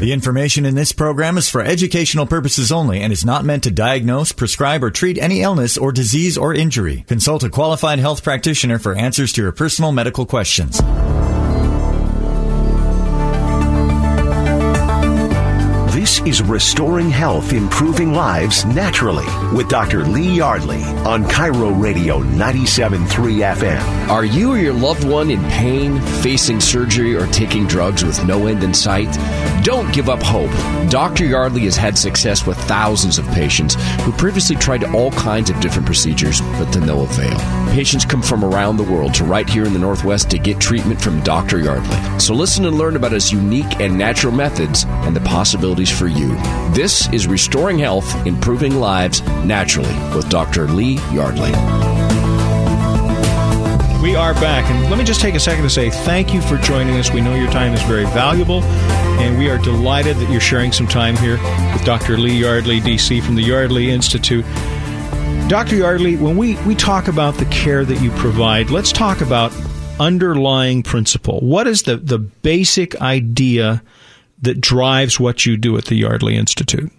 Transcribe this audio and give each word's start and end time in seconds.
The 0.00 0.14
information 0.14 0.64
in 0.64 0.76
this 0.76 0.92
program 0.92 1.36
is 1.36 1.50
for 1.50 1.60
educational 1.60 2.24
purposes 2.24 2.72
only 2.72 3.02
and 3.02 3.12
is 3.12 3.22
not 3.22 3.44
meant 3.44 3.64
to 3.64 3.70
diagnose, 3.70 4.32
prescribe, 4.32 4.82
or 4.82 4.90
treat 4.90 5.18
any 5.18 5.42
illness 5.42 5.76
or 5.76 5.92
disease 5.92 6.38
or 6.38 6.54
injury. 6.54 7.04
Consult 7.06 7.44
a 7.44 7.50
qualified 7.50 7.98
health 7.98 8.24
practitioner 8.24 8.78
for 8.78 8.94
answers 8.94 9.30
to 9.34 9.42
your 9.42 9.52
personal 9.52 9.92
medical 9.92 10.24
questions. 10.24 10.80
Is 16.26 16.42
Restoring 16.42 17.08
Health, 17.08 17.54
Improving 17.54 18.12
Lives 18.12 18.66
Naturally 18.66 19.24
with 19.54 19.70
Dr. 19.70 20.04
Lee 20.04 20.36
Yardley 20.36 20.82
on 20.82 21.24
KIRO 21.24 21.80
Radio 21.80 22.20
97.3 22.22 23.06
FM. 23.06 24.08
Are 24.10 24.26
you 24.26 24.50
or 24.50 24.58
your 24.58 24.74
loved 24.74 25.04
one 25.04 25.30
in 25.30 25.42
pain, 25.44 25.98
facing 26.22 26.60
surgery, 26.60 27.16
or 27.16 27.26
taking 27.28 27.66
drugs 27.66 28.04
with 28.04 28.22
no 28.26 28.48
end 28.48 28.62
in 28.62 28.74
sight? 28.74 29.08
Don't 29.64 29.92
give 29.94 30.10
up 30.10 30.22
hope. 30.22 30.50
Dr. 30.90 31.24
Yardley 31.24 31.62
has 31.62 31.76
had 31.76 31.96
success 31.96 32.46
with 32.46 32.58
thousands 32.64 33.16
of 33.18 33.26
patients 33.28 33.76
who 34.02 34.12
previously 34.12 34.56
tried 34.56 34.84
all 34.84 35.12
kinds 35.12 35.48
of 35.48 35.58
different 35.60 35.86
procedures, 35.86 36.42
but 36.58 36.70
to 36.72 36.80
no 36.80 37.00
avail. 37.00 37.38
Patients 37.72 38.04
come 38.04 38.22
from 38.22 38.44
around 38.44 38.76
the 38.76 38.82
world 38.82 39.14
to 39.14 39.24
right 39.24 39.48
here 39.48 39.64
in 39.64 39.72
the 39.72 39.78
Northwest 39.78 40.28
to 40.30 40.38
get 40.38 40.60
treatment 40.60 41.00
from 41.00 41.20
Dr. 41.20 41.58
Yardley. 41.58 42.20
So 42.20 42.34
listen 42.34 42.66
and 42.66 42.76
learn 42.76 42.94
about 42.96 43.12
his 43.12 43.32
unique 43.32 43.80
and 43.80 43.96
natural 43.96 44.34
methods 44.34 44.84
and 44.84 45.16
the 45.16 45.20
possibilities 45.20 45.90
for 45.90 46.09
you. 46.10 46.34
This 46.74 47.08
is 47.12 47.26
Restoring 47.26 47.78
Health, 47.78 48.26
Improving 48.26 48.76
Lives 48.76 49.22
Naturally 49.44 49.94
with 50.14 50.28
Dr. 50.28 50.68
Lee 50.68 50.98
Yardley. 51.12 51.52
We 54.02 54.16
are 54.16 54.32
back, 54.34 54.70
and 54.70 54.88
let 54.90 54.98
me 54.98 55.04
just 55.04 55.20
take 55.20 55.34
a 55.34 55.40
second 55.40 55.62
to 55.64 55.70
say 55.70 55.90
thank 55.90 56.32
you 56.32 56.40
for 56.40 56.56
joining 56.56 56.96
us. 56.96 57.10
We 57.10 57.20
know 57.20 57.34
your 57.34 57.50
time 57.50 57.74
is 57.74 57.82
very 57.82 58.04
valuable, 58.06 58.62
and 59.20 59.38
we 59.38 59.50
are 59.50 59.58
delighted 59.58 60.16
that 60.16 60.30
you're 60.30 60.40
sharing 60.40 60.72
some 60.72 60.86
time 60.86 61.16
here 61.16 61.36
with 61.72 61.84
Dr. 61.84 62.16
Lee 62.16 62.38
Yardley, 62.38 62.80
DC, 62.80 63.22
from 63.22 63.34
the 63.34 63.42
Yardley 63.42 63.90
Institute. 63.90 64.44
Dr. 65.48 65.76
Yardley, 65.76 66.16
when 66.16 66.36
we, 66.36 66.56
we 66.62 66.74
talk 66.74 67.08
about 67.08 67.34
the 67.34 67.44
care 67.46 67.84
that 67.84 68.00
you 68.00 68.10
provide, 68.12 68.70
let's 68.70 68.92
talk 68.92 69.20
about 69.20 69.52
underlying 70.00 70.82
principle. 70.82 71.40
What 71.40 71.66
is 71.66 71.82
the, 71.82 71.96
the 71.96 72.18
basic 72.18 73.00
idea 73.02 73.82
that 74.42 74.60
drives 74.60 75.20
what 75.20 75.46
you 75.46 75.56
do 75.56 75.76
at 75.76 75.86
the 75.86 75.96
Yardley 75.96 76.36
Institute? 76.36 76.90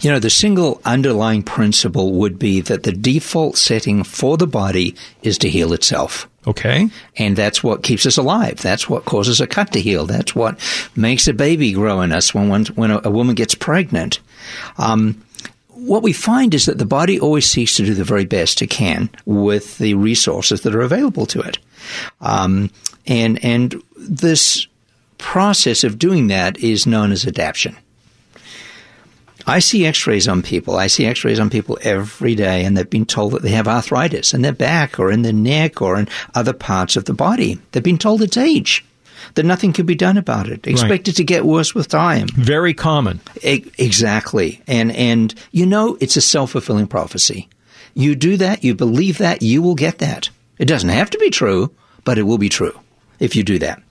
You 0.00 0.10
know, 0.10 0.18
the 0.18 0.30
single 0.30 0.80
underlying 0.84 1.42
principle 1.42 2.12
would 2.14 2.38
be 2.38 2.60
that 2.62 2.82
the 2.82 2.92
default 2.92 3.56
setting 3.56 4.02
for 4.02 4.36
the 4.36 4.46
body 4.46 4.94
is 5.22 5.38
to 5.38 5.48
heal 5.48 5.72
itself. 5.72 6.28
Okay. 6.46 6.88
And 7.16 7.36
that's 7.36 7.62
what 7.62 7.82
keeps 7.82 8.06
us 8.06 8.16
alive. 8.16 8.58
That's 8.60 8.88
what 8.88 9.04
causes 9.04 9.40
a 9.40 9.46
cut 9.46 9.72
to 9.72 9.80
heal. 9.80 10.06
That's 10.06 10.34
what 10.34 10.58
makes 10.96 11.28
a 11.28 11.32
baby 11.32 11.72
grow 11.72 12.00
in 12.00 12.12
us 12.12 12.34
when 12.34 12.48
one, 12.48 12.66
when 12.66 12.90
a, 12.90 13.00
a 13.04 13.10
woman 13.10 13.34
gets 13.34 13.54
pregnant. 13.54 14.20
Um, 14.78 15.22
what 15.68 16.02
we 16.02 16.12
find 16.12 16.54
is 16.54 16.66
that 16.66 16.78
the 16.78 16.86
body 16.86 17.20
always 17.20 17.48
seeks 17.48 17.76
to 17.76 17.84
do 17.84 17.94
the 17.94 18.02
very 18.02 18.24
best 18.24 18.62
it 18.62 18.68
can 18.68 19.10
with 19.26 19.78
the 19.78 19.94
resources 19.94 20.62
that 20.62 20.74
are 20.74 20.80
available 20.80 21.26
to 21.26 21.40
it. 21.40 21.58
Um, 22.20 22.70
and, 23.06 23.42
and 23.44 23.80
this 23.96 24.66
process 25.18 25.84
of 25.84 25.98
doing 25.98 26.28
that 26.28 26.58
is 26.58 26.86
known 26.86 27.12
as 27.12 27.26
adaptation. 27.26 27.76
I 29.46 29.60
see 29.60 29.86
x-rays 29.86 30.28
on 30.28 30.42
people. 30.42 30.76
I 30.76 30.88
see 30.88 31.06
x-rays 31.06 31.40
on 31.40 31.48
people 31.48 31.78
every 31.82 32.34
day 32.34 32.64
and 32.64 32.76
they've 32.76 32.88
been 32.88 33.06
told 33.06 33.32
that 33.32 33.42
they 33.42 33.50
have 33.50 33.66
arthritis 33.66 34.34
in 34.34 34.42
their 34.42 34.52
back 34.52 34.98
or 34.98 35.10
in 35.10 35.22
their 35.22 35.32
neck 35.32 35.80
or 35.80 35.98
in 35.98 36.08
other 36.34 36.52
parts 36.52 36.96
of 36.96 37.06
the 37.06 37.14
body. 37.14 37.58
They've 37.72 37.82
been 37.82 37.98
told 37.98 38.22
it's 38.22 38.36
age. 38.36 38.84
That 39.34 39.44
nothing 39.44 39.72
can 39.72 39.84
be 39.84 39.94
done 39.94 40.16
about 40.16 40.48
it. 40.48 40.66
expected 40.66 41.12
right. 41.12 41.16
to 41.16 41.24
get 41.24 41.44
worse 41.44 41.74
with 41.74 41.88
time. 41.88 42.28
Very 42.28 42.72
common. 42.72 43.20
E- 43.42 43.64
exactly. 43.76 44.62
And, 44.66 44.92
and, 44.92 45.34
you 45.50 45.66
know, 45.66 45.98
it's 46.00 46.16
a 46.16 46.20
self-fulfilling 46.20 46.86
prophecy. 46.86 47.48
You 47.94 48.14
do 48.14 48.36
that, 48.36 48.62
you 48.62 48.74
believe 48.74 49.18
that, 49.18 49.42
you 49.42 49.60
will 49.60 49.74
get 49.74 49.98
that. 49.98 50.30
It 50.58 50.66
doesn't 50.66 50.88
have 50.88 51.10
to 51.10 51.18
be 51.18 51.30
true, 51.30 51.74
but 52.04 52.16
it 52.16 52.22
will 52.22 52.38
be 52.38 52.48
true 52.48 52.78
if 53.18 53.34
you 53.34 53.42
do 53.42 53.58
that. 53.58 53.82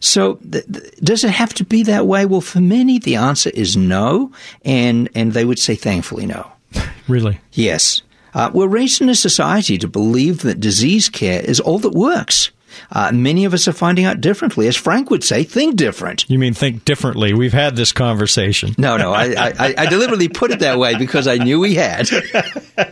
So, 0.00 0.34
th- 0.36 0.64
th- 0.66 0.94
does 1.02 1.24
it 1.24 1.30
have 1.30 1.54
to 1.54 1.64
be 1.64 1.82
that 1.84 2.06
way? 2.06 2.26
Well, 2.26 2.40
for 2.40 2.60
many, 2.60 2.98
the 2.98 3.16
answer 3.16 3.50
is 3.50 3.76
no, 3.76 4.32
and 4.64 5.08
and 5.14 5.32
they 5.32 5.44
would 5.44 5.58
say, 5.58 5.74
thankfully, 5.74 6.26
no. 6.26 6.50
really? 7.08 7.40
Yes. 7.52 8.02
Uh, 8.34 8.50
we're 8.52 8.68
raised 8.68 9.00
in 9.00 9.08
a 9.08 9.14
society 9.14 9.78
to 9.78 9.88
believe 9.88 10.42
that 10.42 10.60
disease 10.60 11.08
care 11.08 11.40
is 11.40 11.60
all 11.60 11.78
that 11.78 11.92
works. 11.92 12.50
Uh, 12.92 13.10
many 13.12 13.44
of 13.44 13.54
us 13.54 13.66
are 13.66 13.72
finding 13.72 14.04
out 14.04 14.20
differently. 14.20 14.68
As 14.68 14.76
Frank 14.76 15.10
would 15.10 15.24
say, 15.24 15.44
think 15.44 15.76
different. 15.76 16.28
You 16.28 16.38
mean 16.38 16.54
think 16.54 16.84
differently? 16.84 17.34
We've 17.34 17.52
had 17.52 17.76
this 17.76 17.92
conversation. 17.92 18.74
No, 18.78 18.96
no, 18.96 19.12
I, 19.12 19.34
I, 19.58 19.74
I 19.78 19.86
deliberately 19.86 20.28
put 20.28 20.50
it 20.50 20.60
that 20.60 20.78
way 20.78 20.96
because 20.96 21.26
I 21.26 21.36
knew 21.36 21.60
we 21.60 21.74
had. 21.74 22.08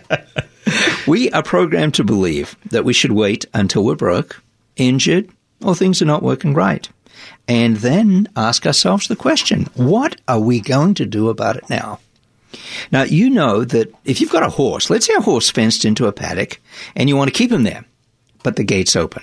we 1.07 1.31
are 1.31 1.43
programmed 1.43 1.95
to 1.95 2.05
believe 2.05 2.57
that 2.71 2.85
we 2.85 2.93
should 2.93 3.13
wait 3.13 3.45
until 3.55 3.85
we're 3.85 3.95
broke, 3.95 4.43
injured, 4.77 5.31
or 5.62 5.75
things 5.75 6.00
are 6.03 6.06
not 6.06 6.22
working 6.22 6.55
right. 6.55 6.89
And 7.49 7.77
then 7.77 8.28
ask 8.37 8.67
ourselves 8.67 9.09
the 9.09 9.17
question, 9.17 9.67
what 9.75 10.21
are 10.28 10.41
we 10.41 10.61
going 10.61 10.94
to 10.94 11.06
do 11.06 11.28
about 11.28 11.56
it 11.56 11.69
now? 11.71 12.00
Now, 12.91 13.03
you 13.03 13.31
know 13.31 13.65
that 13.65 13.93
if 14.05 14.21
you've 14.21 14.33
got 14.33 14.43
a 14.43 14.50
horse, 14.50 14.91
let's 14.91 15.06
say 15.06 15.15
a 15.15 15.22
horse 15.22 15.50
fenced 15.50 15.84
into 15.84 16.06
a 16.06 16.12
paddock 16.12 16.61
and 16.94 17.09
you 17.09 17.17
want 17.17 17.28
to 17.28 17.37
keep 17.37 17.53
him 17.53 17.62
there, 17.62 17.84
but 18.43 18.56
the 18.56 18.65
gate's 18.65 18.97
open. 18.97 19.22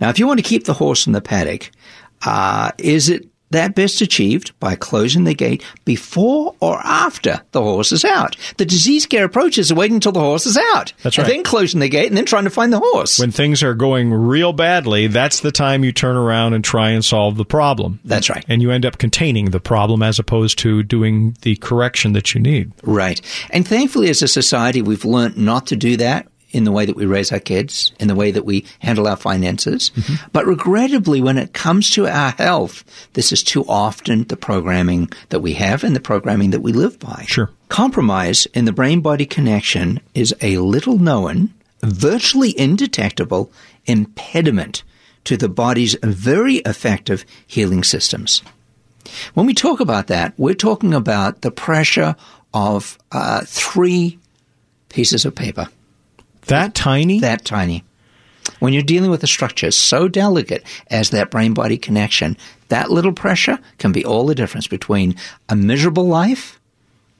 Now, 0.00 0.10
if 0.10 0.18
you 0.18 0.26
want 0.26 0.38
to 0.38 0.48
keep 0.48 0.64
the 0.64 0.74
horse 0.74 1.06
in 1.06 1.12
the 1.12 1.20
paddock, 1.20 1.70
uh, 2.24 2.72
is 2.78 3.08
it 3.08 3.28
that 3.54 3.74
best 3.74 4.00
achieved 4.00 4.58
by 4.60 4.74
closing 4.74 5.24
the 5.24 5.34
gate 5.34 5.64
before 5.84 6.54
or 6.60 6.78
after 6.84 7.40
the 7.52 7.62
horse 7.62 7.92
is 7.92 8.04
out. 8.04 8.36
The 8.56 8.66
disease 8.66 9.06
care 9.06 9.24
approach 9.24 9.58
is 9.58 9.72
waiting 9.72 9.96
until 9.96 10.12
the 10.12 10.20
horse 10.20 10.46
is 10.46 10.58
out. 10.74 10.92
That's 11.02 11.18
right. 11.18 11.26
And 11.26 11.36
then 11.36 11.44
closing 11.44 11.80
the 11.80 11.88
gate 11.88 12.08
and 12.08 12.16
then 12.16 12.26
trying 12.26 12.44
to 12.44 12.50
find 12.50 12.72
the 12.72 12.80
horse. 12.80 13.18
When 13.18 13.30
things 13.30 13.62
are 13.62 13.74
going 13.74 14.12
real 14.12 14.52
badly, 14.52 15.06
that's 15.06 15.40
the 15.40 15.52
time 15.52 15.84
you 15.84 15.92
turn 15.92 16.16
around 16.16 16.54
and 16.54 16.64
try 16.64 16.90
and 16.90 17.04
solve 17.04 17.36
the 17.36 17.44
problem. 17.44 18.00
That's 18.04 18.30
right. 18.30 18.44
And 18.48 18.62
you 18.62 18.70
end 18.70 18.86
up 18.86 18.98
containing 18.98 19.46
the 19.46 19.60
problem 19.60 20.02
as 20.02 20.18
opposed 20.18 20.58
to 20.60 20.82
doing 20.82 21.36
the 21.42 21.56
correction 21.56 22.12
that 22.12 22.34
you 22.34 22.40
need. 22.40 22.72
Right. 22.82 23.20
And 23.50 23.66
thankfully, 23.66 24.10
as 24.10 24.22
a 24.22 24.28
society, 24.28 24.82
we've 24.82 25.04
learned 25.04 25.36
not 25.36 25.66
to 25.68 25.76
do 25.76 25.96
that 25.96 26.28
in 26.54 26.64
the 26.64 26.72
way 26.72 26.86
that 26.86 26.96
we 26.96 27.04
raise 27.04 27.32
our 27.32 27.40
kids, 27.40 27.92
in 27.98 28.08
the 28.08 28.14
way 28.14 28.30
that 28.30 28.44
we 28.44 28.64
handle 28.78 29.08
our 29.08 29.16
finances. 29.16 29.90
Mm-hmm. 29.90 30.28
But 30.32 30.46
regrettably, 30.46 31.20
when 31.20 31.36
it 31.36 31.52
comes 31.52 31.90
to 31.90 32.06
our 32.06 32.30
health, 32.30 32.84
this 33.14 33.32
is 33.32 33.42
too 33.42 33.64
often 33.68 34.24
the 34.24 34.36
programming 34.36 35.10
that 35.30 35.40
we 35.40 35.54
have 35.54 35.82
and 35.84 35.96
the 35.96 36.00
programming 36.00 36.50
that 36.52 36.60
we 36.60 36.72
live 36.72 36.98
by. 36.98 37.24
Sure. 37.26 37.50
Compromise 37.68 38.46
in 38.54 38.64
the 38.64 38.72
brain 38.72 39.00
body 39.00 39.26
connection 39.26 40.00
is 40.14 40.34
a 40.40 40.58
little 40.58 40.98
known, 40.98 41.52
virtually 41.82 42.58
indetectable 42.58 43.50
impediment 43.86 44.84
to 45.24 45.36
the 45.36 45.48
body's 45.48 45.96
very 46.02 46.56
effective 46.58 47.24
healing 47.46 47.82
systems. 47.82 48.42
When 49.34 49.46
we 49.46 49.54
talk 49.54 49.80
about 49.80 50.06
that, 50.06 50.34
we're 50.36 50.54
talking 50.54 50.94
about 50.94 51.40
the 51.40 51.50
pressure 51.50 52.14
of 52.52 52.98
uh, 53.10 53.42
three 53.44 54.18
pieces 54.88 55.24
of 55.24 55.34
paper. 55.34 55.68
That 56.46 56.74
tiny? 56.74 57.20
That 57.20 57.44
tiny. 57.44 57.84
When 58.58 58.72
you're 58.72 58.82
dealing 58.82 59.10
with 59.10 59.22
a 59.22 59.26
structure 59.26 59.70
so 59.70 60.08
delicate 60.08 60.64
as 60.88 61.10
that 61.10 61.30
brain 61.30 61.54
body 61.54 61.78
connection, 61.78 62.36
that 62.68 62.90
little 62.90 63.12
pressure 63.12 63.58
can 63.78 63.92
be 63.92 64.04
all 64.04 64.26
the 64.26 64.34
difference 64.34 64.66
between 64.66 65.16
a 65.48 65.56
miserable 65.56 66.06
life 66.06 66.60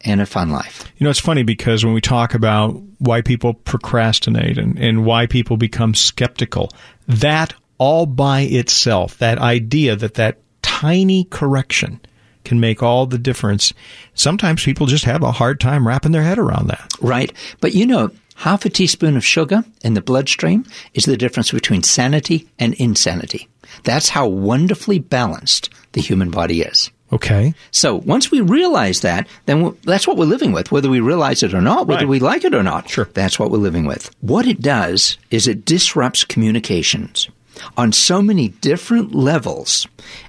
and 0.03 0.21
a 0.21 0.27
fun 0.27 0.51
life. 0.51 0.91
You 0.99 1.05
know, 1.05 1.11
it's 1.11 1.21
funny 1.21 1.43
because 1.43 1.85
when 1.85 1.95
we 1.95 2.01
talk 2.01 2.35
about 2.35 2.81
why 2.99 3.23
people 3.23 3.55
procrastinate 3.55 4.59
and, 4.59 4.79
and 4.79 5.05
why 5.05 5.27
people 5.27 5.57
become 5.57 5.95
skeptical, 5.95 6.71
that 7.09 7.55
all 7.79 8.07
by 8.07 8.43
itself, 8.43 9.19
that 9.19 9.39
idea 9.39 9.97
that 9.97 10.15
that 10.15 10.39
tiny 10.63 11.25
correction 11.25 12.01
can 12.45 12.61
make 12.61 12.83
all 12.83 13.07
the 13.07 13.19
difference. 13.19 13.73
Sometimes 14.13 14.65
people 14.65 14.87
just 14.87 15.05
have 15.05 15.23
a 15.23 15.33
hard 15.33 15.61
time 15.61 15.89
wrapping 15.89 16.13
their 16.13 16.23
head 16.23 16.39
around 16.39 16.69
that. 16.69 16.93
Right. 17.01 17.33
But 17.61 17.75
you 17.75 17.87
know, 17.87 18.11
Half 18.35 18.65
a 18.65 18.71
teaspoon 18.71 19.17
of 19.17 19.25
sugar 19.25 19.65
in 19.83 19.95
the 19.95 20.03
bloodstream 20.03 20.65
is 20.93 21.05
the 21.05 21.17
difference 21.17 21.53
between 21.53 21.83
sanity 21.83 22.49
and 22.59 22.75
insanity. 22.75 23.49
That's 23.85 24.09
how 24.09 24.27
wonderfully 24.27 24.99
balanced 24.99 25.71
the 25.93 26.01
human 26.01 26.31
body 26.31 26.63
is. 26.63 26.91
Okay. 27.13 27.55
So 27.71 27.97
once 27.97 28.31
we 28.31 28.41
realize 28.41 29.01
that, 29.01 29.29
then 29.47 29.77
that's 29.85 30.07
what 30.07 30.17
we're 30.17 30.25
living 30.25 30.53
with, 30.53 30.73
whether 30.73 30.91
we 30.91 31.01
realize 31.01 31.43
it 31.43 31.55
or 31.55 31.61
not, 31.61 31.87
whether 31.87 32.01
right. 32.01 32.09
we 32.09 32.19
like 32.19 32.45
it 32.45 32.55
or 32.55 32.63
not. 32.63 32.89
Sure. 32.89 33.09
That's 33.15 33.39
what 33.39 33.51
we're 33.51 33.59
living 33.59 33.87
with. 33.87 34.11
What 34.21 34.47
it 34.47 34.61
does 34.61 35.17
is 35.31 35.47
it 35.47 35.65
disrupts 35.65 36.25
communications 36.25 37.29
on 37.77 37.93
so 37.93 38.23
many 38.23 38.49
different 38.49 39.15
levels. 39.15 39.87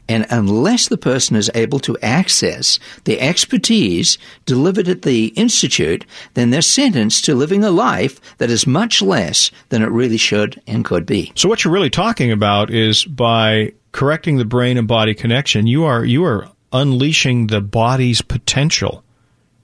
And 0.07 0.25
unless 0.29 0.87
the 0.87 0.97
person 0.97 1.35
is 1.35 1.49
able 1.55 1.79
to 1.79 1.97
access 2.01 2.79
the 3.05 3.19
expertise 3.19 4.17
delivered 4.45 4.87
at 4.87 5.01
the 5.01 5.27
Institute, 5.29 6.05
then 6.35 6.51
they're 6.51 6.61
sentenced 6.61 7.25
to 7.25 7.35
living 7.35 7.63
a 7.63 7.71
life 7.71 8.19
that 8.37 8.51
is 8.51 8.67
much 8.67 9.01
less 9.01 9.51
than 9.69 9.81
it 9.81 9.89
really 9.89 10.17
should 10.17 10.61
and 10.67 10.85
could 10.85 11.05
be. 11.05 11.31
So 11.35 11.49
what 11.49 11.63
you're 11.63 11.73
really 11.73 11.89
talking 11.89 12.31
about 12.31 12.69
is 12.69 13.05
by 13.05 13.73
correcting 13.91 14.37
the 14.37 14.45
brain 14.45 14.77
and 14.77 14.87
body 14.87 15.15
connection, 15.15 15.67
you 15.67 15.85
are, 15.85 16.05
you 16.05 16.23
are 16.25 16.49
unleashing 16.71 17.47
the 17.47 17.61
body's 17.61 18.21
potential 18.21 19.03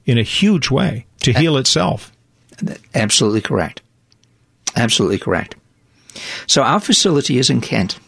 in 0.06 0.18
a 0.18 0.24
huge 0.24 0.72
way 0.72 1.06
to 1.19 1.34
heal 1.34 1.57
itself. 1.57 2.12
Absolutely 2.96 3.42
correct. 3.42 3.81
Absolutely 4.75 5.19
correct. 5.19 5.56
So 6.47 6.63
our 6.63 6.79
facility 6.79 7.38
is 7.38 7.50
in 7.50 7.62
Kent. 7.62 8.00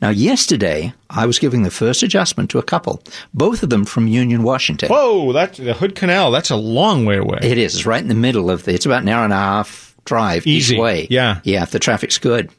Now, 0.00 0.08
yesterday, 0.08 0.94
I 1.10 1.26
was 1.26 1.38
giving 1.38 1.62
the 1.62 1.70
first 1.70 2.02
adjustment 2.02 2.50
to 2.50 2.58
a 2.58 2.62
couple, 2.62 3.02
both 3.34 3.62
of 3.62 3.70
them 3.70 3.84
from 3.84 4.06
Union, 4.06 4.42
Washington. 4.42 4.88
Whoa, 4.88 5.32
that's 5.32 5.58
the 5.58 5.74
Hood 5.74 5.94
Canal. 5.94 6.30
That's 6.30 6.50
a 6.50 6.56
long 6.56 7.04
way 7.04 7.18
away. 7.18 7.40
It 7.42 7.58
is. 7.58 7.74
It's 7.74 7.86
right 7.86 8.00
in 8.00 8.08
the 8.08 8.14
middle 8.14 8.50
of 8.50 8.64
the, 8.64 8.74
it's 8.74 8.86
about 8.86 9.02
an 9.02 9.08
hour 9.08 9.24
and 9.24 9.32
a 9.32 9.36
half 9.36 9.94
drive 10.06 10.46
Easy. 10.46 10.74
each 10.74 10.80
way. 10.80 11.06
Yeah. 11.10 11.40
Yeah, 11.44 11.62
if 11.62 11.72
the 11.72 11.78
traffic's 11.78 12.16
good. 12.16 12.50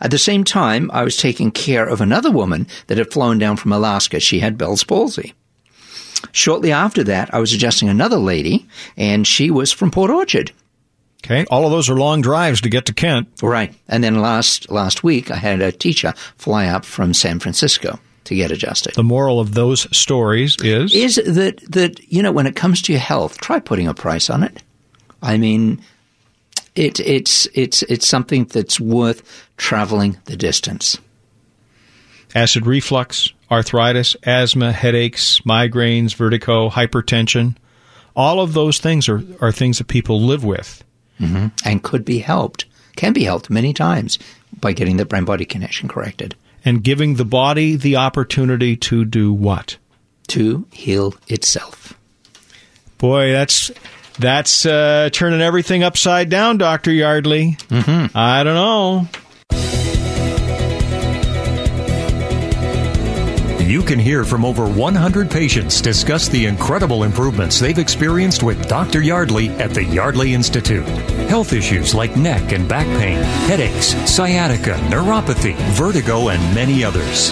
At 0.00 0.10
the 0.10 0.18
same 0.18 0.44
time, 0.44 0.90
I 0.92 1.02
was 1.02 1.16
taking 1.16 1.50
care 1.50 1.86
of 1.86 2.00
another 2.00 2.30
woman 2.30 2.66
that 2.86 2.98
had 2.98 3.12
flown 3.12 3.38
down 3.38 3.56
from 3.56 3.72
Alaska. 3.72 4.20
She 4.20 4.38
had 4.38 4.56
Bell's 4.56 4.84
palsy. 4.84 5.34
Shortly 6.30 6.72
after 6.72 7.02
that, 7.04 7.34
I 7.34 7.40
was 7.40 7.52
adjusting 7.52 7.88
another 7.88 8.16
lady, 8.16 8.66
and 8.96 9.26
she 9.26 9.50
was 9.50 9.72
from 9.72 9.90
Port 9.90 10.10
Orchard. 10.10 10.52
Okay, 11.24 11.44
all 11.50 11.64
of 11.64 11.70
those 11.70 11.88
are 11.88 11.96
long 11.96 12.20
drives 12.20 12.60
to 12.62 12.68
get 12.68 12.86
to 12.86 12.92
Kent. 12.94 13.28
Right. 13.42 13.72
And 13.88 14.02
then 14.02 14.20
last 14.20 14.70
last 14.70 15.04
week, 15.04 15.30
I 15.30 15.36
had 15.36 15.60
a 15.60 15.70
teacher 15.70 16.14
fly 16.36 16.66
up 16.66 16.84
from 16.84 17.14
San 17.14 17.38
Francisco 17.38 18.00
to 18.24 18.34
get 18.34 18.50
adjusted. 18.50 18.94
The 18.94 19.04
moral 19.04 19.38
of 19.38 19.54
those 19.54 19.86
stories 19.96 20.56
is 20.62 20.92
Is 20.92 21.16
that 21.34 21.60
that 21.70 22.00
you 22.12 22.22
know 22.22 22.32
when 22.32 22.46
it 22.46 22.56
comes 22.56 22.82
to 22.82 22.92
your 22.92 23.00
health, 23.00 23.38
try 23.38 23.60
putting 23.60 23.86
a 23.86 23.94
price 23.94 24.30
on 24.30 24.42
it. 24.42 24.62
I 25.22 25.38
mean, 25.38 25.80
it 26.74 26.98
it's 26.98 27.46
it's 27.54 27.82
it's 27.84 28.08
something 28.08 28.44
that's 28.46 28.80
worth 28.80 29.22
traveling 29.56 30.18
the 30.24 30.36
distance. 30.36 30.98
acid 32.34 32.66
reflux, 32.66 33.32
arthritis, 33.50 34.16
asthma, 34.24 34.72
headaches, 34.72 35.40
migraines, 35.46 36.14
vertigo, 36.16 36.68
hypertension. 36.68 37.56
All 38.16 38.40
of 38.40 38.52
those 38.54 38.78
things 38.78 39.08
are, 39.08 39.22
are 39.40 39.52
things 39.52 39.78
that 39.78 39.86
people 39.88 40.20
live 40.20 40.44
with. 40.44 40.82
And 41.64 41.82
could 41.82 42.04
be 42.04 42.18
helped, 42.18 42.64
can 42.96 43.12
be 43.12 43.24
helped 43.24 43.48
many 43.50 43.72
times 43.72 44.18
by 44.60 44.72
getting 44.72 44.96
the 44.96 45.04
brain 45.04 45.24
body 45.24 45.44
connection 45.44 45.88
corrected 45.88 46.34
And 46.64 46.82
giving 46.84 47.14
the 47.14 47.24
body 47.24 47.76
the 47.76 47.96
opportunity 47.96 48.76
to 48.76 49.04
do 49.04 49.32
what? 49.32 49.76
to 50.28 50.66
heal 50.72 51.14
itself. 51.28 51.94
Boy, 52.98 53.32
that's 53.32 53.70
that's 54.18 54.64
uh, 54.64 55.10
turning 55.12 55.40
everything 55.42 55.82
upside 55.82 56.28
down, 56.30 56.58
Doctor 56.58 56.92
Yardley. 56.92 57.56
Mm-hmm. 57.68 58.16
I 58.16 58.42
don't 58.44 58.54
know. 58.54 59.08
You 63.72 63.82
can 63.82 63.98
hear 63.98 64.22
from 64.22 64.44
over 64.44 64.68
100 64.68 65.30
patients 65.30 65.80
discuss 65.80 66.28
the 66.28 66.44
incredible 66.44 67.04
improvements 67.04 67.58
they've 67.58 67.78
experienced 67.78 68.42
with 68.42 68.68
Dr. 68.68 69.00
Yardley 69.00 69.48
at 69.48 69.70
the 69.70 69.82
Yardley 69.82 70.34
Institute. 70.34 70.86
Health 71.30 71.54
issues 71.54 71.94
like 71.94 72.14
neck 72.14 72.52
and 72.52 72.68
back 72.68 72.86
pain, 73.00 73.22
headaches, 73.48 73.94
sciatica, 74.04 74.74
neuropathy, 74.90 75.56
vertigo, 75.70 76.28
and 76.28 76.54
many 76.54 76.84
others. 76.84 77.30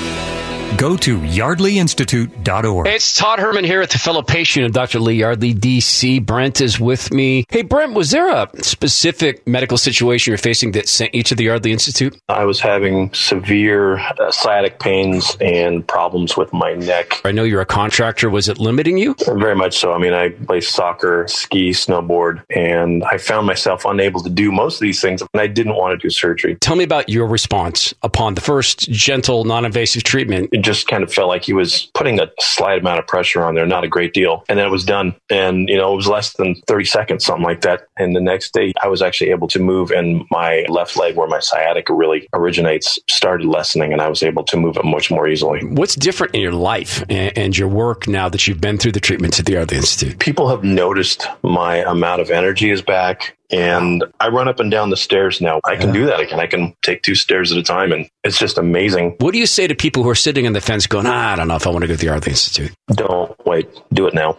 Go 0.76 0.96
to 0.96 1.18
yardleyinstitute.org. 1.18 2.86
It's 2.86 3.14
Todd 3.14 3.38
Herman 3.38 3.64
here 3.64 3.82
at 3.82 3.90
the 3.90 3.98
fellow 3.98 4.22
patient 4.22 4.64
of 4.64 4.72
Dr. 4.72 4.98
Lee 4.98 5.16
Yardley, 5.16 5.52
DC. 5.52 6.24
Brent 6.24 6.62
is 6.62 6.80
with 6.80 7.12
me. 7.12 7.44
Hey, 7.50 7.60
Brent, 7.60 7.92
was 7.92 8.12
there 8.12 8.30
a 8.30 8.48
specific 8.62 9.46
medical 9.46 9.76
situation 9.76 10.30
you're 10.30 10.38
facing 10.38 10.72
that 10.72 10.88
sent 10.88 11.14
you 11.14 11.22
to 11.24 11.34
the 11.34 11.44
Yardley 11.44 11.72
Institute? 11.72 12.18
I 12.30 12.44
was 12.44 12.60
having 12.60 13.12
severe 13.12 13.98
uh, 13.98 14.30
sciatic 14.30 14.78
pains 14.78 15.36
and 15.40 15.86
problems 15.86 16.36
with 16.36 16.50
my 16.54 16.72
neck. 16.74 17.20
I 17.26 17.32
know 17.32 17.42
you're 17.42 17.60
a 17.60 17.66
contractor. 17.66 18.30
Was 18.30 18.48
it 18.48 18.58
limiting 18.58 18.96
you? 18.96 19.16
Very 19.26 19.56
much 19.56 19.78
so. 19.78 19.92
I 19.92 19.98
mean, 19.98 20.14
I 20.14 20.30
play 20.30 20.60
soccer, 20.62 21.26
ski, 21.28 21.70
snowboard, 21.70 22.42
and 22.54 23.04
I 23.04 23.18
found 23.18 23.46
myself 23.46 23.84
unable 23.84 24.22
to 24.22 24.30
do 24.30 24.50
most 24.50 24.76
of 24.76 24.80
these 24.80 25.02
things, 25.02 25.20
and 25.20 25.40
I 25.42 25.46
didn't 25.46 25.74
want 25.74 26.00
to 26.00 26.02
do 26.02 26.08
surgery. 26.10 26.56
Tell 26.56 26.76
me 26.76 26.84
about 26.84 27.10
your 27.10 27.26
response 27.26 27.92
upon 28.02 28.34
the 28.34 28.40
first 28.40 28.90
gentle, 28.90 29.44
non 29.44 29.66
invasive 29.66 30.04
treatment. 30.04 30.50
It 30.60 30.64
just 30.64 30.86
kind 30.86 31.02
of 31.02 31.12
felt 31.12 31.28
like 31.28 31.44
he 31.44 31.52
was 31.52 31.90
putting 31.94 32.20
a 32.20 32.30
slight 32.38 32.80
amount 32.80 32.98
of 32.98 33.06
pressure 33.06 33.42
on 33.42 33.54
there, 33.54 33.66
not 33.66 33.84
a 33.84 33.88
great 33.88 34.12
deal. 34.12 34.44
And 34.48 34.58
then 34.58 34.66
it 34.66 34.70
was 34.70 34.84
done. 34.84 35.14
And, 35.30 35.68
you 35.68 35.76
know, 35.76 35.92
it 35.92 35.96
was 35.96 36.06
less 36.06 36.34
than 36.34 36.54
30 36.66 36.84
seconds, 36.84 37.24
something 37.24 37.44
like 37.44 37.62
that. 37.62 37.86
And 37.96 38.14
the 38.14 38.20
next 38.20 38.52
day, 38.52 38.72
I 38.82 38.88
was 38.88 39.02
actually 39.02 39.30
able 39.30 39.48
to 39.48 39.58
move, 39.58 39.90
and 39.90 40.24
my 40.30 40.66
left 40.68 40.96
leg, 40.96 41.16
where 41.16 41.28
my 41.28 41.40
sciatica 41.40 41.94
really 41.94 42.28
originates, 42.34 42.98
started 43.08 43.46
lessening, 43.46 43.92
and 43.92 44.02
I 44.02 44.08
was 44.08 44.22
able 44.22 44.44
to 44.44 44.56
move 44.56 44.76
it 44.76 44.84
much 44.84 45.10
more 45.10 45.26
easily. 45.26 45.64
What's 45.64 45.94
different 45.94 46.34
in 46.34 46.40
your 46.40 46.52
life 46.52 47.02
and, 47.08 47.50
your 47.56 47.68
work 47.68 48.06
now 48.06 48.28
that 48.28 48.46
you've 48.46 48.60
been 48.60 48.78
through 48.78 48.92
the 48.92 49.00
treatments 49.00 49.40
at 49.40 49.46
the 49.46 49.52
Yardley 49.54 49.78
Institute? 49.78 50.18
people 50.18 50.48
have 50.48 50.62
noticed 50.62 51.26
my 51.42 51.78
amount 51.78 52.20
of 52.20 52.30
energy 52.30 52.70
is 52.70 52.82
back 52.82 53.36
and 53.50 54.04
I 54.20 54.28
run 54.28 54.48
up 54.48 54.60
and 54.60 54.70
down 54.70 54.90
the 54.90 54.96
stairs 54.96 55.40
now. 55.40 55.60
I 55.64 55.76
can 55.76 55.92
do 55.92 56.06
that 56.06 56.20
again. 56.20 56.40
I 56.40 56.46
can 56.46 56.74
take 56.82 57.02
two 57.02 57.14
stairs 57.14 57.52
at 57.52 57.58
a 57.58 57.62
time 57.62 57.92
and 57.92 58.08
it's 58.24 58.38
just 58.38 58.58
amazing. 58.58 59.16
What 59.18 59.32
do 59.32 59.38
you 59.38 59.46
say 59.46 59.66
to 59.66 59.74
people 59.74 60.02
who 60.02 60.08
are 60.10 60.14
sitting 60.14 60.46
on 60.46 60.52
the 60.52 60.60
fence 60.60 60.86
going, 60.86 61.06
ah, 61.06 61.32
I 61.32 61.36
don't 61.36 61.48
know 61.48 61.56
if 61.56 61.66
I 61.66 61.70
want 61.70 61.82
to 61.82 61.88
go 61.88 61.94
to 61.94 61.98
the 61.98 62.06
Yardley 62.06 62.30
Institute? 62.30 62.72
Don't 62.92 63.34
wait. 63.46 63.68
Do 63.92 64.06
it 64.06 64.14
now. 64.14 64.36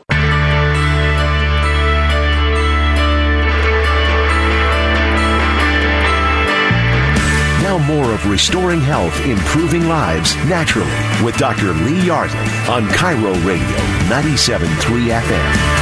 Now 7.61 7.77
more 7.77 8.11
of 8.11 8.25
restoring 8.29 8.81
health, 8.81 9.17
improving 9.25 9.87
lives 9.87 10.35
naturally 10.47 10.89
with 11.23 11.37
Dr. 11.37 11.73
Lee 11.73 12.05
Yardley 12.05 12.39
on 12.67 12.87
KIRO 12.89 13.33
Radio 13.45 13.77
97.3 14.09 15.21
FM. 15.21 15.80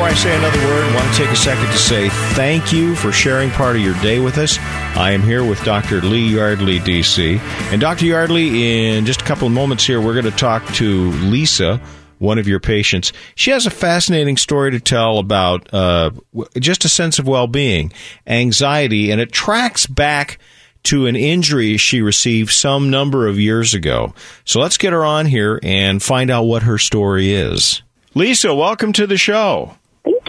Before 0.00 0.12
I 0.12 0.14
say 0.14 0.34
another 0.34 0.58
word, 0.60 0.82
I 0.82 0.94
want 0.94 1.14
to 1.14 1.22
take 1.22 1.30
a 1.30 1.36
second 1.36 1.66
to 1.66 1.76
say 1.76 2.08
thank 2.32 2.72
you 2.72 2.96
for 2.96 3.12
sharing 3.12 3.50
part 3.50 3.76
of 3.76 3.82
your 3.82 3.92
day 4.00 4.18
with 4.18 4.38
us. 4.38 4.56
I 4.96 5.10
am 5.10 5.20
here 5.20 5.44
with 5.44 5.62
Dr. 5.62 6.00
Lee 6.00 6.26
Yardley, 6.26 6.78
DC. 6.78 7.38
And 7.70 7.82
Dr. 7.82 8.06
Yardley, 8.06 8.94
in 8.96 9.04
just 9.04 9.20
a 9.20 9.24
couple 9.26 9.46
of 9.46 9.52
moments 9.52 9.84
here, 9.84 10.00
we're 10.00 10.14
going 10.14 10.24
to 10.24 10.30
talk 10.30 10.64
to 10.76 11.10
Lisa, 11.10 11.82
one 12.16 12.38
of 12.38 12.48
your 12.48 12.60
patients. 12.60 13.12
She 13.34 13.50
has 13.50 13.66
a 13.66 13.70
fascinating 13.70 14.38
story 14.38 14.70
to 14.70 14.80
tell 14.80 15.18
about 15.18 15.68
uh, 15.74 16.12
just 16.58 16.86
a 16.86 16.88
sense 16.88 17.18
of 17.18 17.28
well 17.28 17.46
being, 17.46 17.92
anxiety, 18.26 19.10
and 19.10 19.20
it 19.20 19.32
tracks 19.32 19.86
back 19.86 20.38
to 20.84 21.08
an 21.08 21.14
injury 21.14 21.76
she 21.76 22.00
received 22.00 22.52
some 22.52 22.88
number 22.88 23.28
of 23.28 23.38
years 23.38 23.74
ago. 23.74 24.14
So 24.46 24.60
let's 24.60 24.78
get 24.78 24.94
her 24.94 25.04
on 25.04 25.26
here 25.26 25.60
and 25.62 26.02
find 26.02 26.30
out 26.30 26.44
what 26.44 26.62
her 26.62 26.78
story 26.78 27.34
is. 27.34 27.82
Lisa, 28.14 28.54
welcome 28.54 28.94
to 28.94 29.06
the 29.06 29.18
show. 29.18 29.76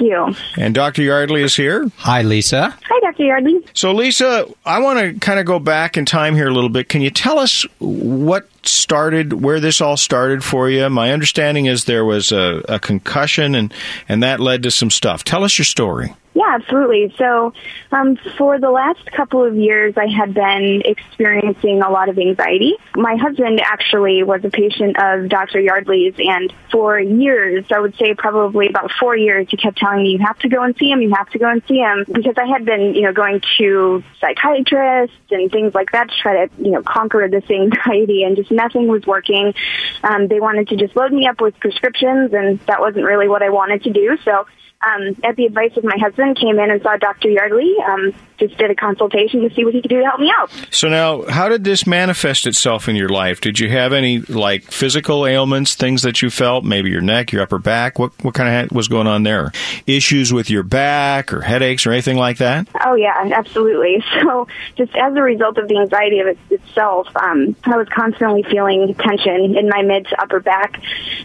Thank 0.02 0.12
you. 0.12 0.36
And 0.58 0.74
Dr. 0.74 1.04
Yardley 1.04 1.44
is 1.44 1.56
here. 1.56 1.90
Hi, 1.98 2.22
Lisa. 2.24 2.76
Hi, 2.86 3.00
Dr. 3.02 3.24
Yardley. 3.24 3.64
So, 3.74 3.92
Lisa, 3.92 4.48
I 4.66 4.80
want 4.80 5.00
to 5.00 5.14
kind 5.20 5.40
of 5.40 5.46
go 5.46 5.60
back 5.60 5.96
in 5.98 6.06
time 6.06 6.36
here 6.36 6.48
a 6.48 6.54
little 6.54 6.70
bit. 6.70 6.90
Can 6.90 7.02
you 7.02 7.12
tell 7.12 7.38
us 7.38 7.66
what 7.80 8.50
started, 8.66 9.44
where 9.44 9.60
this 9.60 9.80
all 9.80 9.98
started 9.98 10.44
for 10.44 10.70
you? 10.70 10.90
My 10.90 11.12
understanding 11.12 11.68
is 11.68 11.86
there 11.86 12.06
was 12.06 12.32
a, 12.32 12.64
a 12.68 12.80
concussion, 12.80 13.54
and, 13.54 13.74
and 14.10 14.24
that 14.24 14.40
led 14.40 14.64
to 14.64 14.72
some 14.72 14.90
stuff. 14.90 15.24
Tell 15.24 15.44
us 15.44 15.58
your 15.58 15.66
story. 15.66 16.16
Yeah, 16.34 16.44
absolutely. 16.48 17.14
So, 17.18 17.54
um, 17.92 18.16
for 18.38 18.58
the 18.58 18.72
last 18.72 19.06
couple 19.12 19.44
of 19.44 19.56
years, 19.56 19.96
I 19.98 20.08
had 20.08 20.34
been 20.34 20.82
experiencing 20.86 21.82
a 21.82 21.90
lot 21.90 22.08
of 22.08 22.18
anxiety. 22.18 22.78
My 22.96 23.18
husband 23.18 23.60
actually 23.60 24.24
was 24.24 24.44
a 24.46 24.50
patient 24.50 24.96
of 24.98 25.28
Dr. 25.28 25.60
Yardley's, 25.60 26.16
and 26.18 26.54
for 26.72 26.98
years, 26.98 27.66
I 27.70 27.80
would 27.80 27.98
say 27.98 28.14
probably 28.14 28.68
about 28.70 28.92
four 28.98 29.16
years, 29.16 29.48
he 29.50 29.58
kept 29.58 29.78
telling 29.78 30.04
me, 30.04 30.12
"You 30.12 30.20
have 30.20 30.40
to 30.40 30.48
go 30.48 30.64
and 30.64 30.74
see 30.78 30.90
him. 30.90 31.02
You 31.02 31.14
have 31.16 31.30
to 31.32 31.40
go 31.40 31.50
and 31.50 31.62
see 31.68 31.80
him," 31.80 32.06
because 32.10 32.36
I 32.38 32.46
had 32.46 32.64
been, 32.64 32.96
you 32.96 33.02
know, 33.02 33.12
going 33.12 33.42
to 33.58 34.02
psychiatrists 34.22 35.18
and 35.32 35.52
things 35.52 35.76
like 35.76 35.92
that 35.92 36.10
to 36.10 36.16
try 36.16 36.46
to, 36.46 36.54
you 36.64 36.72
know, 36.72 36.82
conquer 36.82 37.28
this 37.28 37.44
anxiety, 37.50 38.24
and 38.24 38.38
just 38.38 38.52
nothing 38.52 38.88
was 38.88 39.06
working. 39.06 39.54
Um, 40.02 40.30
they 40.30 40.40
wanted 40.40 40.70
to 40.70 40.78
just 40.78 40.96
load 40.96 41.12
me 41.12 41.28
up 41.28 41.42
with 41.42 41.60
prescriptions, 41.60 42.34
and 42.34 42.58
that 42.68 42.80
wasn't 42.80 43.04
really 43.04 43.28
what 43.28 43.44
I 43.44 43.50
wanted 43.50 43.84
to 43.84 43.90
do. 43.92 44.18
So 44.24 44.46
um, 44.84 45.16
at 45.24 45.36
the 45.36 45.46
advice 45.46 45.76
of 45.78 45.84
my 45.84 45.98
husband, 46.00 46.38
came 46.38 46.60
in 46.60 46.72
and 46.72 46.82
saw 46.82 46.98
Dr. 46.98 47.30
Yardley. 47.30 47.76
Um, 47.86 48.14
just 48.38 48.58
did 48.58 48.72
a 48.72 48.76
consultation 48.76 49.42
to 49.42 49.54
see 49.54 49.64
what 49.64 49.74
he 49.74 49.82
could 49.82 49.90
do 49.90 50.00
to 50.00 50.06
help 50.06 50.20
me 50.20 50.32
out. 50.36 50.50
So, 50.72 50.90
now, 50.90 51.24
how 51.30 51.48
did 51.48 51.64
this 51.64 51.86
manifest 51.86 52.48
itself 52.48 52.90
in 52.90 52.96
your 52.96 53.10
life? 53.10 53.40
Did 53.40 53.60
you 53.60 53.70
have 53.70 53.94
any, 53.94 54.20
like, 54.20 54.64
physical 54.64 55.28
ailments, 55.28 55.76
things 55.76 56.02
that 56.02 56.22
you 56.24 56.32
felt, 56.32 56.64
maybe 56.64 56.90
your 56.90 57.02
neck, 57.02 57.32
your 57.32 57.44
upper 57.44 57.60
back? 57.60 58.00
What, 58.00 58.12
what 58.24 58.34
kind 58.34 58.66
of 58.66 58.76
was 58.76 58.88
going 58.88 59.06
on 59.06 59.24
there? 59.24 59.52
Issues 59.86 60.34
with 60.34 60.50
your 60.50 60.64
back 60.64 61.32
or 61.32 61.42
headaches 61.42 61.86
or 61.86 61.92
anything 61.92 62.18
like 62.18 62.38
that? 62.38 62.68
Oh 62.84 62.96
yeah, 62.96 63.32
absolutely. 63.34 64.04
So 64.22 64.48
just 64.76 64.96
as 64.96 65.16
a 65.16 65.22
result 65.22 65.58
of 65.58 65.68
the 65.68 65.78
anxiety 65.78 66.20
of 66.20 66.28
it 66.28 66.38
itself, 66.50 67.08
um, 67.16 67.56
I 67.64 67.76
was 67.76 67.88
constantly 67.90 68.44
feeling 68.44 68.94
tension 68.96 69.58
in 69.58 69.68
my 69.68 69.82
mid 69.82 70.06
to 70.08 70.22
upper 70.22 70.40
back. 70.40 70.80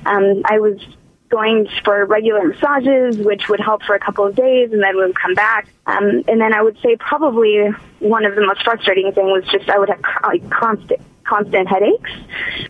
Um, 0.07 0.43
I 0.45 0.59
was 0.61 0.81
going 1.29 1.69
for 1.85 2.05
regular 2.07 2.47
massages, 2.47 3.19
which 3.19 3.49
would 3.49 3.61
help 3.61 3.83
for 3.83 3.95
a 3.95 4.01
couple 4.01 4.27
of 4.27 4.35
days, 4.35 4.73
and 4.73 4.83
then 4.83 4.97
would 4.97 5.15
come 5.15 5.35
back. 5.35 5.69
Um, 5.87 6.23
and 6.29 6.41
then 6.41 6.53
I 6.53 6.63
would 6.63 6.79
say 6.83 6.97
probably 6.97 7.69
one 8.01 8.25
of 8.25 8.35
the 8.35 8.47
most 8.47 8.65
frustrating 8.65 9.13
thing 9.13 9.27
was 9.27 9.45
just 9.51 9.69
I 9.69 9.79
would 9.79 9.89
have 9.89 10.01
like 10.23 10.49
constant 10.51 11.01
constant 11.27 11.69
headaches, 11.69 12.11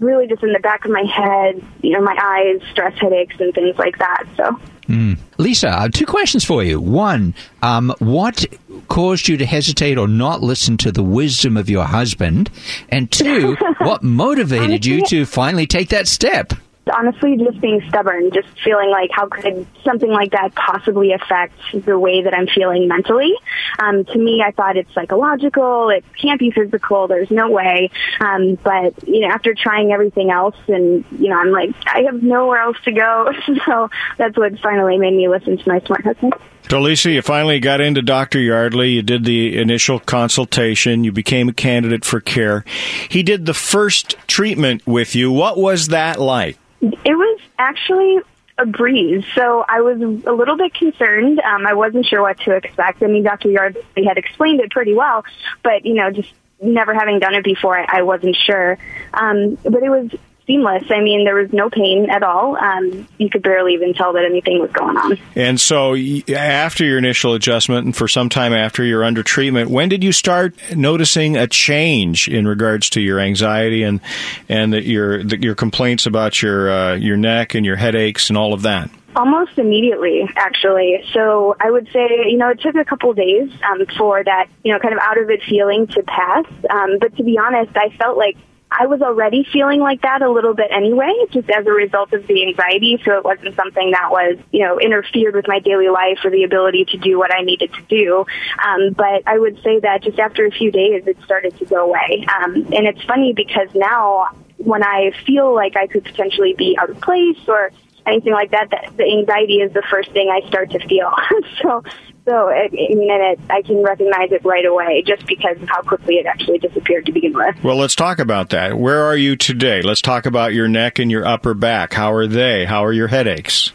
really 0.00 0.26
just 0.26 0.42
in 0.42 0.52
the 0.52 0.58
back 0.58 0.84
of 0.84 0.90
my 0.90 1.04
head, 1.04 1.62
you 1.82 1.92
know, 1.92 2.00
my 2.00 2.16
eyes, 2.20 2.66
stress 2.70 2.98
headaches, 2.98 3.36
and 3.38 3.54
things 3.54 3.76
like 3.78 3.98
that. 3.98 4.24
So. 4.36 4.58
Mm. 4.88 5.18
Lisa, 5.38 5.68
uh, 5.68 5.88
two 5.88 6.06
questions 6.06 6.44
for 6.44 6.62
you. 6.62 6.80
One, 6.80 7.34
um, 7.60 7.92
what 7.98 8.46
caused 8.88 9.28
you 9.28 9.36
to 9.36 9.46
hesitate 9.46 9.98
or 9.98 10.08
not 10.08 10.42
listen 10.42 10.76
to 10.78 10.92
the 10.92 11.02
wisdom 11.02 11.56
of 11.56 11.68
your 11.68 11.84
husband? 11.84 12.50
And 12.88 13.10
two, 13.10 13.56
what 13.78 14.02
motivated 14.02 14.86
you 14.86 15.04
to 15.06 15.26
finally 15.26 15.66
take 15.66 15.88
that 15.90 16.08
step? 16.08 16.52
Honestly 16.92 17.36
just 17.36 17.60
being 17.60 17.82
stubborn, 17.88 18.30
just 18.32 18.48
feeling 18.62 18.90
like 18.90 19.10
how 19.12 19.26
could 19.26 19.66
something 19.84 20.10
like 20.10 20.32
that 20.32 20.54
possibly 20.54 21.12
affect 21.12 21.54
the 21.72 21.98
way 21.98 22.22
that 22.22 22.34
I'm 22.34 22.46
feeling 22.46 22.88
mentally. 22.88 23.34
Um, 23.78 24.04
to 24.04 24.18
me, 24.18 24.42
I 24.44 24.52
thought 24.52 24.76
it's 24.76 24.92
psychological. 24.94 25.90
It 25.90 26.04
can't 26.20 26.38
be 26.38 26.50
physical. 26.50 27.08
There's 27.08 27.30
no 27.30 27.50
way. 27.50 27.90
Um, 28.20 28.56
but 28.62 29.06
you 29.06 29.20
know, 29.20 29.28
after 29.28 29.54
trying 29.54 29.92
everything 29.92 30.30
else, 30.30 30.56
and 30.68 31.04
you 31.18 31.28
know, 31.28 31.38
I'm 31.38 31.50
like, 31.50 31.74
I 31.86 32.02
have 32.02 32.22
nowhere 32.22 32.60
else 32.60 32.78
to 32.84 32.92
go. 32.92 33.32
so 33.66 33.90
that's 34.16 34.36
what 34.36 34.58
finally 34.60 34.98
made 34.98 35.14
me 35.14 35.28
listen 35.28 35.58
to 35.58 35.68
my 35.68 35.80
smart 35.80 36.04
husband. 36.04 36.34
So, 36.68 36.80
Lisa, 36.80 37.10
you 37.12 37.22
finally 37.22 37.60
got 37.60 37.80
into 37.80 38.02
Dr. 38.02 38.40
Yardley. 38.40 38.90
You 38.90 39.02
did 39.02 39.24
the 39.24 39.56
initial 39.56 40.00
consultation. 40.00 41.04
You 41.04 41.12
became 41.12 41.48
a 41.48 41.52
candidate 41.52 42.04
for 42.04 42.20
care. 42.20 42.64
He 43.08 43.22
did 43.22 43.46
the 43.46 43.54
first 43.54 44.16
treatment 44.26 44.84
with 44.84 45.14
you. 45.14 45.30
What 45.30 45.58
was 45.58 45.88
that 45.88 46.20
like? 46.20 46.58
It 46.80 46.96
was 47.04 47.40
actually 47.58 48.18
a 48.58 48.66
breeze. 48.66 49.24
So 49.34 49.64
I 49.68 49.80
was 49.80 50.00
a 50.00 50.32
little 50.32 50.56
bit 50.56 50.74
concerned. 50.74 51.40
Um, 51.40 51.66
I 51.66 51.74
wasn't 51.74 52.06
sure 52.06 52.22
what 52.22 52.40
to 52.40 52.52
expect. 52.52 53.02
I 53.02 53.06
mean, 53.06 53.22
Dr. 53.22 53.50
Yardley 53.50 54.04
had 54.04 54.18
explained 54.18 54.60
it 54.60 54.70
pretty 54.70 54.94
well, 54.94 55.24
but 55.62 55.84
you 55.84 55.94
know, 55.94 56.10
just 56.10 56.32
never 56.60 56.94
having 56.94 57.18
done 57.18 57.34
it 57.34 57.44
before, 57.44 57.78
I, 57.78 57.98
I 57.98 58.02
wasn't 58.02 58.34
sure. 58.34 58.78
Um, 59.12 59.56
but 59.62 59.82
it 59.82 59.90
was 59.90 60.10
seamless. 60.46 60.84
I 60.90 61.00
mean, 61.00 61.24
there 61.24 61.34
was 61.34 61.52
no 61.52 61.68
pain 61.68 62.08
at 62.10 62.22
all. 62.22 62.56
Um, 62.56 63.06
you 63.18 63.28
could 63.28 63.42
barely 63.42 63.74
even 63.74 63.94
tell 63.94 64.12
that 64.12 64.24
anything 64.24 64.60
was 64.60 64.70
going 64.72 64.96
on. 64.96 65.18
And 65.34 65.60
so, 65.60 65.94
after 65.94 66.84
your 66.84 66.98
initial 66.98 67.34
adjustment, 67.34 67.84
and 67.86 67.96
for 67.96 68.08
some 68.08 68.28
time 68.28 68.52
after 68.52 68.84
you're 68.84 69.04
under 69.04 69.22
treatment, 69.22 69.70
when 69.70 69.88
did 69.88 70.04
you 70.04 70.12
start 70.12 70.54
noticing 70.74 71.36
a 71.36 71.46
change 71.46 72.28
in 72.28 72.46
regards 72.46 72.90
to 72.90 73.00
your 73.00 73.18
anxiety 73.18 73.82
and 73.82 74.00
and 74.48 74.72
the, 74.72 74.82
your 74.82 75.22
the, 75.22 75.40
your 75.40 75.54
complaints 75.54 76.06
about 76.06 76.42
your 76.42 76.70
uh, 76.70 76.94
your 76.94 77.16
neck 77.16 77.54
and 77.54 77.66
your 77.66 77.76
headaches 77.76 78.28
and 78.28 78.38
all 78.38 78.52
of 78.52 78.62
that? 78.62 78.90
Almost 79.14 79.56
immediately, 79.56 80.28
actually. 80.36 81.02
So 81.14 81.56
I 81.58 81.70
would 81.70 81.88
say, 81.90 82.06
you 82.26 82.36
know, 82.36 82.50
it 82.50 82.60
took 82.60 82.74
a 82.74 82.84
couple 82.84 83.14
days 83.14 83.50
um, 83.64 83.86
for 83.96 84.22
that, 84.22 84.48
you 84.62 84.74
know, 84.74 84.78
kind 84.78 84.92
of 84.92 85.00
out 85.00 85.16
of 85.16 85.30
it 85.30 85.42
feeling 85.48 85.86
to 85.86 86.02
pass. 86.02 86.44
Um, 86.68 86.98
but 87.00 87.16
to 87.16 87.22
be 87.22 87.38
honest, 87.38 87.74
I 87.74 87.96
felt 87.96 88.18
like 88.18 88.36
I 88.78 88.86
was 88.86 89.00
already 89.00 89.46
feeling 89.52 89.80
like 89.80 90.02
that 90.02 90.20
a 90.20 90.30
little 90.30 90.54
bit 90.54 90.70
anyway, 90.70 91.12
just 91.30 91.48
as 91.50 91.66
a 91.66 91.70
result 91.70 92.12
of 92.12 92.26
the 92.26 92.46
anxiety. 92.46 93.00
So 93.04 93.16
it 93.16 93.24
wasn't 93.24 93.56
something 93.56 93.92
that 93.92 94.10
was, 94.10 94.38
you 94.52 94.64
know, 94.64 94.78
interfered 94.78 95.34
with 95.34 95.48
my 95.48 95.60
daily 95.60 95.88
life 95.88 96.18
or 96.24 96.30
the 96.30 96.44
ability 96.44 96.84
to 96.86 96.98
do 96.98 97.18
what 97.18 97.34
I 97.34 97.42
needed 97.42 97.72
to 97.72 97.82
do. 97.88 98.26
Um, 98.62 98.92
but 98.92 99.22
I 99.26 99.38
would 99.38 99.62
say 99.62 99.80
that 99.80 100.02
just 100.02 100.18
after 100.18 100.44
a 100.44 100.50
few 100.50 100.70
days, 100.70 101.04
it 101.06 101.16
started 101.24 101.56
to 101.58 101.64
go 101.64 101.86
away. 101.86 102.26
Um, 102.28 102.54
and 102.54 102.86
it's 102.86 103.02
funny 103.04 103.32
because 103.32 103.68
now 103.74 104.28
when 104.58 104.82
I 104.82 105.12
feel 105.26 105.54
like 105.54 105.76
I 105.76 105.86
could 105.86 106.04
potentially 106.04 106.54
be 106.54 106.76
out 106.78 106.90
of 106.90 107.00
place 107.00 107.38
or 107.48 107.70
anything 108.06 108.32
like 108.32 108.50
that, 108.50 108.68
the 108.96 109.04
anxiety 109.04 109.56
is 109.56 109.72
the 109.72 109.82
first 109.90 110.10
thing 110.12 110.30
I 110.30 110.46
start 110.48 110.70
to 110.72 110.86
feel. 110.86 111.12
so 111.62 111.82
so, 112.26 112.50
I 112.50 112.68
mean, 112.70 113.08
it, 113.08 113.38
I 113.48 113.62
can 113.62 113.82
recognize 113.82 114.32
it 114.32 114.44
right 114.44 114.66
away 114.66 115.04
just 115.06 115.24
because 115.26 115.62
of 115.62 115.68
how 115.68 115.82
quickly 115.82 116.16
it 116.16 116.26
actually 116.26 116.58
disappeared 116.58 117.06
to 117.06 117.12
begin 117.12 117.32
with. 117.32 117.62
Well, 117.62 117.76
let's 117.76 117.94
talk 117.94 118.18
about 118.18 118.50
that. 118.50 118.76
Where 118.76 119.04
are 119.04 119.16
you 119.16 119.36
today? 119.36 119.80
Let's 119.80 120.02
talk 120.02 120.26
about 120.26 120.52
your 120.52 120.66
neck 120.66 120.98
and 120.98 121.08
your 121.08 121.24
upper 121.24 121.54
back. 121.54 121.92
How 121.92 122.12
are 122.12 122.26
they? 122.26 122.64
How 122.64 122.84
are 122.84 122.92
your 122.92 123.06
headaches? 123.06 123.72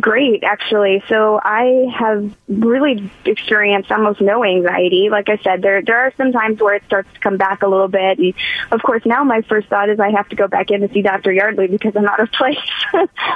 Great, 0.00 0.44
actually. 0.44 1.02
So 1.08 1.40
I 1.42 1.86
have 1.98 2.34
really 2.48 3.10
experienced 3.24 3.90
almost 3.90 4.20
no 4.20 4.44
anxiety. 4.44 5.08
Like 5.10 5.28
I 5.28 5.38
said, 5.38 5.62
there 5.62 5.82
there 5.82 6.00
are 6.00 6.12
some 6.16 6.32
times 6.32 6.60
where 6.60 6.74
it 6.74 6.84
starts 6.86 7.12
to 7.14 7.20
come 7.20 7.36
back 7.36 7.62
a 7.62 7.68
little 7.68 7.88
bit, 7.88 8.18
and 8.18 8.34
of 8.70 8.82
course 8.82 9.04
now 9.04 9.24
my 9.24 9.42
first 9.42 9.68
thought 9.68 9.88
is 9.88 10.00
I 10.00 10.10
have 10.10 10.28
to 10.30 10.36
go 10.36 10.48
back 10.48 10.70
in 10.70 10.80
to 10.80 10.92
see 10.92 11.02
Dr. 11.02 11.32
Yardley 11.32 11.66
because 11.66 11.94
I'm 11.96 12.06
out 12.06 12.20
of 12.20 12.30
place. 12.32 12.58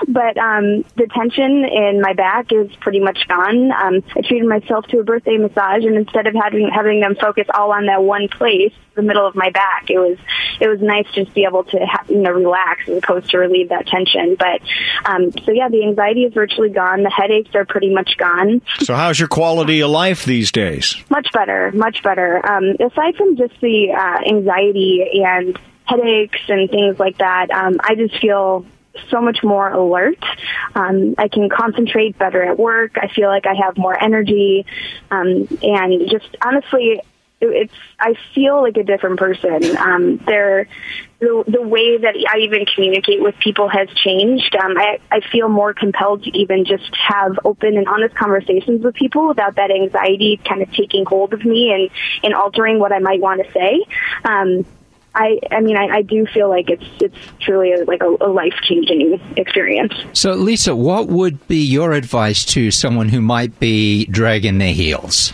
but 0.08 0.36
um, 0.38 0.84
the 0.96 1.08
tension 1.12 1.64
in 1.64 2.00
my 2.00 2.12
back 2.12 2.52
is 2.52 2.74
pretty 2.76 3.00
much 3.00 3.26
gone. 3.28 3.72
Um, 3.72 4.02
I 4.16 4.20
treated 4.22 4.48
myself 4.48 4.86
to 4.88 5.00
a 5.00 5.04
birthday 5.04 5.38
massage, 5.38 5.84
and 5.84 5.96
instead 5.96 6.26
of 6.26 6.34
having 6.34 6.68
having 6.68 7.00
them 7.00 7.16
focus 7.16 7.46
all 7.52 7.72
on 7.72 7.86
that 7.86 8.02
one 8.02 8.28
place, 8.28 8.72
the 8.94 9.02
middle 9.02 9.26
of 9.26 9.34
my 9.34 9.50
back, 9.50 9.90
it 9.90 9.98
was 9.98 10.18
it 10.60 10.68
was 10.68 10.80
nice 10.80 11.06
just 11.12 11.32
be 11.34 11.44
able 11.44 11.64
to 11.64 11.78
ha- 11.86 12.04
you 12.08 12.18
know 12.18 12.32
relax 12.32 12.88
as 12.88 12.98
opposed 12.98 13.30
to 13.30 13.38
relieve 13.38 13.68
that 13.68 13.86
tension. 13.86 14.36
But 14.36 14.62
um, 15.04 15.32
so 15.44 15.52
yeah, 15.52 15.68
the 15.68 15.84
anxiety 15.84 16.24
is 16.24 16.35
virtually 16.36 16.68
gone. 16.68 17.02
The 17.02 17.10
headaches 17.10 17.52
are 17.56 17.64
pretty 17.64 17.92
much 17.92 18.16
gone. 18.18 18.62
So, 18.78 18.94
how's 18.94 19.18
your 19.18 19.28
quality 19.28 19.80
of 19.80 19.90
life 19.90 20.24
these 20.24 20.52
days? 20.52 20.94
Much 21.10 21.32
better, 21.32 21.72
much 21.72 22.04
better. 22.04 22.46
Um, 22.48 22.76
aside 22.78 23.16
from 23.16 23.36
just 23.36 23.60
the 23.60 23.90
uh, 23.90 24.28
anxiety 24.28 25.22
and 25.24 25.58
headaches 25.84 26.40
and 26.48 26.70
things 26.70 27.00
like 27.00 27.18
that, 27.18 27.50
um, 27.50 27.78
I 27.80 27.96
just 27.96 28.20
feel 28.20 28.64
so 29.10 29.20
much 29.20 29.42
more 29.42 29.68
alert. 29.70 30.22
Um, 30.74 31.14
I 31.18 31.28
can 31.28 31.48
concentrate 31.48 32.18
better 32.18 32.42
at 32.42 32.58
work. 32.58 32.92
I 32.96 33.08
feel 33.08 33.28
like 33.28 33.46
I 33.46 33.54
have 33.64 33.76
more 33.76 34.00
energy, 34.00 34.66
um, 35.10 35.48
and 35.62 36.10
just 36.10 36.36
honestly, 36.44 37.00
it's 37.40 37.74
I 38.00 38.14
feel 38.34 38.62
like 38.62 38.76
a 38.76 38.82
different 38.82 39.18
person. 39.18 39.76
Um, 39.76 40.18
there, 40.26 40.68
the 41.18 41.44
the 41.46 41.62
way 41.62 41.96
that 41.96 42.14
I 42.28 42.38
even 42.38 42.66
communicate 42.66 43.22
with 43.22 43.34
people 43.38 43.68
has 43.68 43.88
changed. 44.04 44.54
Um, 44.56 44.76
I 44.76 44.98
I 45.10 45.20
feel 45.32 45.48
more 45.48 45.72
compelled 45.72 46.24
to 46.24 46.38
even 46.38 46.64
just 46.64 46.94
have 46.96 47.38
open 47.44 47.76
and 47.76 47.88
honest 47.88 48.14
conversations 48.14 48.82
with 48.82 48.94
people 48.94 49.28
without 49.28 49.56
that 49.56 49.70
anxiety 49.70 50.40
kind 50.46 50.62
of 50.62 50.70
taking 50.72 51.04
hold 51.06 51.32
of 51.32 51.44
me 51.44 51.72
and 51.72 51.90
and 52.22 52.34
altering 52.34 52.78
what 52.78 52.92
I 52.92 52.98
might 52.98 53.20
want 53.20 53.44
to 53.44 53.52
say. 53.52 53.84
Um, 54.24 54.66
I, 55.14 55.38
I 55.50 55.60
mean, 55.60 55.78
I, 55.78 55.86
I, 55.86 56.02
do 56.02 56.26
feel 56.26 56.50
like 56.50 56.68
it's 56.68 56.84
it's 57.00 57.16
truly 57.40 57.72
a, 57.72 57.84
like 57.86 58.02
a, 58.02 58.16
a 58.20 58.28
life 58.28 58.52
changing 58.62 59.18
experience. 59.38 59.94
So, 60.12 60.32
Lisa, 60.34 60.76
what 60.76 61.08
would 61.08 61.48
be 61.48 61.64
your 61.64 61.92
advice 61.92 62.44
to 62.46 62.70
someone 62.70 63.08
who 63.08 63.22
might 63.22 63.58
be 63.58 64.04
dragging 64.06 64.58
their 64.58 64.74
heels? 64.74 65.32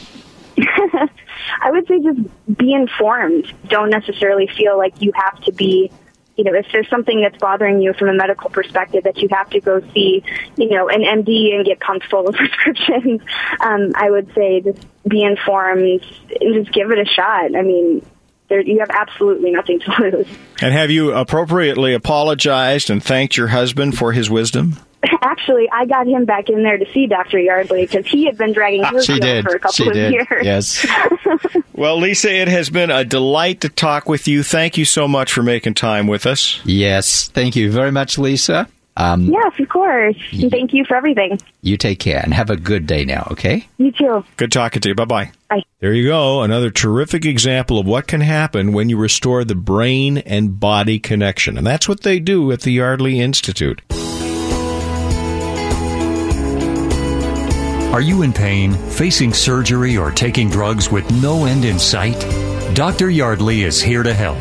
I 1.60 1.70
would 1.70 1.86
say 1.86 2.00
just 2.00 2.56
be 2.56 2.72
informed. 2.72 3.52
Don't 3.68 3.90
necessarily 3.90 4.46
feel 4.46 4.78
like 4.78 5.00
you 5.00 5.12
have 5.14 5.42
to 5.44 5.52
be 5.52 5.90
you 6.36 6.44
know, 6.44 6.54
if 6.54 6.66
there's 6.72 6.88
something 6.88 7.20
that's 7.20 7.36
bothering 7.38 7.82
you 7.82 7.92
from 7.92 8.08
a 8.08 8.14
medical 8.14 8.48
perspective 8.48 9.04
that 9.04 9.18
you 9.18 9.28
have 9.30 9.50
to 9.50 9.60
go 9.60 9.80
see, 9.92 10.24
you 10.56 10.70
know, 10.70 10.88
an 10.88 11.02
MD 11.02 11.54
and 11.54 11.64
get 11.64 11.78
pumped 11.80 12.06
full 12.06 12.26
of 12.26 12.34
prescriptions, 12.34 13.20
um, 13.60 13.92
I 13.94 14.10
would 14.10 14.32
say 14.34 14.60
just 14.60 14.86
be 15.06 15.22
informed 15.22 16.02
and 16.40 16.54
just 16.54 16.72
give 16.72 16.90
it 16.90 16.98
a 16.98 17.04
shot. 17.04 17.54
I 17.54 17.62
mean, 17.62 18.04
there, 18.48 18.60
you 18.60 18.80
have 18.80 18.90
absolutely 18.90 19.50
nothing 19.50 19.80
to 19.80 19.92
lose. 20.00 20.26
And 20.60 20.72
have 20.72 20.90
you 20.90 21.12
appropriately 21.12 21.92
apologized 21.94 22.88
and 22.88 23.02
thanked 23.02 23.36
your 23.36 23.48
husband 23.48 23.96
for 23.98 24.12
his 24.12 24.30
wisdom? 24.30 24.76
Actually, 25.22 25.68
I 25.70 25.86
got 25.86 26.06
him 26.06 26.24
back 26.24 26.48
in 26.48 26.62
there 26.62 26.78
to 26.78 26.86
see 26.92 27.06
Dr. 27.06 27.38
Yardley 27.38 27.86
because 27.86 28.06
he 28.06 28.24
had 28.24 28.38
been 28.38 28.52
dragging 28.52 28.84
his 28.84 29.08
ah, 29.08 29.14
heels 29.14 29.44
for 29.44 29.54
a 29.54 29.58
couple 29.58 29.72
she 29.72 29.86
of 29.88 29.92
did. 29.94 30.12
years. 30.12 30.44
Yes. 30.44 30.86
well, 31.72 31.98
Lisa, 31.98 32.32
it 32.32 32.48
has 32.48 32.70
been 32.70 32.90
a 32.90 33.04
delight 33.04 33.62
to 33.62 33.68
talk 33.68 34.08
with 34.08 34.28
you. 34.28 34.42
Thank 34.42 34.78
you 34.78 34.84
so 34.84 35.08
much 35.08 35.32
for 35.32 35.42
making 35.42 35.74
time 35.74 36.06
with 36.06 36.26
us. 36.26 36.60
Yes. 36.64 37.28
Thank 37.28 37.56
you 37.56 37.72
very 37.72 37.90
much, 37.90 38.18
Lisa. 38.18 38.68
Um, 38.96 39.22
yes, 39.24 39.58
of 39.58 39.68
course. 39.70 40.16
Y- 40.32 40.48
Thank 40.50 40.74
you 40.74 40.84
for 40.84 40.96
everything. 40.96 41.38
You 41.62 41.76
take 41.78 41.98
care 41.98 42.20
and 42.22 42.34
have 42.34 42.50
a 42.50 42.56
good 42.56 42.86
day 42.86 43.04
now, 43.04 43.26
okay? 43.30 43.66
You 43.78 43.90
too. 43.90 44.24
Good 44.36 44.52
talking 44.52 44.82
to 44.82 44.90
you. 44.90 44.94
Bye 44.94 45.06
bye. 45.06 45.32
Bye. 45.48 45.62
There 45.80 45.94
you 45.94 46.08
go. 46.08 46.42
Another 46.42 46.70
terrific 46.70 47.24
example 47.24 47.78
of 47.78 47.86
what 47.86 48.06
can 48.06 48.20
happen 48.20 48.72
when 48.72 48.90
you 48.90 48.98
restore 48.98 49.44
the 49.44 49.54
brain 49.54 50.18
and 50.18 50.60
body 50.60 50.98
connection. 50.98 51.56
And 51.56 51.66
that's 51.66 51.88
what 51.88 52.02
they 52.02 52.20
do 52.20 52.52
at 52.52 52.60
the 52.60 52.72
Yardley 52.72 53.18
Institute. 53.18 53.80
Are 57.92 58.00
you 58.00 58.22
in 58.22 58.32
pain, 58.32 58.72
facing 58.72 59.34
surgery, 59.34 59.98
or 59.98 60.10
taking 60.10 60.48
drugs 60.48 60.90
with 60.90 61.10
no 61.20 61.44
end 61.44 61.66
in 61.66 61.78
sight? 61.78 62.18
Dr. 62.74 63.10
Yardley 63.10 63.64
is 63.64 63.82
here 63.82 64.02
to 64.02 64.14
help. 64.14 64.38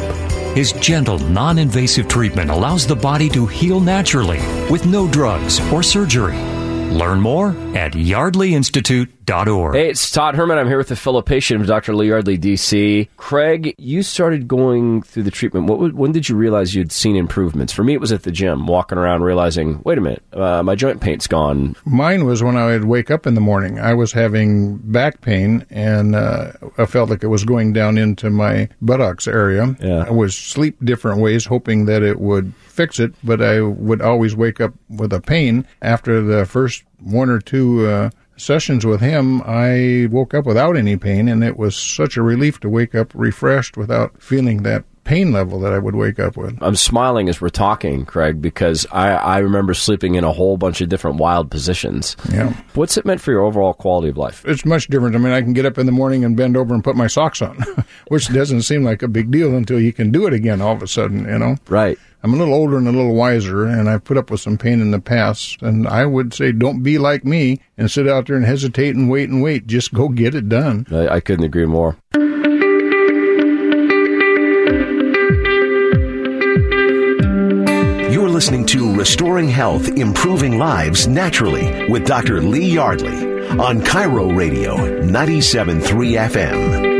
His 0.56 0.72
gentle, 0.72 1.20
non 1.20 1.60
invasive 1.60 2.08
treatment 2.08 2.50
allows 2.50 2.88
the 2.88 2.96
body 2.96 3.28
to 3.32 3.46
heal 3.46 3.82
naturally 3.82 4.40
with 4.70 4.86
no 4.86 5.06
drugs 5.06 5.60
or 5.70 5.84
surgery. 5.84 6.61
Learn 6.92 7.22
more 7.22 7.52
at 7.74 7.94
yardleyinstitute.org. 7.94 9.76
Hey, 9.76 9.90
it's 9.90 10.12
Todd 10.12 10.36
Herman. 10.36 10.58
I'm 10.58 10.68
here 10.68 10.78
with 10.78 10.92
a 10.92 10.98
fellow 10.98 11.22
patient 11.22 11.62
of 11.62 11.68
Dr. 11.68 11.96
Lee 11.96 12.10
Yardley, 12.10 12.38
DC. 12.38 13.08
Craig, 13.16 13.74
you 13.78 14.04
started 14.04 14.46
going 14.46 15.02
through 15.02 15.24
the 15.24 15.32
treatment. 15.32 15.68
What, 15.68 15.94
when 15.94 16.12
did 16.12 16.28
you 16.28 16.36
realize 16.36 16.76
you'd 16.76 16.92
seen 16.92 17.16
improvements? 17.16 17.72
For 17.72 17.86
me, 17.86 17.94
it 17.94 18.02
was 18.02 18.12
at 18.12 18.24
the 18.24 18.32
gym, 18.32 18.68
walking 18.68 18.98
around, 18.98 19.22
realizing, 19.22 19.82
wait 19.86 20.00
a 20.00 20.02
minute, 20.02 20.22
uh, 20.34 20.64
my 20.64 20.76
joint 20.76 21.00
pain's 21.00 21.28
gone. 21.28 21.78
Mine 21.86 22.26
was 22.26 22.44
when 22.44 22.58
I 22.58 22.66
would 22.66 22.84
wake 22.84 23.10
up 23.10 23.26
in 23.26 23.36
the 23.36 23.42
morning. 23.42 23.80
I 23.80 23.94
was 23.94 24.12
having 24.12 24.76
back 24.76 25.22
pain, 25.22 25.66
and 25.70 26.14
uh, 26.14 26.52
I 26.78 26.86
felt 26.88 27.10
like 27.10 27.24
it 27.24 27.28
was 27.28 27.46
going 27.46 27.72
down 27.72 27.98
into 27.98 28.30
my 28.30 28.68
buttocks 28.82 29.30
area. 29.30 29.78
Yeah. 29.80 30.04
I 30.08 30.12
was 30.12 30.36
sleep 30.36 30.76
different 30.84 31.22
ways, 31.22 31.46
hoping 31.46 31.86
that 31.86 32.04
it 32.04 32.20
would 32.20 32.52
fix 32.82 33.00
it, 33.00 33.14
but 33.24 33.42
I 33.42 33.62
would 33.62 34.02
always 34.02 34.36
wake 34.36 34.60
up 34.60 34.74
with 34.90 35.14
a 35.14 35.22
pain. 35.22 35.68
After 35.82 36.22
the 36.22 36.46
first 36.46 36.84
one 37.00 37.30
or 37.30 37.40
two 37.40 37.86
uh, 37.86 38.10
sessions 38.38 38.86
with 38.86 39.02
him, 39.02 39.42
I 39.44 40.08
woke 40.10 40.34
up 40.34 40.46
without 40.48 40.76
any 40.76 40.98
pain, 40.98 41.28
and 41.28 41.44
it 41.44 41.58
was 41.58 41.76
such 41.76 42.18
a 42.18 42.24
relief 42.24 42.60
to 42.62 42.70
wake 42.70 42.96
up 42.96 43.12
refreshed 43.14 43.78
without 43.78 44.20
feeling 44.20 44.64
that 44.64 44.84
pain 45.04 45.32
level 45.32 45.60
that 45.62 45.74
I 45.74 45.80
would 45.80 45.96
wake 45.96 46.20
up 46.20 46.38
with. 46.38 46.58
I'm 46.62 46.76
smiling 46.76 47.30
as 47.30 47.42
we're 47.42 47.50
talking, 47.50 48.06
Craig, 48.06 48.42
because 48.42 48.86
I, 48.92 49.10
I 49.10 49.38
remember 49.40 49.74
sleeping 49.74 50.16
in 50.16 50.24
a 50.24 50.32
whole 50.32 50.58
bunch 50.58 50.82
of 50.82 50.90
different 50.90 51.18
wild 51.18 51.50
positions. 51.50 52.16
Yeah. 52.32 52.54
What's 52.74 52.98
it 52.98 53.06
meant 53.06 53.22
for 53.22 53.32
your 53.32 53.42
overall 53.42 53.74
quality 53.74 54.10
of 54.10 54.18
life? 54.18 54.44
It's 54.46 54.66
much 54.66 54.88
different. 54.88 55.16
I 55.16 55.20
mean, 55.20 55.34
I 55.34 55.42
can 55.42 55.54
get 55.54 55.66
up 55.66 55.78
in 55.78 55.86
the 55.86 55.92
morning 55.92 56.24
and 56.24 56.38
bend 56.38 56.56
over 56.56 56.74
and 56.74 56.84
put 56.84 56.96
my 56.96 57.08
socks 57.08 57.42
on, 57.42 57.58
which 58.08 58.32
doesn't 58.32 58.62
seem 58.64 58.84
like 58.84 59.02
a 59.02 59.08
big 59.08 59.32
deal 59.32 59.56
until 59.56 59.80
you 59.80 59.94
can 59.94 60.12
do 60.12 60.28
it 60.28 60.34
again 60.34 60.62
all 60.62 60.74
of 60.74 60.84
a 60.84 60.88
sudden, 60.88 61.26
you 61.26 61.40
know? 61.40 61.56
Right. 61.68 61.98
I'm 62.24 62.34
a 62.36 62.38
little 62.38 62.54
older 62.54 62.78
and 62.78 62.88
a 62.88 62.92
little 62.92 63.16
wiser, 63.16 63.66
and 63.66 63.90
I've 63.90 64.04
put 64.04 64.18
up 64.18 64.30
with 64.30 64.42
some 64.42 64.58
pain 64.58 64.80
in 64.80 64.92
the 64.92 65.00
past. 65.00 65.62
And 65.64 65.88
I 65.88 66.06
would 66.06 66.36
say, 66.36 66.52
don't 66.52 66.84
be 66.84 67.00
like 67.00 67.26
me 67.26 67.60
and 67.78 67.90
sit 67.90 68.08
out 68.08 68.28
there 68.28 68.36
and 68.36 68.46
hesitate 68.46 68.96
and 68.96 69.10
wait 69.10 69.30
and 69.30 69.42
wait. 69.42 69.66
Just 69.66 69.92
go 69.92 70.08
get 70.08 70.36
it 70.36 70.48
done. 70.48 70.86
I, 70.92 71.16
I 71.16 71.20
couldn't 71.20 71.46
agree 71.46 71.66
more. 71.66 71.98
Listening 78.42 78.66
to 78.66 78.96
Restoring 78.96 79.48
Health, 79.48 79.88
Improving 79.88 80.58
Lives 80.58 81.08
Naturally 81.08 81.88
with 81.88 82.08
Dr. 82.08 82.42
Lee 82.42 82.72
Yardley 82.72 83.48
on 83.50 83.82
KIRO 83.82 84.36
Radio 84.36 84.78
97.3 84.78 85.80
FM. 86.28 86.91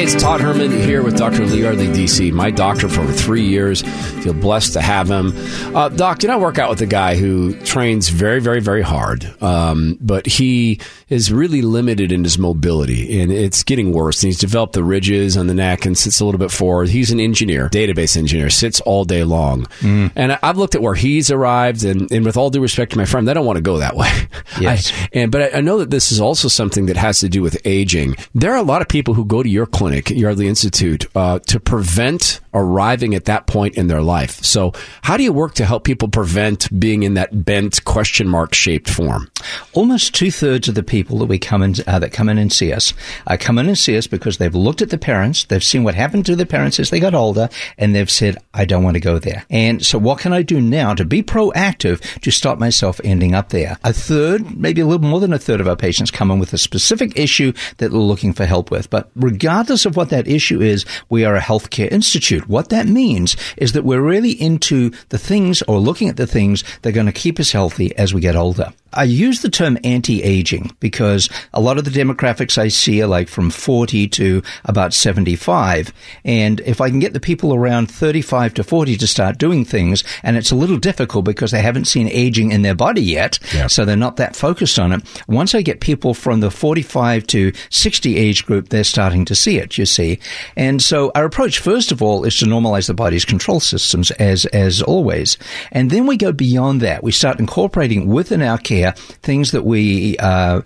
Hey, 0.00 0.06
it's 0.06 0.14
Todd 0.22 0.40
Herman 0.40 0.70
here 0.70 1.02
with 1.02 1.18
Dr. 1.18 1.44
Lee 1.44 1.60
Yardley, 1.60 1.88
DC, 1.88 2.32
my 2.32 2.50
doctor 2.50 2.88
for 2.88 3.02
over 3.02 3.12
three 3.12 3.46
years. 3.46 3.82
Feel 4.22 4.32
blessed 4.32 4.72
to 4.72 4.80
have 4.80 5.10
him. 5.10 5.34
Uh, 5.76 5.90
Doc, 5.90 6.20
did 6.20 6.30
I 6.30 6.38
work 6.38 6.56
out 6.56 6.70
with 6.70 6.80
a 6.80 6.86
guy 6.86 7.16
who 7.16 7.54
trains 7.64 8.08
very, 8.08 8.40
very, 8.40 8.60
very 8.60 8.80
hard, 8.80 9.30
um, 9.42 9.98
but 10.00 10.24
he 10.26 10.80
is 11.10 11.30
really 11.30 11.60
limited 11.60 12.12
in 12.12 12.24
his 12.24 12.38
mobility, 12.38 13.20
and 13.20 13.30
it's 13.30 13.62
getting 13.62 13.92
worse. 13.92 14.22
And 14.22 14.28
he's 14.28 14.38
developed 14.38 14.72
the 14.72 14.82
ridges 14.82 15.36
on 15.36 15.48
the 15.48 15.54
neck 15.54 15.84
and 15.84 15.98
sits 15.98 16.18
a 16.20 16.24
little 16.24 16.38
bit 16.38 16.50
forward. 16.50 16.88
He's 16.88 17.10
an 17.10 17.20
engineer, 17.20 17.68
database 17.68 18.16
engineer, 18.16 18.48
sits 18.48 18.80
all 18.80 19.04
day 19.04 19.22
long. 19.24 19.66
And 19.82 20.32
I- 20.32 20.38
I've 20.42 20.56
looked 20.56 20.74
at 20.74 20.80
where 20.80 20.94
he's 20.94 21.30
arrived, 21.30 21.84
and, 21.84 22.10
and 22.10 22.24
with 22.24 22.38
all 22.38 22.48
due 22.48 22.62
respect 22.62 22.92
to 22.92 22.98
my 22.98 23.04
friend, 23.04 23.28
they 23.28 23.34
don't 23.34 23.44
want 23.44 23.58
to 23.58 23.62
go 23.62 23.76
that 23.78 23.96
way. 23.96 24.10
Yes. 24.60 24.92
I- 24.92 25.08
and 25.12 25.30
but 25.32 25.54
I, 25.54 25.58
I 25.58 25.60
know 25.60 25.78
that 25.78 25.90
this 25.90 26.10
is 26.10 26.20
also 26.20 26.48
something 26.48 26.86
that 26.86 26.96
has 26.96 27.20
to 27.20 27.28
do 27.28 27.40
with 27.42 27.56
aging. 27.66 28.16
There 28.34 28.52
are 28.52 28.56
a 28.58 28.62
lot 28.62 28.80
of 28.82 28.88
people 28.88 29.14
who 29.14 29.24
go 29.24 29.42
to 29.42 29.48
your 29.48 29.64
clinic, 29.64 29.89
Yardley 29.90 30.48
Institute, 30.48 31.06
uh, 31.14 31.38
to 31.40 31.60
prevent 31.60 32.40
arriving 32.52 33.14
at 33.14 33.26
that 33.26 33.46
point 33.46 33.76
in 33.76 33.86
their 33.86 34.02
life. 34.02 34.42
So, 34.44 34.72
how 35.02 35.16
do 35.16 35.22
you 35.22 35.32
work 35.32 35.54
to 35.54 35.64
help 35.64 35.84
people 35.84 36.08
prevent 36.08 36.68
being 36.78 37.02
in 37.02 37.14
that 37.14 37.44
bent 37.44 37.84
question 37.84 38.28
mark 38.28 38.54
shaped 38.54 38.88
form? 38.88 39.30
Almost 39.72 40.14
two 40.14 40.30
thirds 40.30 40.68
of 40.68 40.74
the 40.74 40.82
people 40.82 41.18
that 41.18 41.26
we 41.26 41.38
come 41.38 41.62
in 41.62 41.74
uh, 41.86 41.98
that 41.98 42.12
come 42.12 42.28
in 42.28 42.38
and 42.38 42.52
see 42.52 42.72
us 42.72 42.92
uh, 43.26 43.36
come 43.38 43.58
in 43.58 43.68
and 43.68 43.78
see 43.78 43.96
us 43.96 44.06
because 44.06 44.38
they've 44.38 44.54
looked 44.54 44.82
at 44.82 44.90
the 44.90 44.98
parents, 44.98 45.44
they've 45.44 45.62
seen 45.62 45.84
what 45.84 45.94
happened 45.94 46.26
to 46.26 46.36
the 46.36 46.46
parents 46.46 46.80
as 46.80 46.90
they 46.90 47.00
got 47.00 47.14
older, 47.14 47.48
and 47.78 47.94
they've 47.94 48.10
said, 48.10 48.38
"I 48.54 48.64
don't 48.64 48.82
want 48.82 48.94
to 48.94 49.00
go 49.00 49.18
there." 49.18 49.44
And 49.50 49.84
so, 49.84 49.98
what 49.98 50.18
can 50.18 50.32
I 50.32 50.42
do 50.42 50.60
now 50.60 50.94
to 50.94 51.04
be 51.04 51.22
proactive 51.22 52.00
to 52.20 52.30
stop 52.30 52.58
myself 52.58 53.00
ending 53.04 53.34
up 53.34 53.50
there? 53.50 53.78
A 53.84 53.92
third, 53.92 54.56
maybe 54.56 54.80
a 54.80 54.86
little 54.86 55.06
more 55.06 55.20
than 55.20 55.32
a 55.32 55.38
third 55.38 55.60
of 55.60 55.68
our 55.68 55.76
patients 55.76 56.10
come 56.10 56.30
in 56.30 56.38
with 56.38 56.52
a 56.52 56.58
specific 56.58 57.16
issue 57.16 57.52
that 57.78 57.90
they're 57.90 58.00
looking 58.00 58.32
for 58.32 58.46
help 58.46 58.70
with. 58.70 58.90
But 58.90 59.10
regardless 59.14 59.79
of 59.86 59.96
what 59.96 60.10
that 60.10 60.28
issue 60.28 60.60
is, 60.60 60.84
we 61.08 61.24
are 61.24 61.36
a 61.36 61.40
healthcare 61.40 61.90
institute. 61.90 62.48
What 62.48 62.68
that 62.70 62.86
means 62.86 63.36
is 63.56 63.72
that 63.72 63.84
we're 63.84 64.00
really 64.00 64.32
into 64.32 64.90
the 65.08 65.18
things 65.18 65.62
or 65.62 65.78
looking 65.78 66.08
at 66.08 66.16
the 66.16 66.26
things 66.26 66.64
that 66.82 66.90
are 66.90 66.92
going 66.92 67.06
to 67.06 67.12
keep 67.12 67.38
us 67.40 67.52
healthy 67.52 67.96
as 67.96 68.14
we 68.14 68.20
get 68.20 68.36
older. 68.36 68.72
I 68.92 69.04
use 69.04 69.42
the 69.42 69.50
term 69.50 69.78
anti-aging 69.84 70.72
because 70.80 71.28
a 71.54 71.60
lot 71.60 71.78
of 71.78 71.84
the 71.84 71.90
demographics 71.92 72.58
I 72.58 72.66
see 72.66 73.00
are 73.00 73.06
like 73.06 73.28
from 73.28 73.50
40 73.50 74.08
to 74.08 74.42
about 74.64 74.92
75. 74.92 75.92
And 76.24 76.58
if 76.60 76.80
I 76.80 76.90
can 76.90 76.98
get 76.98 77.12
the 77.12 77.20
people 77.20 77.54
around 77.54 77.88
35 77.88 78.54
to 78.54 78.64
40 78.64 78.96
to 78.96 79.06
start 79.06 79.38
doing 79.38 79.64
things, 79.64 80.02
and 80.24 80.36
it's 80.36 80.50
a 80.50 80.56
little 80.56 80.76
difficult 80.76 81.24
because 81.24 81.52
they 81.52 81.62
haven't 81.62 81.84
seen 81.84 82.08
aging 82.08 82.50
in 82.50 82.62
their 82.62 82.74
body 82.74 83.02
yet, 83.02 83.38
so 83.68 83.84
they're 83.84 83.94
not 83.94 84.16
that 84.16 84.34
focused 84.34 84.78
on 84.78 84.92
it. 84.92 85.22
Once 85.28 85.54
I 85.54 85.62
get 85.62 85.80
people 85.80 86.12
from 86.12 86.40
the 86.40 86.50
45 86.50 87.28
to 87.28 87.52
60 87.70 88.16
age 88.16 88.44
group, 88.44 88.70
they're 88.70 88.82
starting 88.82 89.24
to 89.26 89.36
see 89.36 89.58
it, 89.58 89.69
you 89.78 89.86
see. 89.86 90.18
And 90.56 90.82
so 90.82 91.10
our 91.14 91.24
approach, 91.24 91.58
first 91.58 91.92
of 91.92 92.02
all, 92.02 92.24
is 92.24 92.36
to 92.38 92.46
normalize 92.46 92.86
the 92.86 92.94
body's 92.94 93.24
control 93.24 93.60
systems 93.60 94.10
as, 94.12 94.46
as 94.46 94.82
always. 94.82 95.36
And 95.72 95.90
then 95.90 96.06
we 96.06 96.16
go 96.16 96.32
beyond 96.32 96.80
that. 96.80 97.02
We 97.02 97.12
start 97.12 97.38
incorporating 97.38 98.08
within 98.08 98.42
our 98.42 98.58
care 98.58 98.92
things 99.22 99.50
that 99.52 99.64
we, 99.64 100.16
uh, 100.18 100.62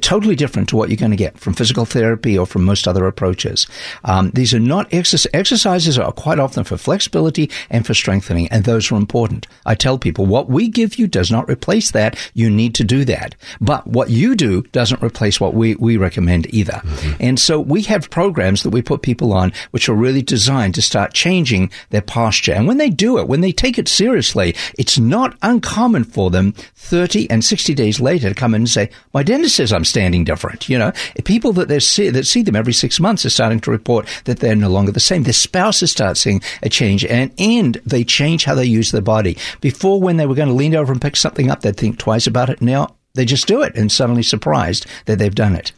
totally 0.00 0.36
different 0.36 0.68
to 0.70 0.76
what 0.76 0.88
you're 0.88 0.96
going 0.96 1.10
to 1.10 1.16
get 1.16 1.38
from 1.38 1.54
physical 1.54 1.84
therapy 1.84 2.38
or 2.38 2.46
from 2.46 2.64
most 2.64 2.88
other 2.88 3.06
approaches. 3.06 3.66
Um, 4.04 4.30
these 4.30 4.54
are 4.54 4.60
not 4.60 4.92
exercise, 4.92 5.30
exercises 5.34 5.98
are 5.98 6.12
quite 6.12 6.38
often 6.38 6.64
for 6.64 6.76
flexibility 6.76 7.50
and 7.70 7.86
for 7.86 7.94
strengthening, 7.94 8.48
and 8.48 8.64
those 8.64 8.90
are 8.90 8.96
important. 8.96 9.46
I 9.66 9.74
tell 9.74 9.98
people 9.98 10.26
what 10.26 10.48
we 10.48 10.68
give 10.68 10.98
you 10.98 11.06
does 11.06 11.30
not 11.30 11.48
replace 11.48 11.90
that. 11.92 12.18
You 12.34 12.50
need 12.50 12.74
to 12.76 12.84
do 12.84 13.04
that. 13.04 13.34
But 13.60 13.86
what 13.86 14.10
you 14.10 14.34
do 14.34 14.62
doesn't 14.72 15.02
replace 15.02 15.40
what 15.40 15.54
we, 15.54 15.74
we 15.76 15.96
recommend 15.96 16.52
either. 16.54 16.82
And 17.20 17.38
so 17.38 17.60
we 17.60 17.82
have 17.82 18.10
programs 18.10 18.47
that 18.56 18.70
we 18.70 18.82
put 18.82 19.02
people 19.02 19.32
on 19.32 19.52
which 19.70 19.88
are 19.88 19.94
really 19.94 20.22
designed 20.22 20.74
to 20.74 20.82
start 20.82 21.14
changing 21.14 21.70
their 21.90 22.02
posture. 22.02 22.52
And 22.52 22.66
when 22.66 22.78
they 22.78 22.90
do 22.90 23.18
it, 23.18 23.28
when 23.28 23.40
they 23.40 23.52
take 23.52 23.78
it 23.78 23.88
seriously, 23.88 24.54
it's 24.78 24.98
not 24.98 25.36
uncommon 25.42 26.04
for 26.04 26.30
them 26.30 26.52
30 26.76 27.30
and 27.30 27.44
60 27.44 27.74
days 27.74 28.00
later 28.00 28.28
to 28.28 28.34
come 28.34 28.54
in 28.54 28.62
and 28.62 28.68
say, 28.68 28.90
my 29.12 29.22
dentist 29.22 29.56
says 29.56 29.72
I'm 29.72 29.84
standing 29.84 30.24
different. 30.24 30.68
You 30.68 30.78
know, 30.78 30.92
people 31.24 31.52
that 31.54 31.68
they 31.68 31.80
see, 31.80 32.10
that 32.10 32.26
see 32.26 32.42
them 32.42 32.56
every 32.56 32.72
six 32.72 32.98
months 32.98 33.24
are 33.24 33.30
starting 33.30 33.60
to 33.60 33.70
report 33.70 34.08
that 34.24 34.40
they're 34.40 34.56
no 34.56 34.68
longer 34.68 34.92
the 34.92 35.00
same. 35.00 35.22
Their 35.22 35.32
spouses 35.32 35.90
start 35.90 36.16
seeing 36.16 36.42
a 36.62 36.68
change 36.68 37.04
and, 37.04 37.32
and 37.38 37.80
they 37.84 38.04
change 38.04 38.44
how 38.44 38.54
they 38.54 38.64
use 38.64 38.90
their 38.90 39.02
body. 39.02 39.36
Before 39.60 40.00
when 40.00 40.16
they 40.16 40.26
were 40.26 40.34
going 40.34 40.48
to 40.48 40.54
lean 40.54 40.74
over 40.74 40.92
and 40.92 41.02
pick 41.02 41.16
something 41.16 41.50
up, 41.50 41.60
they'd 41.60 41.76
think 41.76 41.98
twice 41.98 42.26
about 42.26 42.50
it. 42.50 42.62
Now 42.62 42.96
they 43.14 43.24
just 43.24 43.46
do 43.46 43.62
it 43.62 43.74
and 43.74 43.90
suddenly 43.90 44.22
surprised 44.22 44.86
that 45.06 45.18
they've 45.18 45.34
done 45.34 45.54
it. 45.54 45.72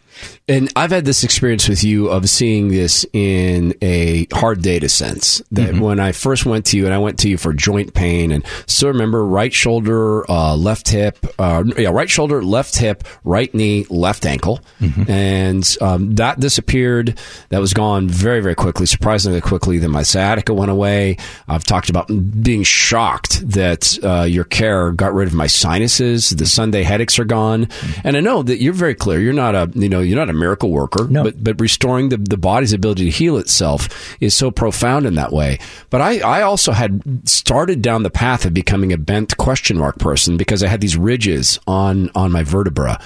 And 0.51 0.71
I've 0.75 0.91
had 0.91 1.05
this 1.05 1.23
experience 1.23 1.69
with 1.69 1.85
you 1.85 2.09
of 2.09 2.29
seeing 2.29 2.69
this 2.69 3.07
in 3.13 3.75
a 3.81 4.27
hard 4.33 4.63
data 4.63 4.89
sense. 4.89 5.41
That 5.53 5.71
Mm-hmm. 5.71 5.81
when 5.81 6.01
I 6.01 6.11
first 6.13 6.45
went 6.45 6.67
to 6.67 6.77
you, 6.77 6.87
and 6.87 6.93
I 6.95 6.99
went 6.99 7.19
to 7.21 7.29
you 7.29 7.37
for 7.39 7.53
joint 7.53 7.95
pain, 7.95 8.33
and 8.33 8.45
still 8.67 8.89
remember 8.89 9.25
right 9.25 9.53
shoulder, 9.53 10.29
uh, 10.31 10.57
left 10.57 10.89
hip, 10.89 11.19
uh, 11.39 11.63
yeah, 11.79 11.91
right 11.91 12.11
shoulder, 12.11 12.43
left 12.43 12.77
hip, 12.77 13.05
right 13.25 13.53
knee, 13.55 13.87
left 13.91 14.27
ankle, 14.27 14.61
Mm-hmm. 14.81 15.11
and 15.11 15.77
um, 15.81 16.15
that 16.17 16.41
disappeared. 16.41 17.17
That 17.51 17.61
was 17.61 17.73
gone 17.73 18.09
very, 18.09 18.41
very 18.41 18.55
quickly, 18.57 18.87
surprisingly 18.87 19.41
quickly. 19.41 19.79
Then 19.79 19.91
my 19.93 20.03
sciatica 20.03 20.53
went 20.53 20.71
away. 20.73 21.17
I've 21.47 21.65
talked 21.65 21.91
about 21.91 22.09
being 22.43 22.65
shocked 22.65 23.49
that 23.51 23.97
uh, 24.03 24.23
your 24.23 24.45
care 24.45 24.91
got 24.91 25.15
rid 25.15 25.29
of 25.29 25.35
my 25.35 25.47
sinuses. 25.47 26.31
The 26.31 26.47
Sunday 26.47 26.83
headaches 26.83 27.19
are 27.21 27.25
gone, 27.25 27.67
Mm-hmm. 27.67 28.01
and 28.09 28.17
I 28.17 28.21
know 28.21 28.43
that 28.43 28.61
you're 28.61 28.73
very 28.73 28.95
clear. 28.97 29.21
You're 29.21 29.33
not 29.33 29.55
a 29.55 29.71
you 29.75 29.89
know 29.89 30.01
you're 30.01 30.19
not 30.19 30.31
a 30.31 30.40
miracle 30.41 30.71
worker, 30.71 31.07
No. 31.09 31.23
but 31.25 31.43
but 31.45 31.61
restoring 31.61 32.09
the, 32.09 32.17
the 32.17 32.37
body's 32.37 32.73
ability 32.73 33.05
to 33.05 33.11
heal 33.11 33.37
itself 33.39 33.89
is 34.21 34.35
so 34.35 34.51
profound 34.51 35.07
in 35.07 35.15
that 35.15 35.33
way. 35.33 35.59
But 35.91 36.01
I, 36.01 36.19
I 36.21 36.43
also 36.43 36.73
had 36.73 37.03
started 37.29 37.83
down 37.83 38.03
the 38.03 38.11
path 38.11 38.45
of 38.45 38.53
becoming 38.55 38.93
a 38.93 38.99
bent 38.99 39.37
question 39.37 39.77
mark 39.79 39.99
person 39.99 40.37
because 40.37 40.63
I 40.65 40.69
had 40.69 40.81
these 40.81 40.97
ridges 40.97 41.59
on 41.67 42.11
on 42.15 42.33
my 42.33 42.43
vertebra, 42.43 42.99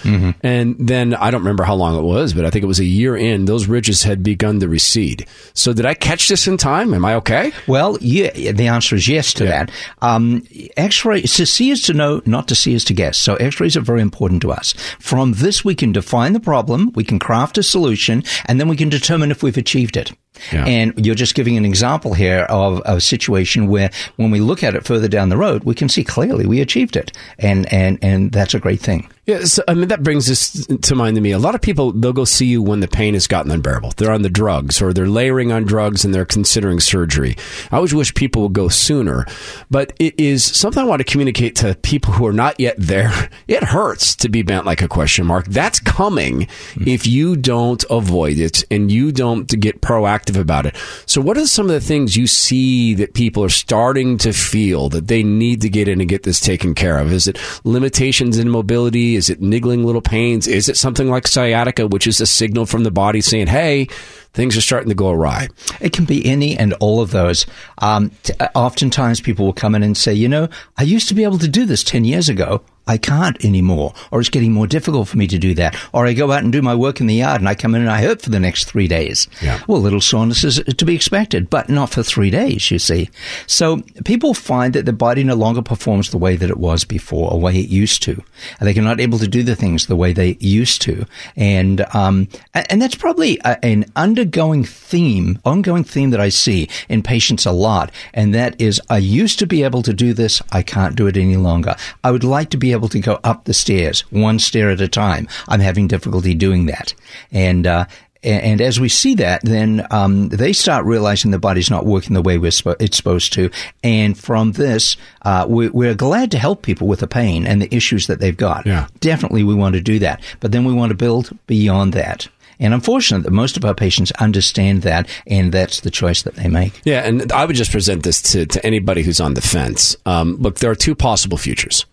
and 0.43 0.77
then 0.79 1.15
I 1.15 1.31
don't 1.31 1.43
remember 1.43 1.65
how 1.65 1.75
long 1.75 1.99
it 1.99 2.03
was, 2.03 2.33
but 2.35 2.45
I 2.45 2.51
think 2.51 2.63
it 2.63 2.67
was 2.69 2.81
a 2.81 2.85
year 2.85 3.17
in. 3.17 3.45
Those 3.47 3.67
ridges 3.67 4.03
had 4.05 4.23
begun 4.23 4.61
to 4.61 4.69
recede. 4.69 5.27
So 5.55 5.73
did 5.73 5.87
I 5.87 5.95
catch 5.95 6.29
this 6.29 6.47
in 6.47 6.57
time? 6.57 6.95
Am 6.95 7.05
I 7.05 7.15
okay? 7.17 7.53
Well, 7.67 7.99
yeah, 8.01 8.53
the 8.53 8.69
answer 8.69 8.95
is 8.97 9.09
yes 9.09 9.33
to 9.35 9.45
that. 9.45 9.71
Um, 10.01 10.43
X-ray, 10.77 11.23
to 11.23 11.47
see 11.47 11.71
is 11.71 11.83
to 11.85 11.93
know, 11.95 12.23
not 12.27 12.49
to 12.49 12.55
see 12.55 12.75
is 12.75 12.85
to 12.85 12.95
guess. 12.95 13.19
So 13.19 13.35
X-rays 13.37 13.77
are 13.77 13.81
very 13.81 14.01
important 14.03 14.43
to 14.43 14.53
us. 14.53 14.75
From 15.01 15.33
this, 15.33 15.65
we 15.65 15.75
can 15.75 15.93
define 15.93 16.33
the 16.33 16.41
problem, 16.41 16.93
we 16.95 17.05
can 17.05 17.14
craft 17.19 17.59
a 17.59 17.63
solution, 17.63 18.23
and 18.47 18.61
then 18.61 18.69
we 18.69 18.77
can 18.77 18.89
determine 18.89 19.31
if 19.31 19.43
we've 19.43 19.57
achieved 19.57 19.97
it. 19.97 20.13
Yeah. 20.53 20.65
And 20.67 21.07
you're 21.07 21.15
just 21.15 21.35
giving 21.35 21.57
an 21.57 21.65
example 21.65 22.15
here 22.15 22.47
of 22.49 22.83
a 22.85 23.01
situation 23.01 23.69
where 23.69 23.91
when 24.17 24.31
we 24.31 24.41
look 24.41 24.63
at 24.63 24.75
it 24.75 24.85
further 24.85 25.09
down 25.09 25.29
the 25.29 25.37
road, 25.37 25.65
we 25.65 25.75
can 25.75 25.89
see 25.89 26.05
clearly 26.05 26.47
we 26.47 26.61
achieved 26.61 26.97
it. 26.97 27.13
And, 27.39 27.73
and, 27.73 27.99
and 28.03 28.33
that's 28.33 28.55
a 28.55 28.59
great 28.59 28.81
thing. 28.81 29.09
Yeah, 29.27 29.45
so, 29.45 29.63
I 29.67 29.73
mean 29.73 29.89
that 29.89 30.03
brings 30.03 30.27
this 30.27 30.67
to 30.67 30.95
mind 30.95 31.15
to 31.15 31.21
me. 31.23 31.33
A 31.33 31.39
lot 31.39 31.55
of 31.55 31.63
people 31.63 31.93
they'll 31.93 32.13
go 32.13 32.27
see 32.27 32.45
you 32.45 32.63
when 32.63 32.81
the 32.81 32.89
pain 32.89 33.15
has 33.15 33.27
gotten 33.27 33.51
unbearable. 33.51 33.93
They're 33.97 34.13
on 34.13 34.21
the 34.21 34.29
drugs 34.29 34.83
or 34.83 34.93
they're 34.93 35.09
layering 35.09 35.51
on 35.51 35.65
drugs 35.65 36.05
and 36.05 36.15
they're 36.15 36.27
considering 36.27 36.79
surgery. 36.79 37.37
I 37.71 37.77
always 37.77 37.95
wish 37.95 38.15
people 38.15 38.43
would 38.43 38.53
go 38.53 38.69
sooner, 38.69 39.25
but 39.71 39.95
it 39.99 40.21
is 40.21 40.45
something 40.45 40.83
I 40.83 40.87
want 40.87 41.01
to 41.01 41.11
communicate 41.11 41.57
to 41.57 41.75
people 41.77 42.13
who 42.13 42.27
are 42.27 42.35
not 42.35 42.61
yet 42.61 42.77
there. 42.79 43.31
It 43.47 43.63
hurts 43.63 44.17
to 44.17 44.29
be 44.29 44.43
bent 44.43 44.65
like 44.65 44.81
a 44.81 44.89
question 44.89 45.27
mark. 45.27 45.47
That's 45.47 45.79
coming 45.79 46.49
hmm. 46.75 46.89
if 46.89 47.07
you 47.07 47.37
don't 47.37 47.85
avoid 47.91 48.39
it 48.39 48.65
and 48.71 48.91
you 48.91 49.13
don't 49.13 49.47
get 49.61 49.83
proactive 49.83 50.41
about 50.41 50.67
it. 50.67 50.77
So, 51.07 51.21
what 51.21 51.37
are 51.37 51.47
some 51.47 51.67
of 51.67 51.73
the 51.73 51.81
things 51.81 52.17
you 52.17 52.27
see 52.27 52.95
that 52.95 53.15
people 53.15 53.45
are 53.45 53.51
starting 53.51 54.17
to 54.19 54.33
feel 54.33 54.89
that 54.91 55.09
they 55.09 55.23
need 55.23 55.61
to 55.61 55.69
get 55.69 55.89
in 55.89 56.01
and 56.01 56.09
get 56.09 56.23
this 56.23 56.41
taken 56.41 56.75
care 56.75 56.99
of? 56.99 57.13
Is 57.13 57.29
it 57.29 57.39
limitations 57.65 58.39
in 58.39 58.49
mobility? 58.49 59.14
Is 59.17 59.31
it 59.31 59.41
niggling 59.41 59.85
little 59.85 60.03
pains? 60.03 60.47
Is 60.47 60.69
it 60.69 60.77
something 60.77 61.09
like 61.09 61.27
sciatica, 61.27 61.87
which 61.87 62.07
is 62.07 62.21
a 62.21 62.27
signal 62.27 62.67
from 62.67 62.85
the 62.85 62.91
body 62.91 63.21
saying, 63.21 63.49
hey, 63.49 63.89
things 64.35 64.57
are 64.57 64.61
starting 64.61 64.89
to 64.91 64.95
go 64.95 65.11
awry? 65.11 65.49
It 65.81 65.93
can 65.93 66.05
be 66.05 66.25
any 66.27 66.57
and 66.57 66.73
all 66.75 67.01
of 67.01 67.11
those. 67.11 67.47
Um, 67.79 68.11
t- 68.23 68.35
oftentimes 68.55 69.21
people 69.21 69.47
will 69.47 69.53
come 69.53 69.75
in 69.75 69.83
and 69.83 69.97
say, 69.97 70.13
you 70.13 70.29
know, 70.29 70.49
I 70.77 70.83
used 70.83 71.09
to 71.09 71.15
be 71.15 71.25
able 71.25 71.39
to 71.39 71.49
do 71.49 71.65
this 71.65 71.83
10 71.83 72.05
years 72.05 72.29
ago. 72.29 72.63
I 72.87 72.99
can't 72.99 73.43
anymore, 73.45 73.95
or 74.11 74.21
it's 74.21 74.29
getting 74.29 74.53
more 74.53 74.67
difficult 74.67 75.09
for 75.09 75.17
me 75.17 75.27
to 75.29 75.39
do 75.39 75.55
that. 75.55 75.75
Or 75.93 76.07
I 76.07 76.13
go 76.13 76.31
out 76.33 76.43
and 76.43 76.53
do 76.53 76.61
my 76.61 76.75
work 76.75 77.01
in 77.01 77.07
the 77.07 77.15
yard 77.15 77.41
and 77.41 77.49
I 77.49 77.55
come 77.55 77.75
in 77.75 77.81
and 77.81 77.91
I 77.91 78.03
hurt 78.03 78.21
for 78.21 78.29
the 78.29 78.41
next 78.41 78.65
three 78.65 78.87
days. 78.87 79.27
Yeah. 79.41 79.63
Well, 79.67 79.81
little 79.81 80.03
soreness 80.03 80.45
is 80.45 80.63
to 80.63 80.85
be 80.85 80.95
expected, 80.95 81.49
but 81.49 81.71
not 81.71 81.91
for 81.91 82.03
three 82.03 82.29
days, 82.29 82.71
you 82.71 82.79
see. 82.79 83.09
So 83.47 83.83
people 84.05 84.35
find 84.35 84.75
that 84.75 84.85
the 84.85 84.93
body 84.93 85.25
no 85.25 85.35
longer 85.35 85.63
performs 85.63 86.11
the 86.11 86.19
way 86.19 86.37
that 86.37 86.51
it 86.51 86.59
was 86.59 86.85
before, 86.85 87.33
or 87.33 87.41
way 87.41 87.57
it 87.57 87.71
used 87.71 88.03
to. 88.03 88.23
And 88.61 88.69
they 88.69 88.79
are 88.79 88.85
not 88.85 89.01
able 89.01 89.19
to 89.19 89.29
do 89.29 89.43
the 89.43 89.57
things 89.57 89.87
the 89.87 89.97
way 89.97 90.13
they 90.13 90.37
used 90.41 90.83
to. 90.83 91.07
And, 91.37 91.87
um, 91.95 92.29
and 92.53 92.83
that's 92.83 92.97
probably 92.97 93.39
a, 93.45 93.65
an 93.65 93.87
undergoing 94.25 94.65
theme, 94.65 95.39
ongoing 95.45 95.85
theme 95.85 96.11
that 96.11 96.21
I 96.21 96.31
see 96.31 96.69
in 96.89 97.03
patients 97.03 97.45
a 97.45 97.53
lot. 97.53 97.91
And 98.15 98.35
that 98.35 98.59
is, 98.59 98.81
I 98.89 98.99
used 98.99 99.39
to 99.41 99.47
be 99.47 99.63
able 99.63 99.83
to 99.83 99.93
do 99.93 100.15
this. 100.15 100.41
I 100.51 100.63
can't 100.63 100.97
do 100.97 101.07
it 101.07 101.17
any 101.17 101.37
longer. 101.37 101.77
I 102.03 102.11
would 102.11 102.25
like 102.25 102.49
to 102.51 102.57
be 102.57 102.73
able 102.73 102.89
to 102.89 103.01
go 103.01 103.21
up 103.23 103.45
the 103.45 103.53
stairs, 103.55 104.01
one 104.11 104.39
stair 104.39 104.71
at 104.71 104.81
a 104.81 104.89
time. 104.89 105.29
I'm 105.47 105.61
having 105.61 105.89
difficulty 105.89 106.35
doing 106.35 106.67
that. 106.67 106.95
And, 107.33 107.67
uh, 107.67 107.85
and 108.23 108.63
as 108.63 108.81
we 108.81 108.89
see 108.89 109.15
that, 109.17 109.43
then 109.45 109.87
um, 109.91 110.31
they 110.31 110.55
start 110.55 110.87
realizing 110.87 111.31
the 111.31 111.39
body's 111.39 111.71
not 111.71 111.85
working 111.85 112.15
the 112.15 112.23
way 112.23 112.39
spo- 112.39 112.81
it's 112.81 112.97
supposed 112.97 113.35
to. 113.35 113.51
And 113.83 114.17
from 114.17 114.53
this, 114.53 114.97
uh, 115.23 115.45
we, 115.47 115.69
we're 115.69 115.95
glad 115.95 116.31
to 116.31 116.39
help 116.39 116.63
people 116.63 116.89
with 116.89 117.01
the 117.01 117.07
pain 117.07 117.47
and 117.47 117.61
the 117.61 117.75
issues 117.75 118.07
that 118.07 118.21
they've 118.21 118.35
got. 118.35 118.65
Yeah. 118.65 118.87
Definitely, 119.01 119.45
we 119.45 119.55
want 119.55 119.75
to 119.75 119.83
do 119.83 119.99
that. 119.99 120.23
But 120.41 120.53
then 120.53 120.65
we 120.65 120.73
want 120.73 120.89
to 120.89 120.97
build 120.97 121.37
beyond 121.47 121.93
that. 121.93 122.27
And 122.59 122.75
unfortunately, 122.75 123.25
that 123.25 123.33
most 123.33 123.57
of 123.57 123.65
our 123.65 123.75
patients 123.75 124.13
understand 124.13 124.83
that, 124.83 125.09
and 125.27 125.53
that's 125.53 125.81
the 125.81 125.91
choice 125.91 126.23
that 126.23 126.37
they 126.37 126.49
make. 126.49 126.81
Yeah, 126.85 127.07
and 127.07 127.31
I 127.33 127.45
would 127.45 127.57
just 127.57 127.71
present 127.71 128.03
this 128.03 128.23
to, 128.33 128.47
to 128.47 128.65
anybody 128.65 129.03
who's 129.03 129.21
on 129.21 129.35
the 129.35 129.41
fence. 129.41 129.97
Um, 130.07 130.37
look, 130.37 130.59
there 130.59 130.71
are 130.71 130.77
two 130.77 130.95
possible 130.95 131.37
futures. 131.37 131.87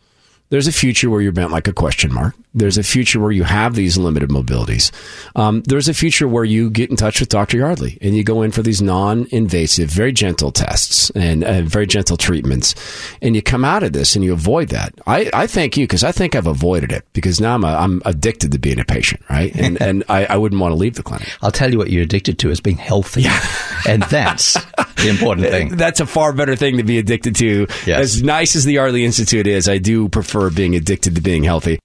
There's 0.50 0.67
a 0.67 0.71
future 0.71 1.10
where 1.10 1.21
you're 1.21 1.32
bent 1.32 1.52
like 1.52 1.67
a 1.67 1.74
question 1.74 2.13
mark. 2.13 2.36
There's 2.54 2.78
a 2.78 2.84
future 2.84 3.20
where 3.20 3.32
you 3.32 3.44
have 3.44 3.76
these 3.76 3.98
limited 3.98 4.30
mobilities. 4.30 4.92
Um, 5.36 5.62
there's 5.64 5.88
a 5.88 5.94
future 5.94 6.28
where 6.28 6.44
you 6.44 6.70
get 6.70 6.90
in 6.90 6.98
touch 6.98 7.20
with 7.20 7.30
Dr. 7.30 7.58
Yardley 7.58 7.98
and 8.02 8.16
you 8.16 8.24
go 8.24 8.42
in 8.42 8.52
for 8.52 8.62
these 8.62 8.82
non-invasive, 8.82 9.90
very 9.90 10.12
gentle 10.12 10.52
tests 10.52 11.10
and 11.12 11.44
uh, 11.44 11.62
very 11.62 11.88
gentle 11.88 12.18
treatments, 12.18 12.76
and 13.22 13.36
you 13.36 13.42
come 13.42 13.64
out 13.64 13.84
of 13.84 13.94
this 13.94 14.16
and 14.16 14.26
you 14.26 14.34
avoid 14.34 14.70
that. 14.70 14.94
I, 15.08 15.30
I 15.34 15.48
thank 15.48 15.78
you 15.78 15.86
because 15.86 16.04
I 16.04 16.12
think 16.12 16.36
I've 16.36 16.48
avoided 16.48 16.92
it 16.92 17.06
because 17.14 17.40
now 17.40 17.56
I'm 17.56 17.64
a, 17.64 17.68
I'm 17.68 18.02
addicted 18.06 18.52
to 18.52 18.60
being 18.60 18.80
a 18.80 18.86
patient, 18.86 19.22
right? 19.30 19.56
And 19.56 19.82
and 19.92 20.04
I, 20.10 20.26
I 20.26 20.38
wouldn't 20.38 20.60
want 20.60 20.72
to 20.72 20.76
leave 20.76 20.96
the 20.96 21.04
clinic. 21.04 21.30
I'll 21.42 21.52
tell 21.52 21.72
you 21.72 21.78
what 21.78 21.90
you're 21.90 22.04
addicted 22.04 22.38
to 22.40 22.50
is 22.50 22.60
being 22.60 22.78
healthy. 22.78 23.26
and 23.88 24.04
that's 24.04 24.54
the 24.96 25.10
important 25.10 25.48
thing. 25.48 25.70
That's 25.82 26.00
a 26.00 26.06
far 26.06 26.34
better 26.34 26.56
thing 26.56 26.78
to 26.78 26.84
be 26.84 27.00
addicted 27.00 27.36
to. 27.38 27.68
Yes. 27.86 28.00
As 28.00 28.24
nice 28.24 28.56
as 28.56 28.66
the 28.66 28.74
Yardley 28.74 29.04
Institute 29.04 29.48
is, 29.48 29.68
I 29.68 29.78
do 29.78 30.10
prefer 30.10 30.50
being 30.50 30.76
addicted 30.76 31.16
to 31.16 31.22
being 31.22 31.44
healthy. 31.44 31.80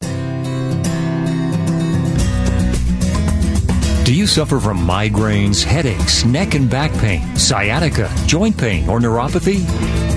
You 4.27 4.31
suffer 4.31 4.59
from 4.59 4.79
migraines, 4.79 5.63
headaches, 5.63 6.25
neck 6.25 6.57
and 6.57 6.69
back 6.69 6.91
pain, 6.95 7.37
sciatica, 7.37 8.13
joint 8.27 8.59
pain, 8.59 8.89
or 8.89 8.99
neuropathy? 8.99 9.65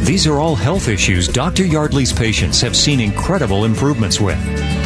These 0.03 0.25
are 0.25 0.39
all 0.39 0.55
health 0.55 0.87
issues 0.87 1.27
Dr. 1.27 1.63
Yardley's 1.63 2.11
patients 2.11 2.59
have 2.61 2.75
seen 2.75 2.99
incredible 2.99 3.65
improvements 3.65 4.19
with. 4.19 4.35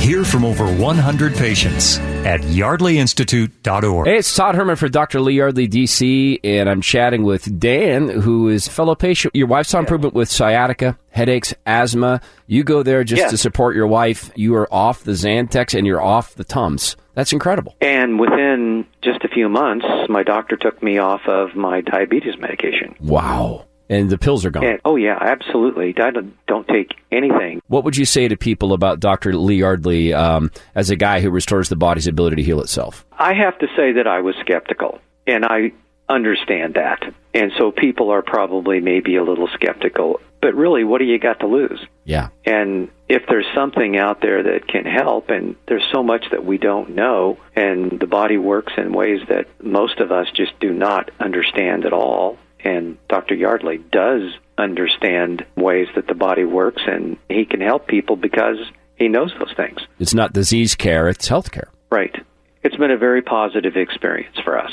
Hear 0.02 0.26
from 0.26 0.44
over 0.44 0.66
100 0.66 1.36
patients 1.36 2.00
at 2.26 2.42
yardleyinstitute.org. 2.42 4.08
Hey, 4.08 4.18
it's 4.18 4.36
Todd 4.36 4.56
Herman 4.56 4.76
for 4.76 4.90
Dr. 4.90 5.22
Lee 5.22 5.36
Yardley, 5.36 5.70
DC, 5.70 6.42
and 6.44 6.70
I'm 6.70 6.82
chatting 6.82 7.24
with 7.24 7.58
Dan, 7.58 8.10
who 8.10 8.50
is 8.50 8.68
a 8.68 8.72
fellow 8.72 8.94
patient. 8.94 9.34
Your 9.34 9.48
wife 9.48 9.68
saw 9.68 9.80
improvement 9.80 10.16
with 10.16 10.30
sciatica, 10.30 10.98
headaches, 11.12 11.54
asthma. 11.66 12.20
You 12.48 12.66
go 12.66 12.84
there 12.84 13.06
just 13.06 13.22
Yeah. 13.22 13.30
to 13.30 13.38
support 13.38 13.74
your 13.74 13.88
wife. 13.88 14.32
You 14.36 14.56
are 14.56 14.68
off 14.74 15.06
the 15.06 15.14
Zantac 15.14 15.78
and 15.78 15.88
you're 15.88 16.02
off 16.02 16.36
the 16.36 16.44
Tums. 16.44 16.98
That's 17.16 17.34
incredible. 17.34 17.76
And 17.82 18.20
within 18.20 18.86
just 19.02 19.24
a 19.24 19.28
few 19.28 19.50
months, 19.50 19.86
my 20.10 20.24
doctor 20.24 20.56
took 20.56 20.82
me 20.82 20.98
off 20.98 21.22
of 21.28 21.56
my 21.56 21.82
diabetes 21.82 22.38
medication. 22.40 22.96
Wow. 23.00 23.66
And 23.90 24.10
the 24.10 24.18
pills 24.18 24.46
are 24.46 24.50
gone. 24.50 24.66
And, 24.66 24.80
oh 24.86 24.96
yeah, 24.96 25.18
absolutely. 25.20 25.94
I 25.98 26.10
don't, 26.10 26.36
don't 26.48 26.68
take 26.68 26.94
anything. 27.12 27.62
What 27.68 27.84
would 27.84 27.98
you 27.98 28.06
say 28.06 28.28
to 28.28 28.38
people 28.38 28.74
about 28.74 29.00
Dr. 29.00 29.36
Lee 29.36 29.58
Yardley 29.58 30.14
um, 30.14 30.52
as 30.74 30.90
a 30.90 30.96
guy 30.96 31.20
who 31.20 31.30
restores 31.30 31.70
the 31.70 31.76
body's 31.76 32.08
ability 32.08 32.38
to 32.38 32.44
heal 32.44 32.62
itself? 32.62 33.06
I 33.12 33.34
have 33.34 33.60
to 33.60 33.68
say 33.76 33.92
that 33.94 34.08
I 34.08 34.22
was 34.22 34.36
skeptical, 34.42 35.00
and 35.28 35.46
I 35.46 35.74
understand 36.10 36.76
that. 36.76 37.04
And 37.34 37.52
so 37.58 37.72
people 37.72 38.10
are 38.12 38.22
probably 38.22 38.80
maybe 38.80 39.16
a 39.16 39.24
little 39.24 39.50
skeptical. 39.54 40.20
But 40.44 40.56
really, 40.56 40.84
what 40.84 41.00
do 41.00 41.06
you 41.06 41.18
got 41.20 41.40
to 41.40 41.48
lose? 41.48 41.80
Yeah. 42.04 42.30
And 42.46 42.90
if 43.08 43.24
there's 43.28 43.46
something 43.56 43.98
out 43.98 44.22
there 44.22 44.44
that 44.44 44.68
can 44.68 44.86
help, 44.86 45.30
and 45.30 45.56
there's 45.68 45.88
so 45.92 46.04
much 46.04 46.26
that 46.32 46.46
we 46.46 46.58
don't 46.58 46.92
know, 46.96 47.38
and 47.56 48.00
the 48.00 48.08
body 48.08 48.38
works 48.38 48.74
in 48.78 48.94
ways 48.94 49.22
that 49.30 49.48
most 49.64 50.00
of 50.00 50.12
us 50.12 50.28
just 50.36 50.60
do 50.60 50.74
not 50.74 51.12
understand 51.20 51.86
at 51.86 51.94
all, 51.94 52.38
and 52.64 52.98
Dr. 53.08 53.36
Yardley 53.36 53.78
does 53.78 54.34
understand 54.58 55.46
ways 55.56 55.88
that 55.96 56.08
the 56.08 56.16
body 56.16 56.44
works, 56.44 56.82
and 56.86 57.18
he 57.30 57.46
can 57.46 57.62
help 57.62 57.88
people 57.88 58.16
because 58.16 58.58
he 58.96 59.08
knows 59.08 59.34
those 59.40 59.54
things. 59.56 59.80
It's 60.00 60.14
not 60.14 60.34
disease 60.34 60.76
care, 60.76 61.08
it's 61.08 61.28
health 61.28 61.52
care. 61.52 61.70
Right. 61.90 62.16
It's 62.64 62.78
been 62.78 62.92
a 62.92 62.98
very 62.98 63.22
positive 63.22 63.76
experience 63.76 64.38
for 64.44 64.58
us. 64.58 64.72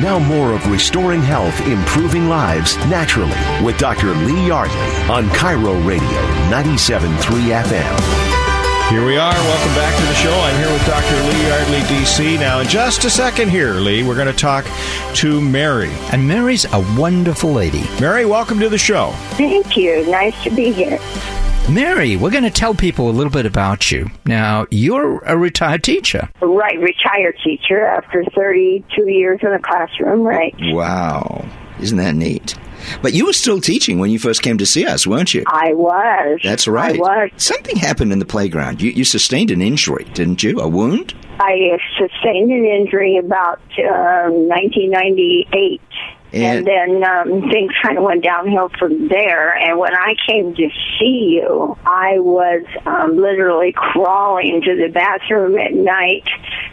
Now 0.00 0.18
more 0.18 0.54
of 0.54 0.66
Restoring 0.72 1.20
Health, 1.20 1.60
Improving 1.66 2.30
Lives 2.30 2.74
Naturally 2.86 3.36
with 3.62 3.76
Dr. 3.76 4.14
Lee 4.14 4.46
Yardley 4.46 4.80
on 5.10 5.28
KIRO 5.28 5.86
Radio 5.86 6.08
97.3 6.48 7.10
FM. 7.62 8.30
Here 8.90 9.04
we 9.04 9.18
are. 9.18 9.34
Welcome 9.34 9.74
back 9.74 9.94
to 9.94 10.06
the 10.06 10.14
show. 10.14 10.32
I'm 10.32 10.56
here 10.56 10.72
with 10.72 10.86
Dr. 10.86 11.14
Lee 11.28 11.46
Yardley, 11.48 11.80
DC. 11.80 12.40
Now, 12.40 12.60
in 12.60 12.66
just 12.66 13.04
a 13.04 13.10
second 13.10 13.50
here, 13.50 13.74
Lee, 13.74 14.02
we're 14.02 14.14
going 14.14 14.26
to 14.26 14.32
talk 14.32 14.64
to 15.16 15.38
Mary. 15.38 15.92
And 16.12 16.26
Mary's 16.26 16.64
a 16.72 16.80
wonderful 16.98 17.52
lady. 17.52 17.84
Mary, 18.00 18.24
welcome 18.24 18.58
to 18.60 18.70
the 18.70 18.78
show. 18.78 19.10
Thank 19.32 19.76
you. 19.76 20.10
Nice 20.10 20.42
to 20.44 20.50
be 20.50 20.72
here. 20.72 20.98
Mary, 21.68 22.16
we're 22.16 22.30
going 22.30 22.42
to 22.42 22.50
tell 22.50 22.74
people 22.74 23.08
a 23.08 23.12
little 23.12 23.30
bit 23.32 23.46
about 23.46 23.92
you. 23.92 24.10
Now, 24.24 24.66
you're 24.70 25.18
a 25.20 25.36
retired 25.36 25.84
teacher. 25.84 26.28
Right, 26.40 26.78
retired 26.80 27.36
teacher 27.44 27.86
after 27.86 28.24
32 28.34 29.08
years 29.08 29.38
in 29.42 29.52
the 29.52 29.60
classroom, 29.60 30.22
right? 30.22 30.54
Wow. 30.58 31.46
Isn't 31.80 31.98
that 31.98 32.16
neat? 32.16 32.56
But 33.02 33.12
you 33.12 33.26
were 33.26 33.32
still 33.32 33.60
teaching 33.60 33.98
when 33.98 34.10
you 34.10 34.18
first 34.18 34.42
came 34.42 34.58
to 34.58 34.66
see 34.66 34.84
us, 34.86 35.06
weren't 35.06 35.32
you? 35.32 35.44
I 35.46 35.72
was. 35.74 36.40
That's 36.42 36.66
right. 36.66 36.96
I 36.96 36.98
was. 36.98 37.30
Something 37.36 37.76
happened 37.76 38.12
in 38.12 38.18
the 38.18 38.26
playground. 38.26 38.82
You, 38.82 38.90
you 38.90 39.04
sustained 39.04 39.50
an 39.50 39.62
injury, 39.62 40.04
didn't 40.14 40.42
you? 40.42 40.58
A 40.60 40.66
wound? 40.68 41.14
I 41.38 41.78
sustained 41.98 42.50
an 42.50 42.64
injury 42.64 43.16
about 43.16 43.60
um, 43.78 44.48
1998. 44.48 45.80
And- 46.32 46.66
And, 46.66 46.66
then 46.66 47.04
um, 47.04 47.50
things 47.50 47.72
kind 47.82 47.98
of 47.98 48.04
went 48.04 48.22
downhill 48.22 48.70
from 48.78 49.08
there. 49.08 49.54
And 49.54 49.78
when 49.78 49.94
I 49.94 50.14
came 50.28 50.54
to 50.54 50.68
see 50.98 51.40
you, 51.42 51.76
I 51.84 52.18
was 52.20 52.62
um, 52.86 53.16
literally 53.16 53.72
crawling 53.72 54.62
to 54.62 54.76
the 54.76 54.88
bathroom 54.88 55.58
at 55.58 55.72
night 55.74 56.28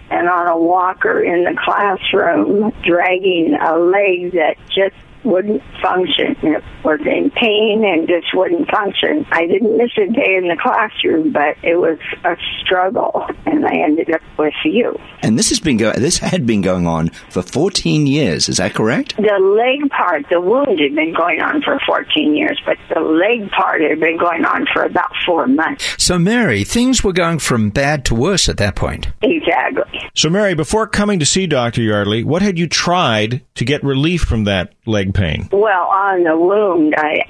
and 0.10 0.30
on 0.30 0.48
a 0.48 0.58
walker 0.58 1.22
in 1.24 1.44
the 1.44 1.56
classroom, 1.60 2.72
dragging 2.84 3.56
a 3.60 3.78
leg 3.78 4.34
that 4.34 4.58
just 4.70 4.96
wouldn't 5.28 5.62
function. 5.82 6.36
It 6.42 6.64
was 6.84 7.00
in 7.02 7.30
pain 7.32 7.84
and 7.86 8.08
just 8.08 8.34
wouldn't 8.34 8.70
function. 8.70 9.26
I 9.32 9.46
didn't 9.46 9.78
miss 9.78 9.92
a 9.98 10.08
day 10.12 10.36
in 10.38 10.48
the 10.48 10.58
classroom, 10.60 11.32
but 11.32 11.58
it 11.64 11.76
was 11.76 12.00
a 12.24 12.36
struggle, 12.62 13.28
and 13.46 13.66
I 13.66 13.76
ended 13.76 14.12
up 14.12 14.22
with 14.38 14.54
you. 14.64 15.00
And 15.22 15.38
this 15.38 15.50
has 15.50 15.60
been 15.60 15.78
go- 15.78 15.94
this 15.94 16.18
had 16.20 16.46
been 16.46 16.62
going 16.62 16.88
on 16.88 17.10
for 17.30 17.42
14 17.42 18.08
years. 18.08 18.50
Is 18.50 18.58
that 18.58 18.74
correct? 18.74 19.16
The 19.18 19.40
leg 19.40 19.90
part, 19.90 20.26
the 20.30 20.42
wound 20.42 20.80
had 20.80 20.96
been 20.96 21.14
going 21.14 21.42
on 21.42 21.62
for 21.62 21.80
14 21.86 22.36
years, 22.36 22.60
but 22.66 22.78
the 22.94 23.00
leg 23.02 23.50
part 23.52 23.82
had 23.82 24.00
been 24.00 24.18
going 24.18 24.46
on 24.46 24.66
for 24.74 24.84
about 24.84 25.12
four 25.26 25.48
months. 25.48 25.96
So, 25.98 26.18
Mary, 26.18 26.64
things 26.64 27.04
were 27.04 27.14
going 27.14 27.40
from 27.40 27.70
bad 27.70 28.06
to 28.06 28.16
worse 28.16 28.48
at 28.50 28.58
that 28.58 28.76
point. 28.76 29.08
Exactly. 29.22 30.00
So, 30.14 30.30
Mary, 30.30 30.54
before 30.56 30.88
coming 30.88 31.20
to 31.20 31.26
see 31.26 31.48
Dr. 31.48 31.82
Yardley, 31.82 32.24
what 32.24 32.42
had 32.42 32.58
you 32.58 32.68
tried 32.68 33.42
to 33.56 33.66
get 33.66 33.84
relief 33.84 34.22
from 34.22 34.46
that 34.46 34.74
leg 34.86 35.14
pain? 35.18 35.50
Well, 35.52 35.88
on 35.88 36.24
the 36.24 36.38
wound, 36.38 36.96
I 36.98 37.26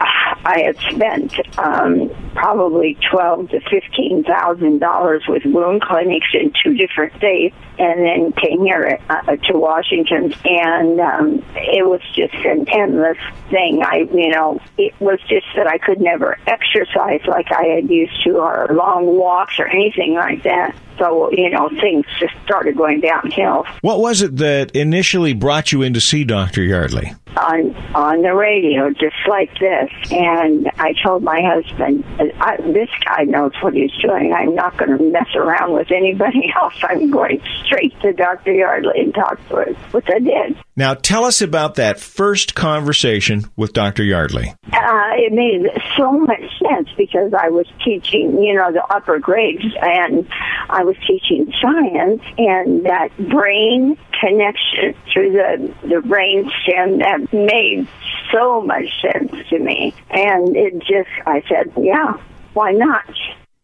I 0.45 0.59
had 0.61 0.77
spent 0.93 1.33
um, 1.57 2.09
probably 2.35 2.97
twelve 3.09 3.49
to 3.49 3.59
fifteen 3.61 4.23
thousand 4.23 4.79
dollars 4.79 5.23
with 5.27 5.43
wound 5.45 5.81
clinics 5.81 6.27
in 6.33 6.53
two 6.63 6.75
different 6.75 7.15
states, 7.15 7.55
and 7.79 8.03
then 8.03 8.31
came 8.33 8.63
here 8.63 8.99
uh, 9.09 9.35
to 9.35 9.57
Washington, 9.57 10.33
and 10.45 10.99
um, 10.99 11.43
it 11.55 11.85
was 11.85 12.01
just 12.15 12.33
an 12.33 12.67
endless 12.69 13.17
thing. 13.49 13.83
I, 13.83 14.07
you 14.11 14.29
know, 14.29 14.59
it 14.77 14.93
was 14.99 15.19
just 15.27 15.45
that 15.55 15.67
I 15.67 15.77
could 15.77 15.99
never 15.99 16.37
exercise 16.47 17.21
like 17.27 17.51
I 17.51 17.65
had 17.75 17.89
used 17.89 18.23
to, 18.23 18.37
or 18.37 18.67
long 18.71 19.05
walks, 19.05 19.59
or 19.59 19.67
anything 19.67 20.15
like 20.15 20.43
that. 20.43 20.75
So, 20.97 21.31
you 21.31 21.49
know, 21.49 21.69
things 21.69 22.05
just 22.19 22.33
started 22.43 22.75
going 22.75 23.01
downhill. 23.01 23.65
What 23.81 23.99
was 23.99 24.21
it 24.21 24.37
that 24.37 24.71
initially 24.75 25.33
brought 25.33 25.71
you 25.71 25.81
in 25.83 25.93
to 25.93 26.01
see 26.01 26.23
Dr. 26.23 26.63
Yardley? 26.63 27.13
On 27.37 27.75
on 27.93 28.23
the 28.23 28.33
radio, 28.33 28.89
just 28.89 29.15
like 29.27 29.51
this, 29.59 29.91
and 30.11 30.71
I 30.79 30.93
told 31.03 31.21
my 31.21 31.39
husband, 31.39 32.03
I, 32.39 32.57
"This 32.57 32.89
guy 33.05 33.25
knows 33.25 33.51
what 33.61 33.75
he's 33.75 33.91
doing. 34.01 34.33
I'm 34.33 34.55
not 34.55 34.75
going 34.75 34.97
to 34.97 35.03
mess 35.11 35.35
around 35.35 35.73
with 35.73 35.91
anybody 35.91 36.51
else. 36.61 36.73
I'm 36.81 37.11
going 37.11 37.39
straight 37.67 37.99
to 38.01 38.13
Dr. 38.13 38.53
Yardley 38.53 38.99
and 39.01 39.13
talk 39.13 39.37
to 39.49 39.61
him," 39.61 39.75
which 39.91 40.07
I 40.09 40.19
did. 40.19 40.57
Now, 40.75 40.93
tell 40.93 41.25
us 41.25 41.41
about 41.41 41.75
that 41.75 41.99
first 41.99 42.55
conversation 42.55 43.45
with 43.55 43.73
Dr. 43.73 44.03
Yardley. 44.03 44.53
Uh, 44.71 45.09
it 45.15 45.33
made 45.33 45.69
so 45.97 46.11
much 46.11 46.43
sense 46.59 46.89
because 46.97 47.33
I 47.33 47.49
was 47.49 47.67
teaching, 47.83 48.41
you 48.41 48.53
know, 48.53 48.71
the 48.71 48.85
upper 48.89 49.19
grades, 49.19 49.65
and 49.81 50.27
I 50.69 50.83
was 50.83 50.95
teaching 51.07 51.51
science, 51.61 52.21
and 52.37 52.85
that 52.85 53.09
brain 53.29 53.97
connection 54.19 54.95
through 55.11 55.33
the 55.33 55.73
the 55.87 56.01
brain 56.01 56.51
stem 56.63 56.99
that 56.99 57.31
made 57.33 57.87
so 58.31 58.61
much 58.61 58.85
sense 59.01 59.31
to 59.49 59.59
me, 59.59 59.93
and 60.09 60.55
it 60.55 60.79
just, 60.79 61.09
I 61.25 61.43
said, 61.47 61.71
yeah, 61.77 62.13
why 62.53 62.71
not? 62.71 63.05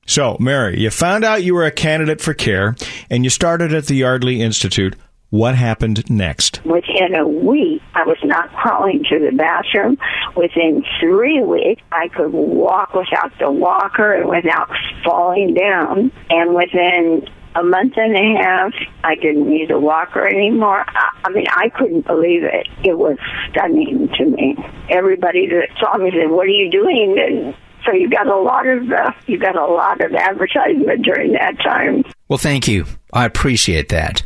So, 0.06 0.38
Mary, 0.40 0.80
you 0.80 0.90
found 0.90 1.24
out 1.24 1.44
you 1.44 1.54
were 1.54 1.66
a 1.66 1.72
candidate 1.72 2.22
for 2.22 2.34
care, 2.34 2.76
and 3.10 3.24
you 3.24 3.30
started 3.30 3.74
at 3.74 3.86
the 3.86 3.96
Yardley 3.96 4.42
Institute. 4.42 4.96
What 5.30 5.56
happened 5.56 6.08
next? 6.12 6.64
Within 6.64 7.16
a 7.16 7.28
week, 7.28 7.82
I 7.96 8.04
was 8.04 8.20
not 8.24 8.54
crawling 8.54 9.04
to 9.10 9.18
the 9.18 9.36
bathroom. 9.36 9.98
Within 10.36 10.86
three 11.00 11.42
weeks, 11.42 11.82
I 11.92 12.10
could 12.10 12.32
walk 12.32 12.94
without 12.94 13.32
the 13.40 13.50
walker 13.50 14.14
and 14.14 14.30
without 14.30 14.70
falling 15.04 15.56
down. 15.56 16.12
And 16.30 16.54
within 16.54 17.28
a 17.56 17.64
month 17.64 17.94
and 17.98 18.16
a 18.16 18.44
half, 18.44 18.74
I 19.04 19.16
didn't 19.16 19.50
need 19.50 19.72
a 19.72 19.80
walker 19.80 20.28
anymore. 20.28 20.86
I 20.88 21.10
I 21.26 21.30
mean, 21.32 21.46
I 21.50 21.70
couldn't 21.70 22.06
believe 22.06 22.44
it. 22.44 22.68
It 22.84 22.98
was 22.98 23.18
stunning 23.50 24.10
to 24.18 24.26
me. 24.26 24.56
Everybody 24.90 25.48
that 25.48 25.70
saw 25.80 25.98
me 25.98 26.12
said, 26.12 26.30
"What 26.30 26.46
are 26.46 26.50
you 26.50 26.70
doing?" 26.70 27.18
And 27.18 27.56
so 27.86 27.92
you 27.94 28.10
got 28.10 28.28
a 28.28 28.36
lot 28.36 28.68
of 28.68 28.92
uh, 28.92 29.12
you 29.28 29.38
got 29.38 29.56
a 29.56 29.66
lot 29.66 30.02
of 30.02 30.14
advertisement 30.14 31.04
during 31.04 31.34
that 31.34 31.58
time. 31.60 32.04
Well, 32.28 32.38
thank 32.38 32.68
you. 32.68 32.86
I 33.12 33.26
appreciate 33.26 33.90
that. 33.90 34.24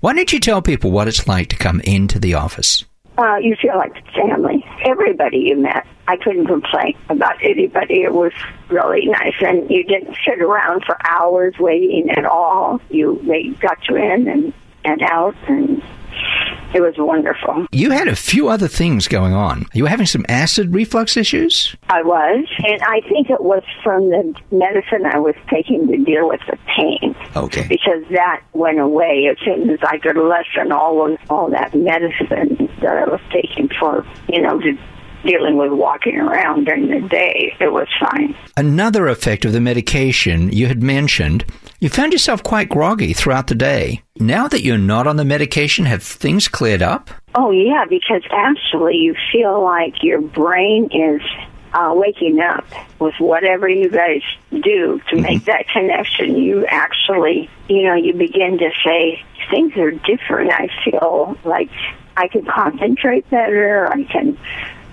Why 0.00 0.14
don't 0.14 0.32
you 0.32 0.40
tell 0.40 0.62
people 0.62 0.90
what 0.90 1.08
it's 1.08 1.26
like 1.26 1.48
to 1.48 1.56
come 1.56 1.80
into 1.80 2.18
the 2.18 2.34
office? 2.34 2.84
Uh, 3.16 3.36
you 3.38 3.56
feel 3.60 3.76
like 3.76 3.92
family. 4.14 4.64
Everybody 4.84 5.38
you 5.38 5.56
met, 5.56 5.84
I 6.06 6.16
couldn't 6.16 6.46
complain 6.46 6.96
about 7.08 7.34
anybody. 7.42 8.02
It 8.02 8.12
was 8.12 8.32
really 8.68 9.06
nice, 9.06 9.34
and 9.40 9.68
you 9.68 9.82
didn't 9.82 10.16
sit 10.24 10.40
around 10.40 10.84
for 10.84 10.96
hours 11.04 11.54
waiting 11.58 12.10
at 12.10 12.24
all. 12.24 12.80
You 12.90 13.20
they 13.26 13.48
got 13.60 13.88
you 13.88 13.96
in 13.96 14.28
and 14.28 14.52
and 14.84 15.02
out, 15.02 15.34
and 15.48 15.82
it 16.74 16.80
was 16.80 16.94
wonderful. 16.98 17.66
You 17.72 17.90
had 17.90 18.08
a 18.08 18.16
few 18.16 18.48
other 18.48 18.68
things 18.68 19.08
going 19.08 19.32
on. 19.32 19.66
You 19.72 19.84
were 19.84 19.88
having 19.88 20.06
some 20.06 20.26
acid 20.28 20.74
reflux 20.74 21.16
issues? 21.16 21.74
I 21.88 22.02
was, 22.02 22.46
and 22.58 22.82
I 22.82 23.00
think 23.08 23.30
it 23.30 23.42
was 23.42 23.62
from 23.82 24.10
the 24.10 24.34
medicine 24.50 25.06
I 25.06 25.18
was 25.18 25.34
taking 25.50 25.86
to 25.88 25.96
deal 25.96 26.28
with 26.28 26.40
the 26.46 26.58
pain. 26.76 27.14
Okay. 27.36 27.66
Because 27.68 28.04
that 28.10 28.42
went 28.52 28.78
away 28.78 29.28
as 29.30 29.38
soon 29.44 29.70
as 29.70 29.78
I 29.82 29.98
could 29.98 30.16
lessen 30.16 30.72
all 30.72 31.10
of, 31.12 31.18
all 31.30 31.50
that 31.50 31.74
medicine 31.74 32.68
that 32.82 32.98
I 32.98 33.04
was 33.04 33.20
taking 33.32 33.68
for, 33.80 34.04
you 34.28 34.42
know, 34.42 34.60
to 34.60 34.78
dealing 35.24 35.56
with 35.56 35.72
walking 35.72 36.16
around 36.16 36.64
during 36.64 36.88
the 36.88 37.06
day. 37.08 37.54
It 37.60 37.72
was 37.72 37.88
fine. 37.98 38.36
Another 38.56 39.08
effect 39.08 39.44
of 39.44 39.52
the 39.52 39.60
medication 39.60 40.52
you 40.52 40.66
had 40.66 40.82
mentioned, 40.82 41.44
you 41.80 41.88
found 41.88 42.12
yourself 42.12 42.42
quite 42.42 42.68
groggy 42.68 43.12
throughout 43.12 43.46
the 43.48 43.54
day. 43.54 44.02
Now 44.18 44.48
that 44.48 44.62
you're 44.62 44.78
not 44.78 45.06
on 45.06 45.16
the 45.16 45.24
medication, 45.24 45.84
have 45.86 46.02
things 46.02 46.48
cleared 46.48 46.82
up? 46.82 47.10
Oh, 47.34 47.50
yeah, 47.50 47.84
because 47.88 48.22
actually 48.30 48.96
you 48.96 49.14
feel 49.32 49.62
like 49.62 50.02
your 50.02 50.20
brain 50.20 50.88
is 50.92 51.22
uh, 51.72 51.92
waking 51.94 52.40
up 52.40 52.64
with 52.98 53.14
whatever 53.18 53.68
you 53.68 53.90
guys 53.90 54.22
do 54.50 55.00
to 55.10 55.20
make 55.20 55.44
that 55.44 55.68
connection. 55.68 56.36
You 56.36 56.66
actually, 56.66 57.50
you 57.68 57.84
know, 57.84 57.94
you 57.94 58.14
begin 58.14 58.58
to 58.58 58.70
say, 58.84 59.22
things 59.50 59.76
are 59.76 59.90
different. 59.90 60.50
I 60.50 60.68
feel 60.84 61.36
like 61.44 61.70
I 62.16 62.28
can 62.28 62.44
concentrate 62.44 63.28
better. 63.30 63.86
I 63.86 64.02
can 64.04 64.38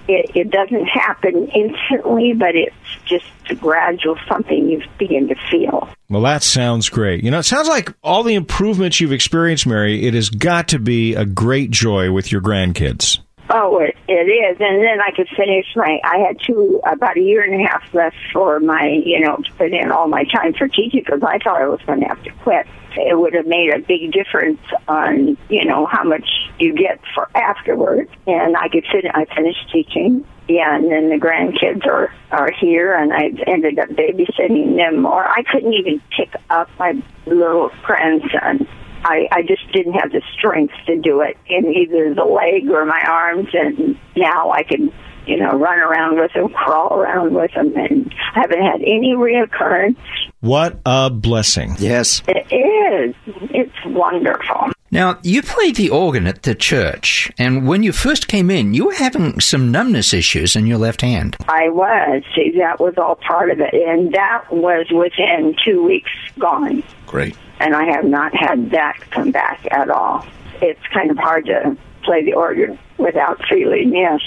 it, 0.08 0.32
it 0.36 0.52
doesn't 0.52 0.86
happen 0.86 1.48
instantly, 1.50 2.34
but 2.34 2.56
it's 2.56 2.76
just 3.06 3.26
a 3.50 3.56
gradual 3.56 4.18
something 4.28 4.70
you 4.70 4.82
begin 4.98 5.28
to 5.28 5.36
feel. 5.50 5.90
Well, 6.10 6.22
that 6.22 6.44
sounds 6.44 6.90
great. 6.90 7.24
You 7.24 7.32
know, 7.32 7.40
it 7.40 7.44
sounds 7.44 7.68
like 7.68 7.94
all 8.04 8.24
the 8.24 8.36
improvements 8.36 9.02
you've 9.02 9.12
experienced, 9.12 9.66
Mary, 9.66 10.06
it 10.06 10.14
has 10.14 10.30
got 10.30 10.70
to 10.70 10.80
be 10.80 11.16
a 11.16 11.26
great 11.26 11.72
joy 11.72 12.12
with 12.12 12.32
your 12.32 12.42
grandkids. 12.42 13.20
Oh, 13.50 13.78
it, 13.80 13.96
it 14.08 14.14
is. 14.14 14.58
And 14.60 14.84
then 14.84 15.00
I 15.02 15.12
could 15.12 15.28
finish 15.30 15.68
my, 15.76 16.00
I 16.04 16.18
had 16.18 16.40
two, 16.42 16.82
about 16.86 17.18
a 17.18 17.22
year 17.22 17.44
and 17.44 17.62
a 17.62 17.68
half 17.68 17.94
left 17.94 18.16
for 18.34 18.60
my, 18.60 18.88
you 19.06 19.20
know, 19.20 19.38
to 19.38 19.54
put 19.54 19.72
in 19.72 19.92
all 19.92 20.08
my 20.08 20.24
time 20.24 20.54
for 20.54 20.68
teaching 20.68 21.04
because 21.06 21.22
I 21.22 21.38
thought 21.38 21.62
I 21.62 21.68
was 21.68 21.80
going 21.86 22.00
to 22.02 22.08
have 22.08 22.24
to 22.24 22.32
quit. 22.44 22.66
It 22.98 23.20
would 23.20 23.34
have 23.34 23.46
made 23.46 23.74
a 23.74 23.80
big 23.80 24.14
difference 24.14 24.62
on, 24.88 25.38
you 25.50 25.66
know, 25.66 25.86
how 25.86 26.04
much 26.04 26.28
you 26.60 26.74
get 26.74 27.00
for 27.14 27.30
afterwards. 27.36 28.10
And 28.26 28.58
I 28.58 28.68
could 28.70 28.86
fit, 28.92 29.06
I 29.14 29.26
finished 29.36 29.70
teaching. 29.72 30.26
Yeah, 30.48 30.76
and 30.76 30.92
then 30.92 31.10
the 31.10 31.18
grandkids 31.18 31.86
are, 31.88 32.14
are 32.32 32.52
here 32.52 32.94
and 32.94 33.12
I 33.12 33.32
ended 33.48 33.80
up 33.80 33.90
babysitting 33.90 34.78
them 34.78 35.02
more. 35.02 35.28
I 35.28 35.44
couldn't 35.44 35.74
even 35.74 36.02
pick 36.16 36.36
up 36.50 36.70
my 36.80 37.02
little 37.26 37.72
grandson. 37.84 38.68
I, 39.06 39.28
I 39.32 39.42
just 39.44 39.72
didn't 39.72 39.94
have 39.94 40.12
the 40.12 40.22
strength 40.34 40.74
to 40.88 40.98
do 41.00 41.22
it 41.22 41.38
in 41.48 41.68
either 41.68 42.14
the 42.14 42.24
leg 42.24 42.70
or 42.70 42.86
my 42.86 43.02
arms, 43.08 43.50
and 43.54 43.98
now 44.16 44.52
I 44.52 44.64
can, 44.64 44.92
you 45.28 45.38
know, 45.38 45.52
run 45.52 45.80
around 45.80 46.20
with 46.20 46.34
them, 46.34 46.50
crawl 46.50 46.92
around 47.00 47.36
with 47.36 47.54
them, 47.54 47.76
and 47.78 48.12
I 48.36 48.42
haven't 48.42 48.64
had 48.64 48.82
any 48.82 49.14
reoccurrence. 49.16 49.98
What 50.42 50.80
a 50.88 51.12
blessing. 51.12 51.76
Yes. 51.78 52.24
It 52.28 52.52
is. 52.52 53.16
It's 53.52 53.86
wonderful. 53.86 54.72
Now, 54.90 55.20
you 55.24 55.44
played 55.44 55.76
the 55.76 55.90
organ 55.90 56.26
at 56.26 56.44
the 56.44 56.56
church, 56.56 57.32
and 57.38 57.68
when 57.68 57.84
you 57.84 57.92
first 57.92 58.28
came 58.28 58.50
in, 58.50 58.74
you 58.74 58.86
were 58.86 58.94
having 58.94 59.40
some 59.40 59.72
numbness 59.72 60.14
issues 60.14 60.56
in 60.56 60.66
your 60.68 60.78
left 60.78 61.02
hand. 61.02 61.36
I 61.48 61.70
was. 61.70 62.24
See, 62.34 62.54
that 62.58 62.80
was 62.80 62.96
all 62.98 63.16
part 63.16 63.52
of 63.52 63.60
it, 63.60 63.74
and 63.74 64.14
that 64.14 64.46
was 64.52 64.88
within 64.92 65.56
two 65.64 65.84
weeks 65.84 66.12
gone. 66.40 66.82
Great. 67.06 67.36
And 67.60 67.76
I 67.76 67.86
have 67.86 68.06
not 68.06 68.36
had 68.36 68.72
that 68.72 69.00
come 69.12 69.32
back 69.32 69.68
at 69.72 69.90
all. 69.90 70.26
It's 70.62 70.82
kind 70.94 71.12
of 71.12 71.18
hard 71.18 71.46
to 71.46 71.78
play 72.04 72.24
the 72.24 72.34
organ 72.34 72.78
without 72.98 73.42
feeling, 73.50 73.94
yes. 73.94 74.22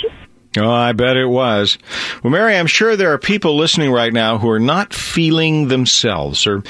Oh, 0.57 0.71
I 0.71 0.93
bet 0.93 1.17
it 1.17 1.27
was. 1.27 1.79
Well, 2.23 2.31
Mary, 2.31 2.57
I'm 2.57 2.67
sure 2.67 2.97
there 2.97 3.13
are 3.13 3.19
people 3.19 3.57
listening 3.57 3.93
right 3.93 4.13
now 4.13 4.39
who 4.39 4.49
are 4.49 4.59
not 4.59 4.95
feeling 4.95 5.69
themselves 5.69 6.47
or 6.47 6.63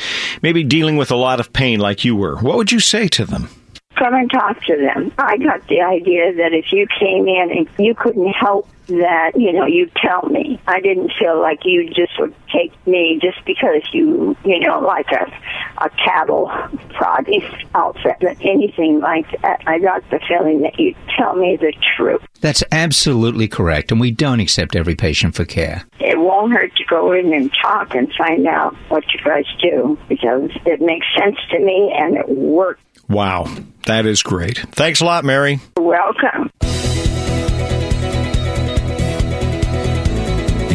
maybe 0.43 0.65
dealing 0.65 0.97
with 0.97 1.11
a 1.11 1.17
lot 1.17 1.41
of 1.41 1.53
pain 1.53 1.79
like 1.79 2.05
you 2.05 2.17
were. 2.17 2.37
What 2.37 2.57
would 2.57 2.73
you 2.73 2.81
say 2.81 3.09
to 3.09 3.25
them? 3.25 3.49
Come 3.97 4.15
and 4.15 4.31
talk 4.31 4.63
to 4.65 4.77
them. 4.77 5.13
I 5.19 5.39
got 5.39 5.67
the 5.69 5.81
idea 5.81 6.35
that 6.35 6.53
if 6.53 6.73
you 6.73 6.87
came 7.01 7.27
in 7.29 7.51
and 7.51 7.69
you 7.79 7.95
couldn't 7.95 8.33
help 8.33 8.69
that, 8.89 9.33
you 9.37 9.53
know, 9.53 9.67
you 9.67 9.91
tell 9.97 10.29
me. 10.29 10.61
I 10.67 10.81
didn't 10.81 11.13
feel 11.19 11.41
like 11.41 11.61
you 11.65 11.89
just 11.89 12.19
would 12.19 12.35
take 12.53 12.73
me 12.87 13.19
just 13.23 13.45
because 13.45 13.83
you, 13.93 14.37
you 14.45 14.61
know, 14.61 14.81
like 14.81 15.07
a, 15.13 15.85
a 15.85 15.91
cattle 15.91 16.51
prodding 16.91 17.43
outfit, 17.75 18.17
or 18.23 18.35
anything 18.41 19.01
like 19.01 19.31
that. 19.43 19.63
I 19.67 19.79
got 19.79 20.09
the 20.11 20.21
feeling 20.27 20.63
that 20.63 20.79
you 20.79 20.95
tell 21.17 21.37
me 21.37 21.57
the 21.57 21.73
truth. 21.97 22.23
That's 22.41 22.63
absolutely 22.73 23.49
correct, 23.49 23.93
and 23.93 24.01
we 24.01 24.11
don't 24.11 24.41
accept 24.41 24.75
every 24.77 24.95
patient 24.95 25.35
for 25.35 25.45
care. 25.45 25.85
It 26.01 26.19
won't 26.19 26.53
hurt 26.53 26.75
to 26.77 26.85
go 26.85 27.13
in 27.13 27.33
and 27.33 27.51
talk 27.63 27.95
and 27.95 28.13
find 28.17 28.47
out 28.47 28.75
what 28.89 29.05
you 29.13 29.21
guys 29.25 29.45
do 29.61 29.99
because 30.09 30.51
it 30.65 30.81
makes 30.81 31.07
sense 31.19 31.37
to 31.51 31.59
me 31.59 31.93
and 31.97 32.17
it 32.17 32.29
works. 32.29 32.81
Wow, 33.09 33.47
that 33.87 34.07
is 34.07 34.23
great. 34.23 34.59
Thanks 34.73 35.01
a 35.01 35.05
lot, 35.05 35.25
Mary. 35.25 35.61
Welcome. 35.77 36.51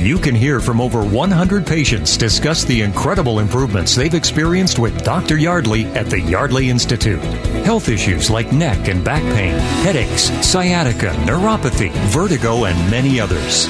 You 0.03 0.17
can 0.17 0.35
hear 0.35 0.59
from 0.59 0.81
over 0.81 1.01
100 1.01 1.65
patients 1.65 2.17
discuss 2.17 2.65
the 2.65 2.81
incredible 2.81 3.39
improvements 3.39 3.95
they've 3.95 4.13
experienced 4.13 4.77
with 4.77 5.01
Dr. 5.05 5.37
Yardley 5.37 5.85
at 5.95 6.07
the 6.07 6.19
Yardley 6.19 6.69
Institute. 6.69 7.21
Health 7.63 7.87
issues 7.87 8.29
like 8.29 8.51
neck 8.51 8.89
and 8.89 9.01
back 9.01 9.23
pain, 9.33 9.57
headaches, 9.85 10.23
sciatica, 10.45 11.11
neuropathy, 11.25 11.89
vertigo, 12.09 12.65
and 12.65 12.91
many 12.91 13.17
others. 13.17 13.67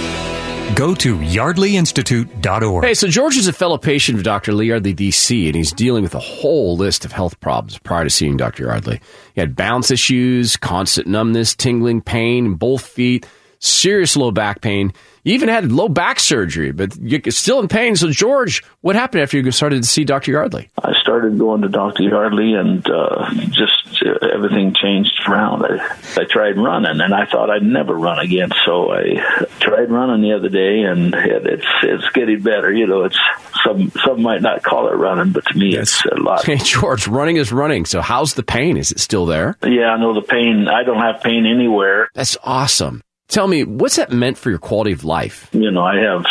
Go 0.75 0.95
to 0.95 1.17
yardleyinstitute.org. 1.17 2.83
Hey, 2.83 2.95
so 2.95 3.07
George 3.07 3.37
is 3.37 3.47
a 3.47 3.53
fellow 3.53 3.77
patient 3.77 4.17
of 4.17 4.23
Dr. 4.23 4.53
Lee 4.53 4.69
Yardley, 4.69 4.95
DC, 4.95 5.45
and 5.45 5.53
he's 5.53 5.71
dealing 5.71 6.01
with 6.01 6.15
a 6.15 6.19
whole 6.19 6.75
list 6.75 7.05
of 7.05 7.11
health 7.11 7.39
problems 7.41 7.77
prior 7.77 8.05
to 8.05 8.09
seeing 8.09 8.37
Dr. 8.37 8.63
Yardley. 8.63 8.99
He 9.35 9.41
had 9.41 9.55
balance 9.55 9.91
issues, 9.91 10.57
constant 10.57 11.05
numbness, 11.05 11.53
tingling, 11.53 12.01
pain 12.01 12.47
in 12.47 12.55
both 12.55 12.87
feet, 12.87 13.27
serious 13.59 14.17
low 14.17 14.31
back 14.31 14.61
pain. 14.61 14.93
You 15.23 15.33
even 15.35 15.47
had 15.47 15.71
low 15.71 15.87
back 15.87 16.19
surgery, 16.19 16.73
but 16.73 16.97
you're 16.97 17.21
still 17.29 17.61
in 17.61 17.69
pain. 17.69 17.95
So, 17.95 18.09
George, 18.09 18.61
what 18.81 18.97
happened 18.97 19.23
after 19.23 19.39
you 19.39 19.51
started 19.51 19.81
to 19.81 19.87
see 19.87 20.03
Dr. 20.03 20.31
Yardley? 20.31 20.69
I 20.77 20.91
started 20.99 21.39
going 21.39 21.61
to 21.61 21.69
Dr. 21.69 22.03
Yardley, 22.03 22.53
and 22.55 22.85
uh, 22.89 23.33
just 23.49 24.03
uh, 24.05 24.27
everything 24.27 24.73
changed 24.73 25.13
around. 25.25 25.63
I, 25.65 25.95
I 26.17 26.25
tried 26.25 26.57
running, 26.57 26.99
and 26.99 27.13
I 27.13 27.25
thought 27.25 27.49
I'd 27.49 27.63
never 27.63 27.93
run 27.93 28.19
again. 28.19 28.49
So 28.65 28.91
I 28.91 29.47
tried 29.61 29.89
running 29.89 30.21
the 30.21 30.35
other 30.35 30.49
day, 30.49 30.81
and 30.81 31.15
it, 31.15 31.47
it's 31.47 31.67
it's 31.83 32.09
getting 32.09 32.41
better. 32.41 32.73
You 32.73 32.87
know, 32.87 33.05
it's 33.05 33.19
some 33.63 33.93
some 34.03 34.21
might 34.21 34.41
not 34.41 34.61
call 34.61 34.89
it 34.89 34.95
running, 34.95 35.31
but 35.31 35.45
to 35.45 35.57
me, 35.57 35.71
yes. 35.71 36.01
it's 36.05 36.17
a 36.17 36.21
lot. 36.21 36.45
Hey, 36.45 36.57
George, 36.57 37.07
running 37.07 37.37
is 37.37 37.53
running. 37.53 37.85
So, 37.85 38.01
how's 38.01 38.33
the 38.33 38.43
pain? 38.43 38.75
Is 38.75 38.91
it 38.91 38.99
still 38.99 39.25
there? 39.25 39.57
Yeah, 39.63 39.91
I 39.91 39.97
know 39.97 40.13
the 40.13 40.21
pain. 40.21 40.67
I 40.67 40.83
don't 40.83 40.99
have 40.99 41.21
pain 41.21 41.45
anywhere. 41.45 42.09
That's 42.13 42.35
awesome. 42.43 43.03
Tell 43.27 43.47
me, 43.47 43.63
what's 43.63 43.95
that 43.95 44.11
meant 44.11 44.37
for 44.37 44.49
your 44.49 44.59
quality 44.59 44.91
of 44.91 45.03
life? 45.03 45.49
You 45.53 45.71
know, 45.71 45.83
I 45.83 45.97
have 45.97 46.25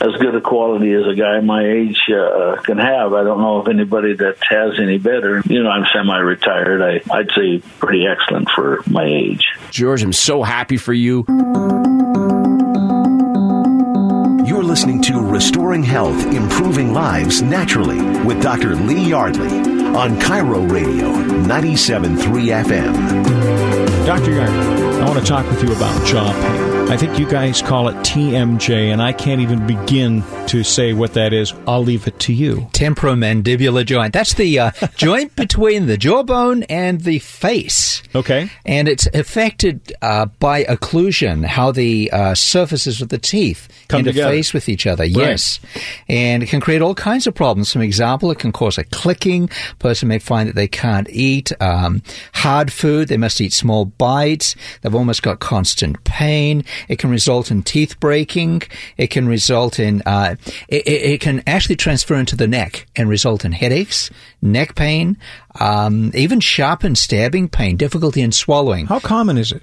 as 0.00 0.20
good 0.20 0.34
a 0.34 0.40
quality 0.40 0.92
as 0.92 1.06
a 1.06 1.14
guy 1.14 1.40
my 1.40 1.66
age 1.66 1.98
uh, 2.10 2.56
can 2.62 2.76
have. 2.78 3.14
I 3.14 3.24
don't 3.24 3.40
know 3.40 3.62
if 3.62 3.68
anybody 3.68 4.14
that 4.14 4.36
has 4.48 4.78
any 4.78 4.98
better. 4.98 5.42
You 5.46 5.62
know, 5.62 5.70
I'm 5.70 5.86
semi-retired. 5.92 6.82
I, 6.82 7.14
I'd 7.14 7.30
say 7.30 7.62
pretty 7.78 8.06
excellent 8.06 8.50
for 8.50 8.82
my 8.86 9.04
age. 9.04 9.46
George, 9.70 10.02
I'm 10.02 10.12
so 10.12 10.42
happy 10.42 10.76
for 10.76 10.92
you. 10.92 11.24
Listening 14.76 15.00
to 15.04 15.22
Restoring 15.22 15.82
Health, 15.82 16.26
Improving 16.34 16.92
Lives 16.92 17.40
Naturally 17.40 17.98
with 18.26 18.42
Dr. 18.42 18.76
Lee 18.76 19.08
Yardley 19.08 19.48
on 19.48 20.20
KIRO 20.20 20.70
Radio 20.70 21.14
97.3 21.14 22.18
FM. 22.62 24.04
Dr. 24.04 24.32
Yardley. 24.32 25.00
I 25.00 25.08
want 25.08 25.18
to 25.18 25.24
talk 25.24 25.48
with 25.48 25.62
you 25.62 25.74
about 25.74 26.06
jaw 26.06 26.30
pain. 26.30 26.75
I 26.88 26.96
think 26.96 27.18
you 27.18 27.28
guys 27.28 27.60
call 27.62 27.88
it 27.88 27.94
TMJ, 27.96 28.92
and 28.92 29.02
I 29.02 29.12
can't 29.12 29.40
even 29.40 29.66
begin 29.66 30.22
to 30.46 30.62
say 30.62 30.92
what 30.92 31.14
that 31.14 31.32
is. 31.32 31.52
I'll 31.66 31.82
leave 31.82 32.06
it 32.06 32.18
to 32.20 32.32
you. 32.32 32.68
Temporomandibular 32.72 33.84
joint. 33.84 34.12
That's 34.12 34.34
the 34.34 34.58
uh, 34.60 34.70
joint 34.96 35.34
between 35.34 35.86
the 35.86 35.96
jawbone 35.98 36.62
and 36.64 37.00
the 37.00 37.18
face. 37.18 38.02
Okay. 38.14 38.48
And 38.64 38.88
it's 38.88 39.08
affected 39.08 39.92
uh, 40.00 40.26
by 40.38 40.62
occlusion, 40.64 41.44
how 41.44 41.72
the 41.72 42.10
uh, 42.12 42.34
surfaces 42.36 43.02
of 43.02 43.08
the 43.08 43.18
teeth 43.18 43.68
Come 43.88 44.02
interface 44.04 44.46
together. 44.46 44.50
with 44.54 44.68
each 44.68 44.86
other. 44.86 45.02
Right. 45.02 45.10
Yes. 45.16 45.60
And 46.08 46.44
it 46.44 46.48
can 46.48 46.60
create 46.60 46.82
all 46.82 46.94
kinds 46.94 47.26
of 47.26 47.34
problems. 47.34 47.72
For 47.72 47.82
example, 47.82 48.30
it 48.30 48.38
can 48.38 48.52
cause 48.52 48.78
a 48.78 48.84
clicking. 48.84 49.50
A 49.72 49.74
person 49.76 50.06
may 50.08 50.20
find 50.20 50.48
that 50.48 50.54
they 50.54 50.68
can't 50.68 51.08
eat 51.10 51.50
um, 51.60 52.02
hard 52.32 52.72
food. 52.72 53.08
They 53.08 53.16
must 53.16 53.40
eat 53.40 53.52
small 53.52 53.86
bites. 53.86 54.54
They've 54.80 54.94
almost 54.94 55.22
got 55.24 55.40
constant 55.40 56.02
pain. 56.04 56.64
It 56.88 56.98
can 56.98 57.10
result 57.10 57.50
in 57.50 57.62
teeth 57.62 57.98
breaking. 58.00 58.62
It 58.96 59.08
can 59.08 59.28
result 59.28 59.78
in, 59.78 60.02
uh, 60.06 60.36
it, 60.68 60.86
it, 60.86 61.20
can 61.20 61.42
actually 61.46 61.76
transfer 61.76 62.14
into 62.14 62.36
the 62.36 62.46
neck 62.46 62.86
and 62.96 63.08
result 63.08 63.44
in 63.44 63.52
headaches, 63.52 64.10
neck 64.42 64.74
pain, 64.74 65.16
um, 65.60 66.10
even 66.14 66.40
sharp 66.40 66.84
and 66.84 66.96
stabbing 66.96 67.48
pain, 67.48 67.76
difficulty 67.76 68.22
in 68.22 68.32
swallowing. 68.32 68.86
How 68.86 69.00
common 69.00 69.38
is 69.38 69.52
it? 69.52 69.62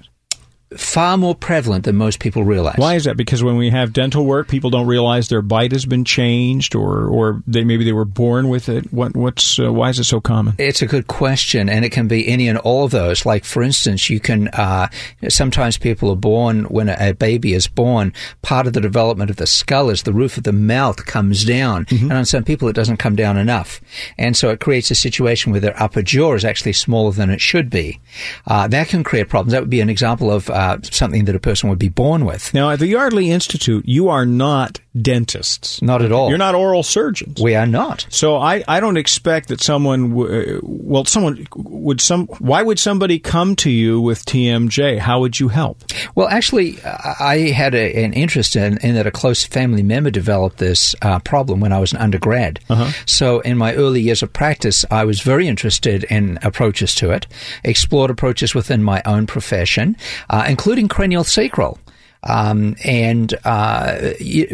Far 0.76 1.16
more 1.16 1.34
prevalent 1.34 1.84
than 1.84 1.96
most 1.96 2.20
people 2.20 2.44
realize. 2.44 2.76
Why 2.76 2.94
is 2.94 3.04
that? 3.04 3.16
Because 3.16 3.42
when 3.42 3.56
we 3.56 3.70
have 3.70 3.92
dental 3.92 4.24
work, 4.24 4.48
people 4.48 4.70
don't 4.70 4.86
realize 4.86 5.28
their 5.28 5.42
bite 5.42 5.72
has 5.72 5.86
been 5.86 6.04
changed, 6.04 6.74
or 6.74 7.06
or 7.06 7.42
they 7.46 7.64
maybe 7.64 7.84
they 7.84 7.92
were 7.92 8.04
born 8.04 8.48
with 8.48 8.68
it. 8.68 8.92
What 8.92 9.16
what's 9.16 9.58
uh, 9.58 9.72
why 9.72 9.90
is 9.90 9.98
it 9.98 10.04
so 10.04 10.20
common? 10.20 10.54
It's 10.58 10.82
a 10.82 10.86
good 10.86 11.06
question, 11.06 11.68
and 11.68 11.84
it 11.84 11.90
can 11.90 12.08
be 12.08 12.28
any 12.28 12.48
and 12.48 12.58
all 12.58 12.84
of 12.84 12.90
those. 12.90 13.26
Like 13.26 13.44
for 13.44 13.62
instance, 13.62 14.10
you 14.10 14.20
can 14.20 14.48
uh, 14.48 14.88
sometimes 15.28 15.78
people 15.78 16.10
are 16.10 16.16
born 16.16 16.64
when 16.64 16.88
a, 16.88 17.14
baby 17.14 17.54
is 17.54 17.68
born. 17.68 18.12
Part 18.42 18.66
of 18.66 18.72
the 18.72 18.80
development 18.80 19.30
of 19.30 19.36
the 19.36 19.46
skull 19.46 19.90
is 19.90 20.02
the 20.02 20.12
roof 20.12 20.36
of 20.36 20.44
the 20.44 20.52
mouth 20.52 21.06
comes 21.06 21.44
down, 21.44 21.86
and 21.90 22.12
on 22.12 22.24
some 22.24 22.44
people 22.44 22.68
it 22.68 22.76
doesn't 22.76 22.96
come 22.96 23.16
down 23.16 23.36
enough, 23.36 23.80
and 24.18 24.36
so 24.36 24.50
it 24.50 24.60
creates 24.60 24.90
a 24.90 24.94
situation 24.94 25.52
where 25.52 25.60
their 25.60 25.80
upper 25.80 26.02
jaw 26.02 26.34
is 26.34 26.44
actually 26.44 26.72
smaller 26.72 27.12
than 27.12 27.30
it 27.30 27.40
should 27.40 27.70
be. 27.70 28.00
Uh, 28.46 28.66
that 28.68 28.88
can 28.88 29.04
create 29.04 29.28
problems. 29.28 29.52
That 29.52 29.62
would 29.62 29.70
be 29.70 29.80
an 29.80 29.90
example 29.90 30.30
of 30.30 30.50
uh, 30.64 30.78
something 30.82 31.26
that 31.26 31.34
a 31.34 31.40
person 31.40 31.68
would 31.68 31.78
be 31.78 31.90
born 31.90 32.24
with. 32.24 32.54
Now, 32.54 32.70
at 32.70 32.78
the 32.78 32.86
Yardley 32.86 33.30
Institute, 33.30 33.84
you 33.86 34.08
are 34.08 34.24
not 34.24 34.80
dentists. 35.00 35.82
Not 35.82 36.02
at 36.02 36.12
all. 36.12 36.28
You're 36.28 36.38
not 36.38 36.54
oral 36.54 36.82
surgeons. 36.82 37.40
We 37.40 37.54
are 37.54 37.66
not. 37.66 38.06
So 38.08 38.36
I, 38.36 38.64
I 38.66 38.80
don't 38.80 38.96
expect 38.96 39.48
that 39.48 39.60
someone, 39.60 40.10
w- 40.10 40.56
uh, 40.56 40.60
well, 40.62 41.04
someone 41.04 41.46
would 41.54 42.00
some. 42.00 42.26
Why 42.38 42.62
would 42.62 42.78
somebody 42.78 43.18
come 43.18 43.56
to 43.56 43.70
you 43.70 44.00
with 44.00 44.24
TMJ? 44.24 44.98
How 44.98 45.20
would 45.20 45.38
you 45.38 45.48
help? 45.48 45.84
Well, 46.14 46.28
actually, 46.28 46.78
I 46.82 47.50
had 47.50 47.74
a, 47.74 48.04
an 48.04 48.12
interest 48.12 48.56
in, 48.56 48.78
in 48.78 48.94
that 48.94 49.06
a 49.06 49.10
close 49.10 49.44
family 49.44 49.82
member 49.82 50.10
developed 50.10 50.58
this 50.58 50.94
uh, 51.02 51.18
problem 51.18 51.60
when 51.60 51.72
I 51.72 51.78
was 51.78 51.92
an 51.92 51.98
undergrad. 51.98 52.60
Uh-huh. 52.70 52.90
So, 53.04 53.40
in 53.40 53.58
my 53.58 53.74
early 53.74 54.00
years 54.00 54.22
of 54.22 54.32
practice, 54.32 54.84
I 54.90 55.04
was 55.04 55.20
very 55.20 55.48
interested 55.48 56.04
in 56.04 56.38
approaches 56.42 56.94
to 56.96 57.10
it, 57.10 57.26
explored 57.64 58.10
approaches 58.10 58.54
within 58.54 58.82
my 58.82 59.02
own 59.04 59.26
profession, 59.26 59.96
uh, 60.30 60.44
including 60.54 60.86
cranial 60.86 61.24
sacral. 61.24 61.80
Um, 62.22 62.76
and 62.84 63.34
uh, 63.44 64.12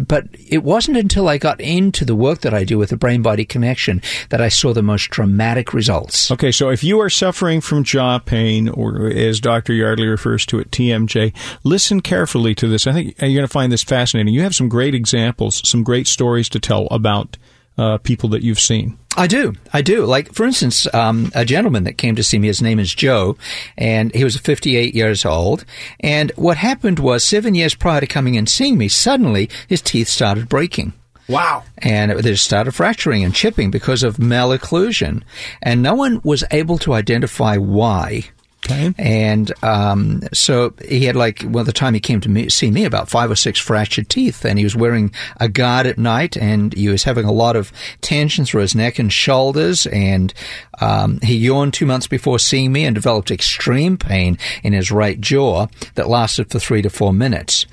but 0.09 0.25
it 0.49 0.65
wasn't 0.65 0.97
until 0.97 1.29
I 1.29 1.37
got 1.37 1.61
into 1.61 2.07
the 2.07 2.17
work 2.17 2.41
that 2.41 2.55
I 2.55 2.65
do 2.65 2.79
with 2.79 2.89
the 2.89 2.97
brain 2.97 3.21
body 3.21 3.45
connection 3.45 4.01
that 4.31 4.41
I 4.41 4.49
saw 4.49 4.73
the 4.73 4.83
most 4.83 5.11
dramatic 5.11 5.75
results. 5.75 6.31
Okay, 6.31 6.51
so 6.53 6.71
if 6.71 6.83
you 6.83 6.99
are 7.01 7.11
suffering 7.11 7.61
from 7.61 7.85
jaw 7.85 8.19
pain, 8.19 8.71
or 8.71 9.07
as 9.07 9.41
Dr. 9.41 9.75
Yardley 9.75 10.09
refers 10.09 10.47
to 10.47 10.59
it, 10.59 10.71
TMJ, 10.71 11.33
listen 11.63 12.01
carefully 12.01 12.55
to 12.57 12.67
this. 12.67 12.87
I 12.87 12.93
think 12.93 13.15
you're 13.21 13.29
going 13.29 13.43
to 13.43 13.47
find 13.47 13.71
this 13.71 13.85
fascinating. 13.85 14.33
You 14.33 14.41
have 14.41 14.55
some 14.57 14.71
great 14.71 14.95
examples, 14.95 15.61
some 15.69 15.85
great 15.85 16.09
stories 16.09 16.49
to 16.49 16.59
tell 16.61 16.89
about 16.91 17.37
uh, 17.79 17.99
people 17.99 18.31
that 18.31 18.43
you've 18.43 18.59
seen. 18.59 18.99
I 19.17 19.27
do. 19.27 19.55
I 19.73 19.83
do. 19.83 20.05
Like, 20.05 20.33
for 20.33 20.47
instance, 20.47 20.87
um, 20.95 21.33
a 21.35 21.45
gentleman 21.45 21.85
that 21.85 21.99
came 21.99 22.15
to 22.17 22.23
see 22.23 22.39
me, 22.39 22.47
his 22.47 22.63
name 22.63 22.79
is 22.79 22.95
Joe, 22.95 23.37
and 23.77 24.15
he 24.15 24.23
was 24.23 24.37
58 24.37 24.95
years 24.95 25.25
old. 25.25 25.65
And 25.99 26.31
what 26.37 26.57
happened 26.57 27.01
was, 27.01 27.25
seven 27.25 27.55
years 27.55 27.75
prior 27.75 28.01
to 28.01 28.07
coming 28.07 28.37
and 28.37 28.49
seeing 28.49 28.79
me, 28.79 28.89
suddenly 28.89 29.51
his 29.67 29.83
teeth 29.83 30.09
started 30.09 30.49
breaking. 30.49 30.93
Wow. 31.29 31.65
And 31.79 32.13
they 32.13 32.35
started 32.35 32.73
fracturing 32.73 33.25
and 33.25 33.35
chipping 33.35 33.71
because 33.71 34.03
of 34.03 34.17
malocclusion. 34.17 35.23
And 35.63 35.83
no 35.83 35.95
one 35.95 36.21
was 36.25 36.45
able 36.51 36.79
to 36.79 36.95
identify 36.95 37.57
why. 37.57 38.25
Okay. 38.67 38.93
And 38.99 39.53
um, 39.65 40.23
so 40.33 40.75
he 40.87 41.05
had 41.07 41.17
like, 41.17 41.43
well, 41.47 41.65
the 41.65 41.73
time 41.73 41.95
he 41.95 42.01
came 42.01 42.21
to 42.21 42.29
me, 42.29 42.49
see 42.51 42.71
me, 42.71 42.85
about 42.85 43.09
five 43.09 43.31
or 43.31 43.37
six 43.37 43.59
fractured 43.59 44.09
teeth, 44.09 44.45
and 44.45 44.59
he 44.59 44.65
was 44.65 44.77
wearing 44.77 45.13
a 45.39 45.49
guard 45.49 45.87
at 45.87 45.99
night, 45.99 46.37
and 46.37 46.75
he 46.75 46.89
was 46.89 47.05
having 47.05 47.25
a 47.25 47.33
lot 47.33 47.57
of 47.57 47.73
tension 48.01 48.45
through 48.45 48.61
his 48.61 48.75
neck 48.75 48.99
and 48.99 49.13
shoulders, 49.13 49.87
and 49.87 50.35
um, 50.81 51.21
he 51.23 51.37
yawned 51.37 51.73
two 51.73 51.87
months 51.87 52.07
before 52.07 52.39
seeing 52.39 52.73
me 52.73 52.85
and 52.85 52.95
developed 52.95 53.31
extreme 53.31 53.97
pain 53.97 54.37
in 54.63 54.73
his 54.73 54.91
right 54.91 55.21
jaw 55.21 55.67
that 55.95 56.09
lasted 56.09 56.51
for 56.51 56.59
three 56.59 56.83
to 56.83 56.91
four 56.91 57.13
minutes. 57.13 57.67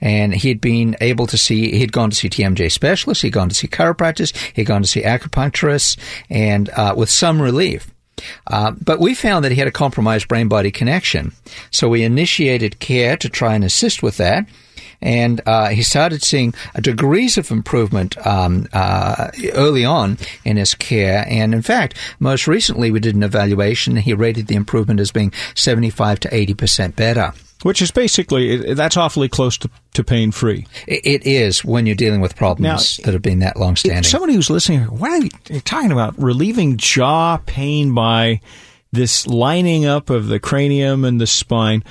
And 0.00 0.34
he 0.34 0.48
had 0.48 0.60
been 0.60 0.94
able 1.00 1.26
to 1.26 1.38
see, 1.38 1.76
he'd 1.76 1.92
gone 1.92 2.10
to 2.10 2.16
see 2.16 2.28
TMJ 2.28 2.70
specialists, 2.70 3.22
he'd 3.22 3.30
gone 3.30 3.48
to 3.48 3.54
see 3.54 3.66
chiropractors, 3.66 4.36
he'd 4.54 4.64
gone 4.64 4.82
to 4.82 4.88
see 4.88 5.02
acupuncturists, 5.02 5.98
and 6.28 6.68
uh, 6.70 6.94
with 6.96 7.10
some 7.10 7.40
relief. 7.40 7.93
Uh, 8.46 8.72
but 8.72 9.00
we 9.00 9.14
found 9.14 9.44
that 9.44 9.52
he 9.52 9.58
had 9.58 9.68
a 9.68 9.72
compromised 9.72 10.28
brain 10.28 10.48
body 10.48 10.70
connection. 10.70 11.32
So 11.70 11.88
we 11.88 12.02
initiated 12.02 12.78
care 12.78 13.16
to 13.16 13.28
try 13.28 13.54
and 13.54 13.64
assist 13.64 14.02
with 14.02 14.16
that. 14.18 14.46
And 15.04 15.40
uh, 15.46 15.68
he 15.68 15.82
started 15.82 16.22
seeing 16.22 16.54
degrees 16.80 17.36
of 17.38 17.50
improvement 17.50 18.16
um, 18.26 18.66
uh, 18.72 19.30
early 19.52 19.84
on 19.84 20.18
in 20.44 20.56
his 20.56 20.74
care. 20.74 21.24
And 21.28 21.54
in 21.54 21.62
fact, 21.62 21.96
most 22.18 22.48
recently 22.48 22.90
we 22.90 23.00
did 23.00 23.14
an 23.14 23.22
evaluation. 23.22 23.96
He 23.96 24.14
rated 24.14 24.46
the 24.46 24.56
improvement 24.56 24.98
as 24.98 25.12
being 25.12 25.32
75 25.54 26.20
to 26.20 26.34
80 26.34 26.54
percent 26.54 26.96
better. 26.96 27.32
Which 27.62 27.80
is 27.80 27.90
basically 27.90 28.74
that's 28.74 28.96
awfully 28.96 29.28
close 29.28 29.56
to, 29.58 29.70
to 29.94 30.04
pain 30.04 30.32
free. 30.32 30.66
It 30.86 31.26
is 31.26 31.64
when 31.64 31.86
you're 31.86 31.94
dealing 31.94 32.20
with 32.20 32.36
problems 32.36 32.98
now, 32.98 33.04
that 33.04 33.12
have 33.12 33.22
been 33.22 33.38
that 33.38 33.56
long 33.56 33.76
standing. 33.76 34.02
Somebody 34.02 34.34
who's 34.34 34.50
listening, 34.50 34.82
what 34.82 35.10
are 35.10 35.24
you 35.50 35.60
talking 35.60 35.92
about? 35.92 36.18
Relieving 36.18 36.76
jaw 36.76 37.38
pain 37.46 37.94
by 37.94 38.42
this 38.92 39.26
lining 39.26 39.86
up 39.86 40.10
of 40.10 40.26
the 40.26 40.38
cranium 40.38 41.04
and 41.04 41.18
the 41.18 41.26
spine. 41.26 41.82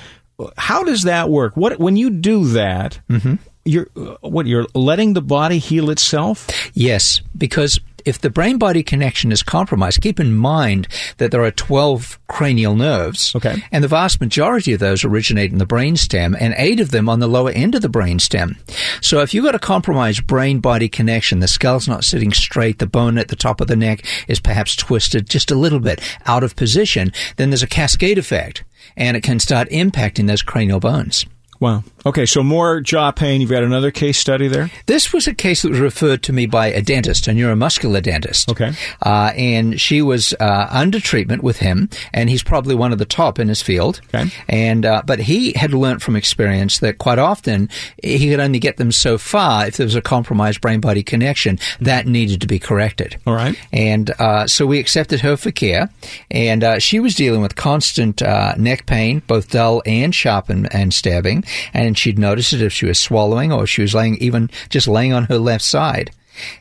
How 0.56 0.82
does 0.82 1.02
that 1.02 1.30
work? 1.30 1.56
What 1.56 1.78
when 1.78 1.96
you 1.96 2.10
do 2.10 2.44
that? 2.48 3.00
Mm-hmm. 3.08 3.34
You're 3.64 3.88
what 4.20 4.46
you're 4.46 4.66
letting 4.74 5.14
the 5.14 5.22
body 5.22 5.58
heal 5.58 5.90
itself. 5.90 6.48
Yes, 6.74 7.20
because 7.36 7.80
if 8.04 8.20
the 8.20 8.30
brain 8.30 8.58
body 8.58 8.82
connection 8.82 9.32
is 9.32 9.42
compromised, 9.42 10.00
keep 10.00 10.20
in 10.20 10.34
mind 10.34 10.88
that 11.18 11.30
there 11.30 11.44
are 11.44 11.50
12 11.50 12.18
cranial 12.28 12.74
nerves. 12.74 13.34
Okay. 13.34 13.62
And 13.72 13.82
the 13.82 13.88
vast 13.88 14.20
majority 14.20 14.72
of 14.72 14.80
those 14.80 15.04
originate 15.04 15.52
in 15.52 15.58
the 15.58 15.66
brainstem 15.66 16.36
and 16.38 16.54
eight 16.56 16.80
of 16.80 16.90
them 16.90 17.08
on 17.08 17.20
the 17.20 17.28
lower 17.28 17.50
end 17.50 17.74
of 17.74 17.82
the 17.82 17.88
brainstem. 17.88 18.56
So 19.02 19.20
if 19.20 19.34
you've 19.34 19.44
got 19.44 19.54
a 19.54 19.60
compromised 19.60 20.26
brain 20.26 20.60
body 20.60 20.88
connection, 20.88 21.40
the 21.40 21.48
skull's 21.48 21.88
not 21.88 22.04
sitting 22.04 22.32
straight, 22.32 22.78
the 22.78 22.86
bone 22.86 23.18
at 23.18 23.28
the 23.28 23.36
top 23.36 23.60
of 23.60 23.68
the 23.68 23.76
neck 23.76 24.04
is 24.28 24.40
perhaps 24.40 24.76
twisted 24.76 25.28
just 25.28 25.50
a 25.50 25.56
little 25.56 25.80
bit 25.80 26.00
out 26.26 26.44
of 26.44 26.56
position, 26.56 27.12
then 27.36 27.50
there's 27.50 27.62
a 27.62 27.68
cascade 27.68 28.18
effect 28.18 28.64
and 28.96 29.16
it 29.16 29.22
can 29.22 29.40
start 29.40 29.68
impacting 29.70 30.26
those 30.26 30.42
cranial 30.42 30.80
bones. 30.80 31.26
Wow. 31.64 31.82
Okay, 32.04 32.26
so 32.26 32.42
more 32.42 32.82
jaw 32.82 33.10
pain. 33.10 33.40
You've 33.40 33.48
got 33.48 33.62
another 33.62 33.90
case 33.90 34.18
study 34.18 34.48
there? 34.48 34.70
This 34.84 35.14
was 35.14 35.26
a 35.26 35.32
case 35.32 35.62
that 35.62 35.70
was 35.70 35.80
referred 35.80 36.22
to 36.24 36.32
me 36.34 36.44
by 36.44 36.66
a 36.66 36.82
dentist, 36.82 37.26
a 37.26 37.30
neuromuscular 37.30 38.02
dentist. 38.02 38.50
Okay. 38.50 38.72
Uh, 39.00 39.32
and 39.34 39.80
she 39.80 40.02
was 40.02 40.34
uh, 40.40 40.68
under 40.70 41.00
treatment 41.00 41.42
with 41.42 41.60
him, 41.60 41.88
and 42.12 42.28
he's 42.28 42.42
probably 42.42 42.74
one 42.74 42.92
of 42.92 42.98
the 42.98 43.06
top 43.06 43.38
in 43.38 43.48
his 43.48 43.62
field. 43.62 44.02
Okay. 44.08 44.30
And 44.46 44.84
uh, 44.84 45.00
but 45.06 45.20
he 45.20 45.54
had 45.54 45.72
learned 45.72 46.02
from 46.02 46.16
experience 46.16 46.80
that 46.80 46.98
quite 46.98 47.18
often 47.18 47.70
he 48.02 48.28
could 48.28 48.40
only 48.40 48.58
get 48.58 48.76
them 48.76 48.92
so 48.92 49.16
far 49.16 49.66
if 49.66 49.78
there 49.78 49.86
was 49.86 49.94
a 49.94 50.02
compromised 50.02 50.60
brain-body 50.60 51.02
connection 51.02 51.58
that 51.80 52.06
needed 52.06 52.42
to 52.42 52.46
be 52.46 52.58
corrected. 52.58 53.16
All 53.26 53.34
right. 53.34 53.58
And 53.72 54.10
uh, 54.18 54.46
so 54.46 54.66
we 54.66 54.78
accepted 54.78 55.20
her 55.22 55.38
for 55.38 55.50
care, 55.50 55.88
and 56.30 56.62
uh, 56.62 56.78
she 56.78 57.00
was 57.00 57.14
dealing 57.14 57.40
with 57.40 57.56
constant 57.56 58.20
uh, 58.20 58.54
neck 58.58 58.84
pain, 58.84 59.22
both 59.26 59.48
dull 59.48 59.82
and 59.86 60.14
sharp 60.14 60.50
and, 60.50 60.70
and 60.74 60.92
stabbing, 60.92 61.42
and 61.72 61.96
she'd 61.96 62.18
notice 62.18 62.52
it 62.52 62.62
if 62.62 62.72
she 62.72 62.86
was 62.86 62.98
swallowing 62.98 63.52
or 63.52 63.64
if 63.64 63.70
she 63.70 63.82
was 63.82 63.94
laying 63.94 64.16
even 64.16 64.50
just 64.68 64.88
laying 64.88 65.12
on 65.12 65.24
her 65.24 65.38
left 65.38 65.64
side. 65.64 66.10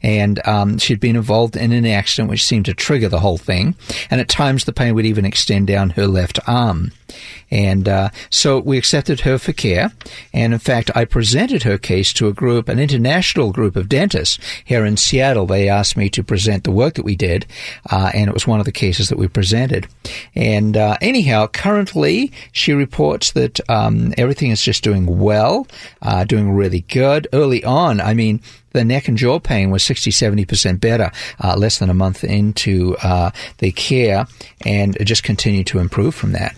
And 0.02 0.46
um, 0.48 0.78
she'd 0.78 1.00
been 1.00 1.16
involved 1.16 1.56
in 1.56 1.72
an 1.72 1.86
accident 1.86 2.30
which 2.30 2.44
seemed 2.44 2.66
to 2.66 2.74
trigger 2.74 3.10
the 3.10 3.20
whole 3.20 3.38
thing. 3.38 3.76
And 4.10 4.22
at 4.22 4.30
times 4.30 4.66
the 4.66 4.74
pain 4.74 4.96
would 4.96 5.06
even 5.06 5.26
extend 5.26 5.68
down 5.68 5.92
her 5.92 6.08
left 6.08 6.40
arm. 6.48 6.92
And 7.52 7.88
uh, 7.88 8.10
so 8.30 8.60
we 8.60 8.78
accepted 8.78 9.22
her 9.22 9.38
for 9.38 9.54
care. 9.54 9.92
And 10.34 10.54
in 10.54 10.60
fact, 10.60 10.90
I 10.96 11.06
presented 11.06 11.64
her 11.64 11.78
case 11.78 12.12
to 12.14 12.28
a 12.28 12.34
group, 12.34 12.68
an 12.68 12.80
international 12.80 13.52
group 13.52 13.76
of 13.76 13.90
dentists 13.90 14.40
here 14.66 14.86
in 14.86 14.98
Seattle. 14.98 15.46
They 15.46 15.70
asked 15.70 15.96
me 15.96 16.10
to 16.10 16.24
present 16.24 16.64
the 16.64 16.72
work 16.72 16.96
that 16.96 17.06
we 17.06 17.16
did, 17.16 17.46
uh, 17.92 18.10
and 18.14 18.28
it 18.28 18.34
was 18.34 18.48
one 18.48 18.60
of 18.60 18.66
the 18.66 18.72
cases 18.72 19.10
that 19.10 19.20
we 19.20 19.28
presented. 19.28 19.88
And 20.34 20.76
uh, 20.76 20.98
anyhow, 21.02 21.48
currently 21.48 22.32
she 22.52 22.74
reports 22.74 23.32
that 23.34 23.60
um, 23.70 24.14
everything 24.18 24.50
is 24.50 24.62
just 24.62 24.84
doing 24.84 25.20
well, 25.20 25.68
uh, 26.02 26.24
doing 26.24 26.52
really 26.52 26.82
good. 26.82 27.28
Early 27.34 27.64
on, 27.64 28.02
I 28.02 28.16
mean, 28.16 28.42
the 28.74 28.84
neck 28.84 29.08
and 29.08 29.18
jaw 29.18 29.40
pain 29.40 29.72
was 29.72 29.84
60, 29.84 30.12
70% 30.12 30.80
better 30.80 31.12
uh, 31.44 31.56
less 31.56 31.80
than 31.80 31.90
a 31.90 31.94
month 31.94 32.24
into 32.24 32.98
uh, 33.04 33.32
the 33.60 33.72
care 33.72 34.26
and 34.66 34.96
it 34.98 35.06
just 35.06 35.24
continued 35.24 35.68
to 35.68 35.80
improve 35.80 36.14
from 36.14 36.34
that. 36.34 36.56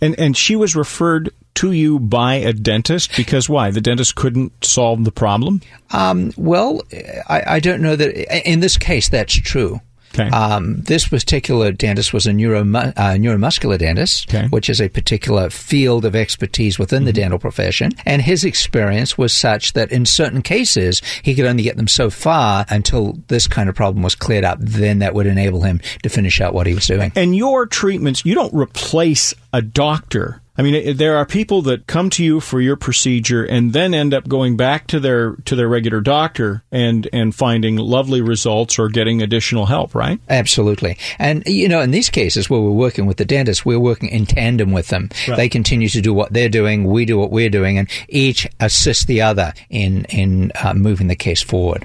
And 0.00 0.18
and 0.18 0.36
she 0.36 0.54
was 0.54 0.76
referred 0.76 1.30
to 1.54 1.72
you 1.72 1.98
by 1.98 2.34
a 2.34 2.52
dentist 2.52 3.16
because 3.16 3.48
why? 3.48 3.70
The 3.70 3.80
dentist 3.80 4.14
couldn't 4.14 4.64
solve 4.64 5.04
the 5.04 5.12
problem. 5.12 5.62
Um, 5.92 6.32
well, 6.36 6.82
I, 7.28 7.42
I 7.46 7.60
don't 7.60 7.80
know 7.80 7.96
that 7.96 8.48
in 8.48 8.60
this 8.60 8.76
case 8.76 9.08
that's 9.08 9.34
true. 9.34 9.80
Okay. 10.14 10.28
Um, 10.30 10.80
this 10.82 11.08
particular 11.08 11.72
dentist 11.72 12.12
was 12.12 12.26
a 12.26 12.32
neuro, 12.32 12.60
uh, 12.60 13.16
neuromuscular 13.16 13.78
dentist, 13.78 14.32
okay. 14.32 14.46
which 14.48 14.70
is 14.70 14.80
a 14.80 14.88
particular 14.88 15.50
field 15.50 16.04
of 16.04 16.14
expertise 16.14 16.78
within 16.78 17.00
mm-hmm. 17.00 17.06
the 17.06 17.12
dental 17.12 17.38
profession. 17.38 17.92
And 18.06 18.22
his 18.22 18.44
experience 18.44 19.18
was 19.18 19.34
such 19.34 19.72
that 19.72 19.90
in 19.90 20.06
certain 20.06 20.42
cases, 20.42 21.02
he 21.22 21.34
could 21.34 21.46
only 21.46 21.64
get 21.64 21.76
them 21.76 21.88
so 21.88 22.10
far 22.10 22.64
until 22.68 23.18
this 23.28 23.48
kind 23.48 23.68
of 23.68 23.74
problem 23.74 24.02
was 24.02 24.14
cleared 24.14 24.44
up. 24.44 24.58
Then 24.60 25.00
that 25.00 25.14
would 25.14 25.26
enable 25.26 25.62
him 25.62 25.80
to 26.02 26.08
finish 26.08 26.40
out 26.40 26.54
what 26.54 26.66
he 26.66 26.74
was 26.74 26.86
doing. 26.86 27.12
And 27.16 27.34
your 27.36 27.66
treatments, 27.66 28.24
you 28.24 28.34
don't 28.34 28.54
replace 28.54 29.34
a 29.52 29.62
doctor 29.62 30.40
I 30.56 30.62
mean, 30.62 30.96
there 30.96 31.16
are 31.16 31.26
people 31.26 31.62
that 31.62 31.86
come 31.86 32.10
to 32.10 32.24
you 32.24 32.38
for 32.38 32.60
your 32.60 32.76
procedure 32.76 33.44
and 33.44 33.72
then 33.72 33.92
end 33.92 34.14
up 34.14 34.28
going 34.28 34.56
back 34.56 34.86
to 34.88 35.00
their 35.00 35.36
to 35.46 35.56
their 35.56 35.68
regular 35.68 36.00
doctor 36.00 36.62
and 36.70 37.08
and 37.12 37.34
finding 37.34 37.76
lovely 37.76 38.20
results 38.20 38.78
or 38.78 38.88
getting 38.88 39.20
additional 39.20 39.66
help, 39.66 39.94
right? 39.94 40.20
Absolutely. 40.28 40.96
And 41.18 41.42
you 41.46 41.68
know, 41.68 41.80
in 41.80 41.90
these 41.90 42.08
cases 42.08 42.48
where 42.48 42.60
we're 42.60 42.70
working 42.70 43.06
with 43.06 43.16
the 43.16 43.24
dentist, 43.24 43.66
we're 43.66 43.80
working 43.80 44.10
in 44.10 44.26
tandem 44.26 44.70
with 44.70 44.88
them. 44.88 45.10
Right. 45.26 45.36
They 45.36 45.48
continue 45.48 45.88
to 45.88 46.00
do 46.00 46.14
what 46.14 46.32
they're 46.32 46.48
doing, 46.48 46.84
we 46.84 47.04
do 47.04 47.18
what 47.18 47.30
we're 47.30 47.50
doing, 47.50 47.78
and 47.78 47.88
each 48.08 48.46
assist 48.60 49.08
the 49.08 49.22
other 49.22 49.52
in 49.70 50.04
in 50.06 50.52
uh, 50.62 50.74
moving 50.74 51.08
the 51.08 51.16
case 51.16 51.42
forward. 51.42 51.84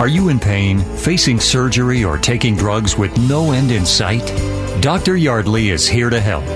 Are 0.00 0.08
you 0.08 0.30
in 0.30 0.40
pain, 0.40 0.80
facing 0.96 1.38
surgery, 1.38 2.04
or 2.04 2.16
taking 2.16 2.56
drugs 2.56 2.96
with 2.96 3.14
no 3.28 3.52
end 3.52 3.70
in 3.70 3.84
sight? 3.84 4.26
Dr. 4.80 5.14
Yardley 5.14 5.68
is 5.68 5.86
here 5.86 6.08
to 6.08 6.18
help. 6.18 6.46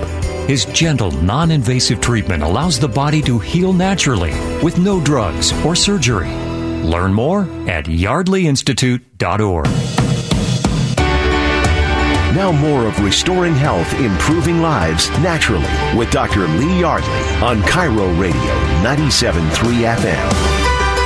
His 0.49 0.65
gentle, 0.65 1.11
non 1.11 1.51
invasive 1.51 2.01
treatment 2.01 2.41
allows 2.41 2.79
the 2.79 2.87
body 2.87 3.21
to 3.21 3.37
heal 3.37 3.71
naturally 3.71 4.31
with 4.63 4.79
no 4.79 4.99
drugs 4.99 5.53
or 5.63 5.75
surgery. 5.75 6.31
Learn 6.81 7.13
more 7.13 7.41
at 7.69 7.85
yardleyinstitute.org. 7.85 9.65
Now, 12.35 12.51
more 12.51 12.87
of 12.87 12.99
Restoring 12.99 13.53
Health, 13.53 13.93
Improving 13.99 14.63
Lives 14.63 15.07
Naturally 15.19 15.69
with 15.95 16.09
Dr. 16.09 16.47
Lee 16.47 16.79
Yardley 16.79 17.21
on 17.43 17.61
KIRO 17.61 18.19
Radio 18.19 18.53
97.3 18.81 19.95
FM. 19.97 20.64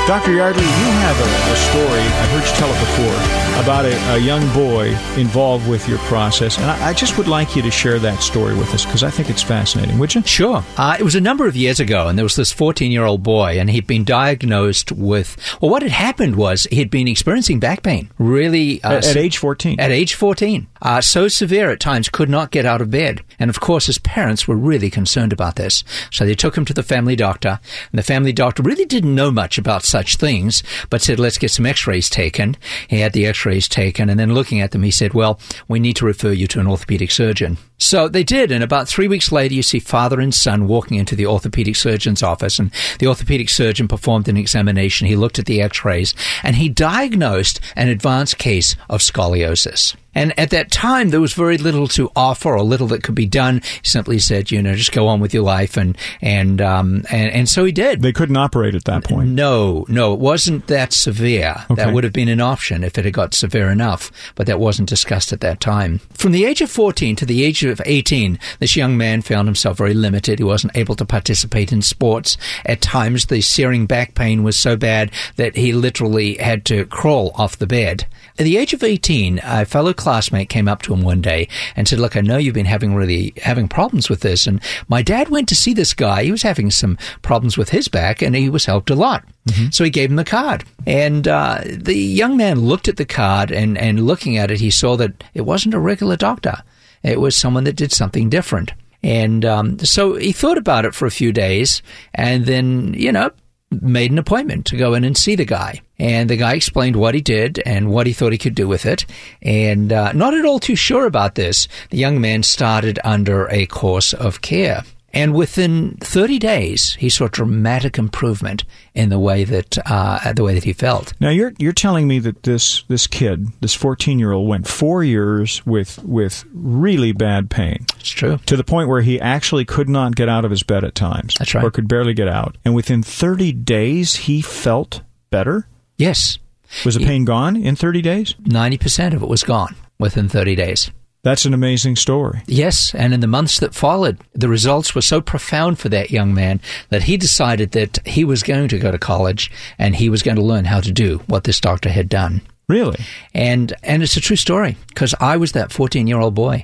Dr. 0.09 0.33
Yardley, 0.33 0.63
you 0.63 0.69
have 0.69 1.19
a, 1.19 1.51
a, 1.51 1.55
story, 1.55 1.99
I've 1.99 2.29
heard 2.31 2.41
you 2.41 2.55
tell 2.55 2.67
it 2.67 2.79
before, 2.79 3.61
about 3.61 3.85
a, 3.85 4.15
a 4.15 4.17
young 4.17 4.41
boy 4.55 4.87
involved 5.21 5.69
with 5.69 5.87
your 5.87 5.99
process. 5.99 6.57
And 6.57 6.65
I, 6.65 6.87
I, 6.87 6.93
just 6.93 7.15
would 7.19 7.27
like 7.27 7.55
you 7.55 7.61
to 7.61 7.69
share 7.69 7.99
that 7.99 8.23
story 8.23 8.55
with 8.55 8.73
us 8.73 8.85
because 8.85 9.03
I 9.03 9.11
think 9.11 9.29
it's 9.29 9.43
fascinating, 9.43 9.99
would 9.99 10.15
you? 10.15 10.23
Sure. 10.23 10.63
Uh, 10.77 10.97
it 10.99 11.03
was 11.03 11.13
a 11.13 11.21
number 11.21 11.45
of 11.45 11.55
years 11.55 11.79
ago, 11.79 12.07
and 12.07 12.17
there 12.17 12.25
was 12.25 12.35
this 12.35 12.51
14 12.51 12.91
year 12.91 13.05
old 13.05 13.21
boy, 13.21 13.59
and 13.59 13.69
he'd 13.69 13.85
been 13.85 14.03
diagnosed 14.03 14.91
with, 14.91 15.37
well, 15.61 15.69
what 15.69 15.83
had 15.83 15.91
happened 15.91 16.37
was 16.37 16.63
he'd 16.71 16.89
been 16.89 17.07
experiencing 17.07 17.59
back 17.59 17.83
pain. 17.83 18.09
Really? 18.17 18.81
Uh, 18.81 18.93
at, 18.93 19.05
at, 19.05 19.15
age 19.15 19.37
14? 19.37 19.79
At 19.79 19.91
age 19.91 20.15
14. 20.15 20.65
Uh, 20.81 21.01
so 21.01 21.27
severe 21.27 21.69
at 21.69 21.79
times, 21.79 22.09
could 22.09 22.29
not 22.29 22.49
get 22.49 22.65
out 22.65 22.81
of 22.81 22.89
bed. 22.89 23.21
And 23.37 23.51
of 23.51 23.59
course, 23.59 23.85
his 23.85 23.99
parents 23.99 24.47
were 24.47 24.55
really 24.55 24.89
concerned 24.89 25.33
about 25.33 25.55
this. 25.55 25.83
So 26.11 26.25
they 26.25 26.33
took 26.33 26.57
him 26.57 26.65
to 26.65 26.73
the 26.73 26.81
family 26.81 27.15
doctor, 27.15 27.59
and 27.91 27.99
the 27.99 28.03
family 28.03 28.33
doctor 28.33 28.63
really 28.63 28.85
didn't 28.85 29.13
know 29.13 29.29
much 29.29 29.59
about 29.59 29.83
such 29.83 29.98
such 29.99 30.15
things, 30.15 30.63
but 30.89 31.01
said, 31.01 31.19
let's 31.19 31.37
get 31.37 31.51
some 31.51 31.65
x-rays 31.65 32.09
taken. 32.09 32.55
He 32.87 33.01
had 33.01 33.11
the 33.11 33.25
x-rays 33.25 33.67
taken, 33.67 34.09
and 34.09 34.17
then 34.17 34.33
looking 34.33 34.61
at 34.61 34.71
them, 34.71 34.83
he 34.83 34.91
said, 34.91 35.13
well, 35.13 35.41
we 35.67 35.77
need 35.77 35.97
to 35.97 36.05
refer 36.05 36.31
you 36.31 36.47
to 36.47 36.59
an 36.61 36.67
orthopedic 36.67 37.11
surgeon. 37.11 37.57
So 37.77 38.07
they 38.07 38.23
did, 38.23 38.49
and 38.49 38.63
about 38.63 38.87
three 38.87 39.09
weeks 39.09 39.29
later, 39.29 39.53
you 39.53 39.61
see 39.61 39.79
father 39.79 40.21
and 40.21 40.33
son 40.33 40.67
walking 40.67 40.97
into 40.97 41.17
the 41.17 41.25
orthopedic 41.25 41.75
surgeon's 41.75 42.23
office, 42.23 42.59
and 42.59 42.71
the 42.99 43.07
orthopedic 43.07 43.49
surgeon 43.49 43.89
performed 43.89 44.29
an 44.29 44.37
examination. 44.37 45.07
He 45.07 45.17
looked 45.17 45.37
at 45.37 45.47
the 45.47 45.61
x-rays, 45.61 46.15
and 46.41 46.55
he 46.55 46.69
diagnosed 46.69 47.59
an 47.75 47.89
advanced 47.89 48.37
case 48.37 48.77
of 48.89 49.01
scoliosis. 49.01 49.97
And 50.15 50.37
at 50.39 50.49
that 50.49 50.71
time, 50.71 51.09
there 51.09 51.21
was 51.21 51.33
very 51.33 51.57
little 51.57 51.87
to 51.89 52.11
offer 52.15 52.55
or 52.55 52.63
little 52.63 52.87
that 52.87 53.03
could 53.03 53.15
be 53.15 53.25
done. 53.25 53.61
He 53.81 53.87
simply 53.87 54.19
said, 54.19 54.51
you 54.51 54.61
know, 54.61 54.75
just 54.75 54.91
go 54.91 55.07
on 55.07 55.19
with 55.19 55.33
your 55.33 55.43
life. 55.43 55.77
And, 55.77 55.97
and, 56.21 56.61
um, 56.61 57.05
and, 57.09 57.31
and 57.31 57.49
so 57.49 57.65
he 57.65 57.71
did. 57.71 58.01
They 58.01 58.11
couldn't 58.11 58.37
operate 58.37 58.75
at 58.75 58.85
that 58.85 59.03
point. 59.03 59.29
No, 59.29 59.85
no, 59.87 60.13
it 60.13 60.19
wasn't 60.19 60.67
that 60.67 60.93
severe. 60.93 61.55
Okay. 61.69 61.75
That 61.75 61.93
would 61.93 62.03
have 62.03 62.13
been 62.13 62.29
an 62.29 62.41
option 62.41 62.83
if 62.83 62.97
it 62.97 63.05
had 63.05 63.13
got 63.13 63.33
severe 63.33 63.69
enough, 63.69 64.11
but 64.35 64.47
that 64.47 64.59
wasn't 64.59 64.89
discussed 64.89 65.31
at 65.31 65.41
that 65.41 65.59
time. 65.59 65.99
From 66.13 66.31
the 66.31 66.45
age 66.45 66.61
of 66.61 66.71
14 66.71 67.15
to 67.17 67.25
the 67.25 67.43
age 67.43 67.63
of 67.63 67.81
18, 67.85 68.39
this 68.59 68.75
young 68.75 68.97
man 68.97 69.21
found 69.21 69.47
himself 69.47 69.77
very 69.77 69.93
limited. 69.93 70.39
He 70.39 70.45
wasn't 70.45 70.75
able 70.75 70.95
to 70.95 71.05
participate 71.05 71.71
in 71.71 71.81
sports. 71.81 72.37
At 72.65 72.81
times, 72.81 73.27
the 73.27 73.41
searing 73.41 73.85
back 73.85 74.15
pain 74.15 74.43
was 74.43 74.57
so 74.57 74.75
bad 74.75 75.11
that 75.35 75.55
he 75.55 75.73
literally 75.73 76.35
had 76.35 76.65
to 76.65 76.85
crawl 76.85 77.31
off 77.35 77.57
the 77.57 77.67
bed. 77.67 78.05
At 78.37 78.45
the 78.45 78.57
age 78.57 78.73
of 78.73 78.83
18, 78.83 79.41
a 79.43 79.65
fellow 79.65 79.93
classmate 79.99 80.49
came 80.49 80.67
up 80.67 80.81
to 80.83 80.93
him 80.93 81.01
one 81.01 81.21
day 81.21 81.47
and 81.75 81.87
said, 81.87 81.99
"Look, 81.99 82.15
I 82.15 82.21
know 82.21 82.37
you've 82.37 82.53
been 82.53 82.65
having 82.65 82.95
really 82.95 83.33
having 83.41 83.67
problems 83.67 84.09
with 84.09 84.21
this, 84.21 84.47
and 84.47 84.61
my 84.87 85.01
dad 85.01 85.29
went 85.29 85.47
to 85.49 85.55
see 85.55 85.73
this 85.73 85.93
guy. 85.93 86.23
He 86.23 86.31
was 86.31 86.43
having 86.43 86.71
some 86.71 86.97
problems 87.21 87.57
with 87.57 87.69
his 87.69 87.87
back, 87.87 88.21
and 88.21 88.35
he 88.35 88.49
was 88.49 88.65
helped 88.65 88.89
a 88.89 88.95
lot." 88.95 89.23
So 89.71 89.83
he 89.83 89.89
gave 89.89 90.09
him 90.09 90.15
the 90.15 90.23
card. 90.23 90.63
And 90.85 91.27
uh, 91.27 91.61
the 91.65 91.95
young 91.95 92.37
man 92.37 92.61
looked 92.61 92.87
at 92.87 92.97
the 92.97 93.05
card, 93.05 93.51
and, 93.51 93.77
and 93.77 94.05
looking 94.05 94.37
at 94.37 94.51
it, 94.51 94.59
he 94.59 94.69
saw 94.69 94.95
that 94.97 95.23
it 95.33 95.41
wasn't 95.41 95.73
a 95.73 95.79
regular 95.79 96.15
doctor. 96.15 96.61
It 97.03 97.19
was 97.19 97.35
someone 97.35 97.63
that 97.63 97.75
did 97.75 97.91
something 97.91 98.29
different. 98.29 98.73
And 99.01 99.45
um, 99.45 99.79
so 99.79 100.15
he 100.15 100.31
thought 100.31 100.57
about 100.57 100.85
it 100.85 100.93
for 100.93 101.05
a 101.05 101.11
few 101.11 101.31
days, 101.31 101.81
and 102.13 102.45
then, 102.45 102.93
you 102.93 103.11
know, 103.11 103.31
made 103.71 104.11
an 104.11 104.19
appointment 104.19 104.65
to 104.67 104.77
go 104.77 104.93
in 104.93 105.03
and 105.03 105.17
see 105.17 105.35
the 105.35 105.45
guy. 105.45 105.81
And 105.99 106.29
the 106.29 106.37
guy 106.37 106.53
explained 106.53 106.95
what 106.95 107.15
he 107.15 107.21
did 107.21 107.61
and 107.65 107.91
what 107.91 108.07
he 108.07 108.13
thought 108.13 108.31
he 108.31 108.37
could 108.37 108.55
do 108.55 108.67
with 108.67 108.85
it. 108.85 109.05
And 109.41 109.91
uh, 109.91 110.13
not 110.13 110.33
at 110.33 110.45
all 110.45 110.59
too 110.59 110.75
sure 110.75 111.05
about 111.05 111.35
this, 111.35 111.67
the 111.89 111.97
young 111.97 112.21
man 112.21 112.43
started 112.43 112.99
under 113.03 113.47
a 113.49 113.65
course 113.65 114.13
of 114.13 114.41
care. 114.41 114.83
And 115.13 115.33
within 115.33 115.97
30 116.01 116.39
days, 116.39 116.93
he 116.95 117.09
saw 117.09 117.27
dramatic 117.27 117.97
improvement 117.97 118.63
in 118.93 119.09
the 119.09 119.19
way 119.19 119.43
that 119.43 119.77
uh, 119.89 120.33
the 120.33 120.43
way 120.43 120.53
that 120.53 120.63
he 120.63 120.73
felt. 120.73 121.13
Now 121.19 121.29
you're 121.29 121.53
you're 121.57 121.73
telling 121.73 122.07
me 122.07 122.19
that 122.19 122.43
this 122.43 122.83
this 122.83 123.07
kid, 123.07 123.47
this 123.61 123.73
14 123.73 124.19
year 124.19 124.31
old, 124.31 124.47
went 124.47 124.67
four 124.67 125.03
years 125.03 125.65
with 125.65 126.03
with 126.03 126.45
really 126.53 127.11
bad 127.11 127.49
pain. 127.49 127.85
It's 127.99 128.09
true. 128.09 128.37
To 128.45 128.55
the 128.55 128.63
point 128.63 128.87
where 128.87 129.01
he 129.01 129.19
actually 129.19 129.65
could 129.65 129.89
not 129.89 130.15
get 130.15 130.29
out 130.29 130.45
of 130.45 130.51
his 130.51 130.63
bed 130.63 130.83
at 130.83 130.95
times. 130.95 131.35
That's 131.39 131.55
right. 131.55 131.63
Or 131.63 131.71
could 131.71 131.87
barely 131.87 132.13
get 132.13 132.27
out. 132.27 132.57
And 132.63 132.75
within 132.75 133.01
30 133.01 133.51
days, 133.51 134.15
he 134.15 134.41
felt 134.41 135.01
better. 135.31 135.67
Yes. 135.99 136.39
Was 136.85 136.95
the 136.95 137.05
pain 137.05 137.25
gone 137.25 137.55
in 137.55 137.75
30 137.75 138.01
days? 138.01 138.33
90% 138.43 139.13
of 139.13 139.21
it 139.21 139.29
was 139.29 139.43
gone 139.43 139.75
within 139.99 140.29
30 140.29 140.55
days. 140.55 140.91
That's 141.21 141.43
an 141.43 141.53
amazing 141.53 141.97
story. 141.97 142.41
Yes, 142.47 142.95
and 142.95 143.13
in 143.13 143.19
the 143.19 143.27
months 143.27 143.59
that 143.59 143.75
followed, 143.75 144.19
the 144.33 144.47
results 144.47 144.95
were 144.95 145.01
so 145.01 145.19
profound 145.19 145.77
for 145.77 145.89
that 145.89 146.11
young 146.11 146.33
man 146.33 146.61
that 146.89 147.03
he 147.03 147.17
decided 147.17 147.71
that 147.71 147.99
he 148.07 148.23
was 148.23 148.41
going 148.41 148.69
to 148.69 148.79
go 148.79 148.89
to 148.89 148.97
college 148.97 149.51
and 149.77 149.97
he 149.97 150.09
was 150.09 150.23
going 150.23 150.37
to 150.37 150.41
learn 150.41 150.63
how 150.63 150.79
to 150.79 150.91
do 150.93 151.17
what 151.27 151.43
this 151.43 151.59
doctor 151.59 151.89
had 151.89 152.07
done. 152.07 152.41
Really? 152.69 153.03
And 153.33 153.73
and 153.83 154.01
it's 154.01 154.15
a 154.15 154.21
true 154.21 154.37
story 154.37 154.77
because 154.87 155.13
I 155.19 155.35
was 155.35 155.51
that 155.51 155.71
14-year-old 155.71 156.35
boy. 156.35 156.63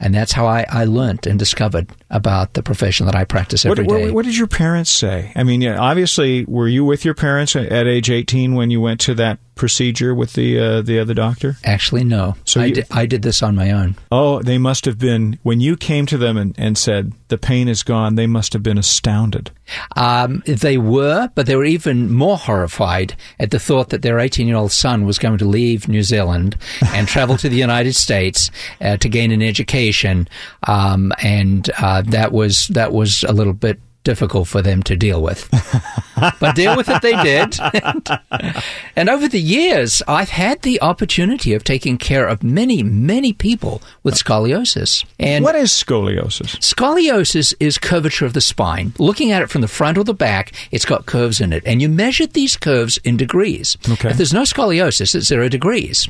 And 0.00 0.14
that's 0.14 0.32
how 0.32 0.46
I, 0.46 0.64
I 0.68 0.84
learned 0.84 1.26
and 1.26 1.38
discovered 1.38 1.88
about 2.10 2.54
the 2.54 2.62
profession 2.62 3.06
that 3.06 3.14
I 3.14 3.24
practice 3.24 3.64
every 3.64 3.84
what, 3.84 3.96
day. 3.96 4.04
what, 4.06 4.14
what 4.14 4.24
did 4.24 4.36
your 4.36 4.46
parents 4.46 4.90
say? 4.90 5.32
I 5.36 5.44
mean, 5.44 5.60
yeah, 5.60 5.78
obviously, 5.78 6.44
were 6.46 6.68
you 6.68 6.84
with 6.84 7.04
your 7.04 7.14
parents 7.14 7.54
at 7.56 7.86
age 7.86 8.10
18 8.10 8.54
when 8.54 8.70
you 8.70 8.80
went 8.80 9.00
to 9.02 9.14
that 9.14 9.38
procedure 9.54 10.14
with 10.14 10.32
the 10.32 10.58
uh, 10.58 10.80
the 10.80 10.98
other 10.98 11.12
doctor? 11.12 11.56
Actually, 11.64 12.02
no. 12.02 12.34
So 12.44 12.62
I, 12.62 12.64
you- 12.66 12.74
did, 12.74 12.86
I 12.90 13.06
did 13.06 13.22
this 13.22 13.42
on 13.42 13.54
my 13.54 13.70
own. 13.70 13.96
Oh, 14.10 14.42
they 14.42 14.58
must 14.58 14.86
have 14.86 14.98
been, 14.98 15.38
when 15.42 15.60
you 15.60 15.76
came 15.76 16.06
to 16.06 16.16
them 16.18 16.36
and, 16.36 16.54
and 16.58 16.76
said, 16.78 17.12
the 17.28 17.38
pain 17.38 17.68
is 17.68 17.82
gone, 17.82 18.14
they 18.14 18.26
must 18.26 18.52
have 18.54 18.62
been 18.62 18.78
astounded. 18.78 19.50
Um, 19.96 20.42
they 20.46 20.78
were, 20.78 21.30
but 21.34 21.46
they 21.46 21.54
were 21.54 21.64
even 21.64 22.10
more 22.10 22.36
horrified 22.36 23.14
at 23.38 23.50
the 23.50 23.60
thought 23.60 23.90
that 23.90 24.02
their 24.02 24.18
18 24.18 24.48
year 24.48 24.56
old 24.56 24.72
son 24.72 25.04
was 25.04 25.18
going 25.18 25.38
to 25.38 25.44
leave 25.44 25.88
New 25.88 26.02
Zealand 26.02 26.56
and 26.94 27.06
travel 27.06 27.36
to 27.36 27.48
the 27.48 27.56
United 27.68 27.94
States 27.94 28.50
uh, 28.80 28.96
to 28.96 29.08
gain 29.08 29.30
an 29.30 29.42
education. 29.42 30.26
Um, 30.66 31.12
and 31.22 31.70
uh, 31.78 31.99
Uh, 32.00 32.10
that 32.10 32.32
was 32.32 32.68
that 32.68 32.92
was 32.92 33.24
a 33.24 33.32
little 33.32 33.52
bit 33.52 33.80
difficult 34.04 34.48
for 34.48 34.62
them 34.62 34.82
to 34.84 34.96
deal 34.96 35.22
with. 35.22 35.48
but 36.40 36.54
deal 36.54 36.76
with 36.76 36.88
it 36.88 37.02
they 37.02 37.22
did. 37.22 37.58
and 38.96 39.08
over 39.08 39.28
the 39.28 39.40
years, 39.40 40.02
I've 40.08 40.30
had 40.30 40.62
the 40.62 40.80
opportunity 40.80 41.54
of 41.54 41.64
taking 41.64 41.98
care 41.98 42.26
of 42.26 42.42
many, 42.42 42.82
many 42.82 43.32
people 43.32 43.82
with 44.02 44.14
scoliosis. 44.14 45.04
And 45.18 45.44
what 45.44 45.54
is 45.54 45.70
scoliosis? 45.70 46.58
Scoliosis 46.58 47.54
is 47.60 47.78
curvature 47.78 48.26
of 48.26 48.32
the 48.32 48.40
spine. 48.40 48.92
Looking 48.98 49.32
at 49.32 49.42
it 49.42 49.50
from 49.50 49.60
the 49.60 49.68
front 49.68 49.98
or 49.98 50.04
the 50.04 50.14
back, 50.14 50.52
it's 50.70 50.84
got 50.84 51.06
curves 51.06 51.40
in 51.40 51.52
it. 51.52 51.62
And 51.66 51.82
you 51.82 51.88
measure 51.88 52.26
these 52.26 52.56
curves 52.56 52.98
in 52.98 53.16
degrees. 53.16 53.76
Okay. 53.88 54.10
If 54.10 54.16
there's 54.16 54.34
no 54.34 54.42
scoliosis, 54.42 55.14
it's 55.14 55.26
zero 55.26 55.48
degrees. 55.48 56.08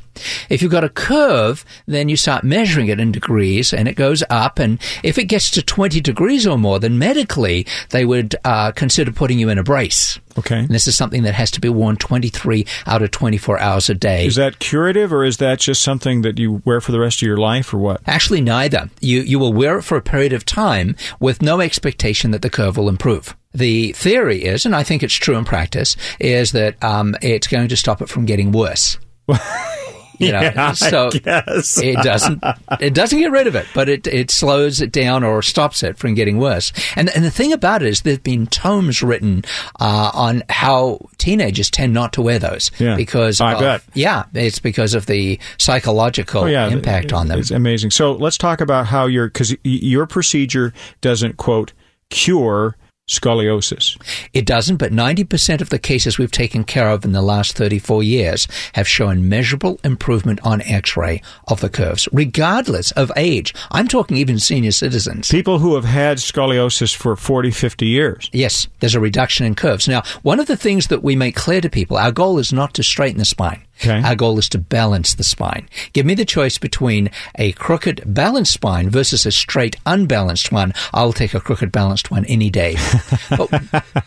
If 0.48 0.62
you've 0.62 0.72
got 0.72 0.84
a 0.84 0.88
curve, 0.88 1.64
then 1.86 2.08
you 2.08 2.16
start 2.16 2.44
measuring 2.44 2.88
it 2.88 3.00
in 3.00 3.12
degrees 3.12 3.72
and 3.72 3.88
it 3.88 3.94
goes 3.94 4.22
up. 4.30 4.58
And 4.58 4.80
if 5.02 5.18
it 5.18 5.24
gets 5.24 5.50
to 5.52 5.62
20 5.62 6.00
degrees 6.00 6.46
or 6.46 6.58
more, 6.58 6.78
then 6.78 6.98
medically, 6.98 7.66
they 7.90 8.04
would 8.04 8.36
uh, 8.44 8.72
consider 8.72 9.12
putting 9.12 9.38
you 9.38 9.48
in 9.48 9.58
a 9.58 9.62
brace. 9.62 10.18
Okay. 10.38 10.60
And 10.60 10.68
this 10.68 10.86
is 10.86 10.96
something 10.96 11.22
that 11.24 11.34
has 11.34 11.50
to 11.52 11.60
be 11.60 11.68
worn 11.68 11.96
23 11.96 12.66
out 12.86 13.02
of 13.02 13.10
24 13.10 13.58
hours 13.58 13.90
a 13.90 13.94
day. 13.94 14.26
Is 14.26 14.36
that 14.36 14.58
curative 14.58 15.12
or 15.12 15.24
is 15.24 15.38
that 15.38 15.58
just 15.58 15.82
something 15.82 16.22
that 16.22 16.38
you 16.38 16.62
wear 16.64 16.80
for 16.80 16.92
the 16.92 17.00
rest 17.00 17.20
of 17.20 17.26
your 17.26 17.36
life 17.36 17.74
or 17.74 17.78
what? 17.78 18.00
Actually, 18.06 18.40
neither. 18.40 18.90
You 19.00 19.20
you 19.22 19.38
will 19.38 19.52
wear 19.52 19.78
it 19.78 19.82
for 19.82 19.96
a 19.96 20.02
period 20.02 20.32
of 20.32 20.44
time 20.44 20.96
with 21.18 21.42
no 21.42 21.60
expectation 21.60 22.30
that 22.30 22.42
the 22.42 22.50
curve 22.50 22.76
will 22.76 22.88
improve. 22.88 23.36
The 23.52 23.92
theory 23.92 24.44
is, 24.44 24.64
and 24.64 24.76
I 24.76 24.84
think 24.84 25.02
it's 25.02 25.14
true 25.14 25.36
in 25.36 25.44
practice, 25.44 25.96
is 26.20 26.52
that 26.52 26.82
um, 26.84 27.16
it's 27.20 27.48
going 27.48 27.68
to 27.68 27.76
stop 27.76 28.00
it 28.00 28.08
from 28.08 28.24
getting 28.24 28.52
worse. 28.52 28.98
You 30.20 30.32
know, 30.32 30.40
Yeah, 30.42 30.52
I 30.68 30.72
so 30.74 31.10
guess. 31.10 31.78
it 31.82 31.96
doesn't 32.02 32.44
it 32.80 32.94
doesn't 32.94 33.18
get 33.18 33.30
rid 33.32 33.46
of 33.46 33.54
it, 33.56 33.66
but 33.74 33.88
it, 33.88 34.06
it 34.06 34.30
slows 34.30 34.80
it 34.80 34.92
down 34.92 35.24
or 35.24 35.42
stops 35.42 35.82
it 35.82 35.96
from 35.98 36.14
getting 36.14 36.38
worse. 36.38 36.72
And 36.94 37.08
and 37.16 37.24
the 37.24 37.30
thing 37.30 37.52
about 37.52 37.82
it 37.82 37.88
is 37.88 38.02
there've 38.02 38.22
been 38.22 38.46
tomes 38.46 39.02
written 39.02 39.44
uh, 39.80 40.10
on 40.14 40.42
how 40.48 41.00
teenagers 41.18 41.70
tend 41.70 41.94
not 41.94 42.12
to 42.12 42.22
wear 42.22 42.38
those 42.38 42.70
Yeah, 42.78 42.96
because 42.96 43.40
I 43.40 43.54
of- 43.54 43.60
bet. 43.60 43.82
yeah, 43.94 44.24
it's 44.34 44.58
because 44.58 44.94
of 44.94 45.06
the 45.06 45.38
psychological 45.58 46.42
Oh, 46.44 46.46
yeah, 46.46 46.68
impact 46.68 47.12
on 47.12 47.28
them. 47.28 47.38
It's 47.40 47.50
amazing. 47.50 47.90
So 47.90 48.12
let's 48.12 48.36
talk 48.38 48.60
about 48.60 48.86
how 48.86 49.06
your 49.06 49.28
because 49.28 49.56
your 49.64 50.06
procedure 50.06 50.74
doesn't 51.00 51.36
quote 51.38 51.72
cure 52.10 52.76
scoliosis. 53.10 54.00
It 54.32 54.46
doesn't, 54.46 54.76
but 54.76 54.92
90% 54.92 55.60
of 55.60 55.68
the 55.68 55.78
cases 55.78 56.16
we've 56.16 56.30
taken 56.30 56.64
care 56.64 56.88
of 56.88 57.04
in 57.04 57.12
the 57.12 57.22
last 57.22 57.56
34 57.56 58.02
years 58.02 58.46
have 58.74 58.88
shown 58.88 59.28
measurable 59.28 59.80
improvement 59.84 60.40
on 60.44 60.62
x 60.62 60.96
ray 60.96 61.20
of 61.48 61.60
the 61.60 61.68
curves, 61.68 62.08
regardless 62.12 62.92
of 62.92 63.10
age. 63.16 63.52
I'm 63.70 63.88
talking 63.88 64.16
even 64.16 64.38
senior 64.38 64.72
citizens. 64.72 65.28
People 65.28 65.58
who 65.58 65.74
have 65.74 65.84
had 65.84 66.18
scoliosis 66.18 66.94
for 66.94 67.16
40, 67.16 67.50
50 67.50 67.86
years. 67.86 68.30
Yes, 68.32 68.68
there's 68.78 68.94
a 68.94 69.00
reduction 69.00 69.44
in 69.44 69.54
curves. 69.54 69.88
Now, 69.88 70.02
one 70.22 70.40
of 70.40 70.46
the 70.46 70.56
things 70.56 70.86
that 70.86 71.02
we 71.02 71.16
make 71.16 71.34
clear 71.36 71.60
to 71.60 71.68
people, 71.68 71.96
our 71.96 72.12
goal 72.12 72.38
is 72.38 72.52
not 72.52 72.74
to 72.74 72.82
straighten 72.82 73.18
the 73.18 73.24
spine. 73.24 73.62
Okay. 73.82 74.02
Our 74.02 74.14
goal 74.14 74.38
is 74.38 74.48
to 74.50 74.58
balance 74.58 75.14
the 75.14 75.24
spine. 75.24 75.68
Give 75.92 76.04
me 76.04 76.14
the 76.14 76.24
choice 76.24 76.58
between 76.58 77.10
a 77.36 77.52
crooked 77.52 78.02
balanced 78.06 78.52
spine 78.52 78.90
versus 78.90 79.24
a 79.24 79.30
straight 79.32 79.76
unbalanced 79.86 80.52
one. 80.52 80.74
I'll 80.92 81.12
take 81.14 81.32
a 81.34 81.40
crooked 81.40 81.72
balanced 81.72 82.10
one 82.10 82.24
any 82.26 82.50
day. 82.50 82.76
but, 83.30 83.50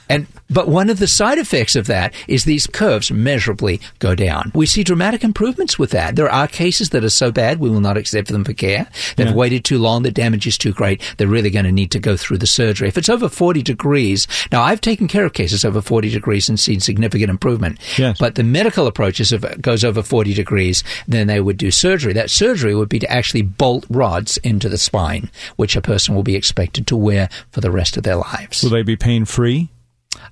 and 0.10 0.28
but 0.50 0.68
one 0.68 0.90
of 0.90 1.00
the 1.00 1.08
side 1.08 1.40
effects 1.40 1.76
of 1.76 1.88
that 1.88 2.14
is 2.28 2.44
these 2.44 2.68
curves 2.68 3.12
measurably 3.12 3.82
go 4.00 4.14
down. 4.14 4.52
We 4.54 4.66
see 4.68 4.84
dramatic 4.84 5.24
improvements 5.24 5.80
with 5.80 5.90
that. 5.92 6.16
There 6.16 6.30
are 6.30 6.48
cases 6.48 6.90
that 6.92 7.04
are 7.04 7.10
so 7.10 7.32
bad 7.32 7.60
we 7.60 7.70
will 7.72 7.82
not 7.82 7.98
accept 7.98 8.28
them 8.28 8.44
for 8.44 8.54
care. 8.54 8.88
They've 9.16 9.28
Yeah. 9.28 9.34
waited 9.34 9.66
too 9.66 9.80
long. 9.80 10.04
The 10.04 10.12
damage 10.12 10.46
is 10.46 10.58
too 10.58 10.72
great. 10.74 11.02
They're 11.18 11.28
really 11.28 11.50
going 11.50 11.66
to 11.66 11.72
need 11.72 11.90
to 11.92 12.00
go 12.00 12.16
through 12.16 12.38
the 12.38 12.48
surgery. 12.48 12.88
If 12.88 12.98
it's 13.00 13.10
over 13.10 13.28
40 13.30 13.64
degrees, 13.64 14.28
now 14.52 14.62
I've 14.62 14.82
taken 14.82 15.08
care 15.08 15.26
of 15.26 15.34
cases 15.34 15.66
over 15.66 15.82
40 15.82 16.10
degrees 16.12 16.48
and 16.50 16.60
seen 16.60 16.80
significant 16.80 17.32
improvement. 17.32 17.80
Yes. 17.98 18.18
But 18.20 18.36
the 18.36 18.44
medical 18.44 18.86
approach 18.86 19.20
is 19.20 19.32
if 19.32 19.44
it 19.44 19.62
goes 19.64 19.84
over 19.84 20.04
40 20.04 20.34
degrees, 20.34 20.84
then 21.08 21.28
they 21.28 21.40
would 21.42 21.58
do 21.58 21.72
surgery. 21.72 22.14
That 22.14 22.30
surgery 22.30 22.76
would 22.76 22.90
be 22.90 23.00
to 23.00 23.12
actually 23.12 23.42
bolt 23.42 23.86
rods 23.90 24.38
into 24.38 24.70
the 24.70 24.78
spine, 24.78 25.32
which 25.56 25.76
a 25.76 25.82
person 25.82 26.14
will 26.14 26.24
be 26.24 26.36
expected 26.36 26.86
to 26.88 26.96
wear 26.96 27.30
for 27.52 27.62
the 27.62 27.72
rest 27.72 27.98
of 27.98 28.04
their 28.04 28.18
lives. 28.18 28.62
Will 28.62 28.70
they 28.70 28.84
be 28.84 28.96
pain 28.96 29.26
free? 29.26 29.70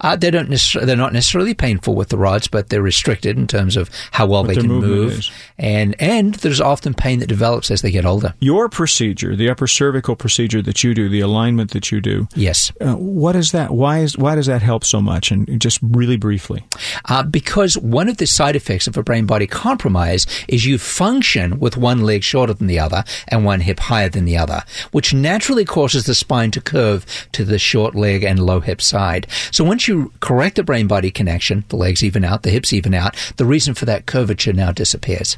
Uh, 0.02 0.16
they 0.16 0.32
don't 0.32 0.50
necessarily, 0.50 0.86
they're 0.88 0.96
not 0.96 1.14
necessarily 1.14 1.54
painful 1.54 1.96
with 1.96 2.10
the 2.10 2.18
rods, 2.18 2.48
but 2.48 2.70
they're 2.70 2.82
restricted 2.82 3.38
in 3.38 3.48
terms 3.48 3.78
of 3.78 3.90
how 4.12 4.26
well 4.26 4.44
What 4.44 4.56
they 4.56 4.62
can 4.62 4.68
move. 4.72 5.12
is. 5.14 5.32
And, 5.58 5.96
and 6.00 6.34
there's 6.36 6.60
often 6.62 6.94
pain 6.94 7.20
that 7.20 7.28
develops 7.28 7.70
as 7.70 7.82
they 7.82 7.92
get 7.92 8.06
older. 8.06 8.34
Your 8.40 8.68
procedure, 8.70 9.36
the 9.36 9.50
upper 9.50 9.68
cervical 9.68 10.16
procedure 10.16 10.62
that 10.64 10.84
you 10.84 10.94
do, 10.96 11.08
the 11.10 11.20
alignment 11.20 11.72
that 11.72 11.92
you 11.92 12.02
do. 12.02 12.28
Yes. 12.36 12.72
Uh, 12.82 12.96
what 12.96 13.36
is 13.36 13.52
that? 13.52 13.72
Why 13.72 14.00
is 14.00 14.18
why 14.18 14.36
does 14.36 14.48
that 14.48 14.62
help 14.62 14.84
so 14.84 15.02
much? 15.02 15.32
And 15.32 15.62
just 15.62 15.80
really 15.84 16.18
briefly. 16.18 16.66
Uh, 17.06 17.24
because 17.24 17.78
one 17.78 18.10
of 18.10 18.18
the 18.18 18.26
side 18.28 18.56
effects 18.56 18.88
of 18.88 18.98
a 18.98 19.04
brain 19.04 19.26
body 19.26 19.46
compromise 19.48 20.26
is 20.48 20.66
you 20.66 20.78
function 20.78 21.60
with 21.60 21.78
one 21.78 22.02
leg 22.02 22.24
shorter 22.24 22.54
than 22.54 22.68
the 22.68 22.80
other 22.80 23.04
and 23.28 23.46
one 23.46 23.62
hip 23.62 23.80
higher 23.80 24.10
than 24.10 24.26
the 24.26 24.38
other, 24.38 24.64
which 24.92 25.14
naturally 25.14 25.66
causes 25.66 26.06
the 26.06 26.16
spine 26.16 26.52
to 26.52 26.62
curve 26.62 27.06
to 27.34 27.44
the 27.46 27.60
short 27.60 27.94
leg 27.96 28.24
and 28.24 28.40
low 28.44 28.60
hip 28.60 28.82
side. 28.82 29.28
So 29.52 29.64
once 29.72 29.88
you 29.88 30.12
correct 30.20 30.58
the 30.58 30.64
brain 30.64 30.86
body 30.86 31.10
connection, 31.10 31.64
the 31.70 31.78
legs 31.78 32.04
even 32.04 32.26
out, 32.26 32.44
the 32.44 32.50
hips 32.50 32.74
even 32.74 32.94
out, 32.94 33.16
the 33.38 33.46
reason 33.46 33.74
for 33.74 33.86
that 33.86 34.06
curvature 34.06 34.52
now 34.52 34.70
disappears. 34.70 35.38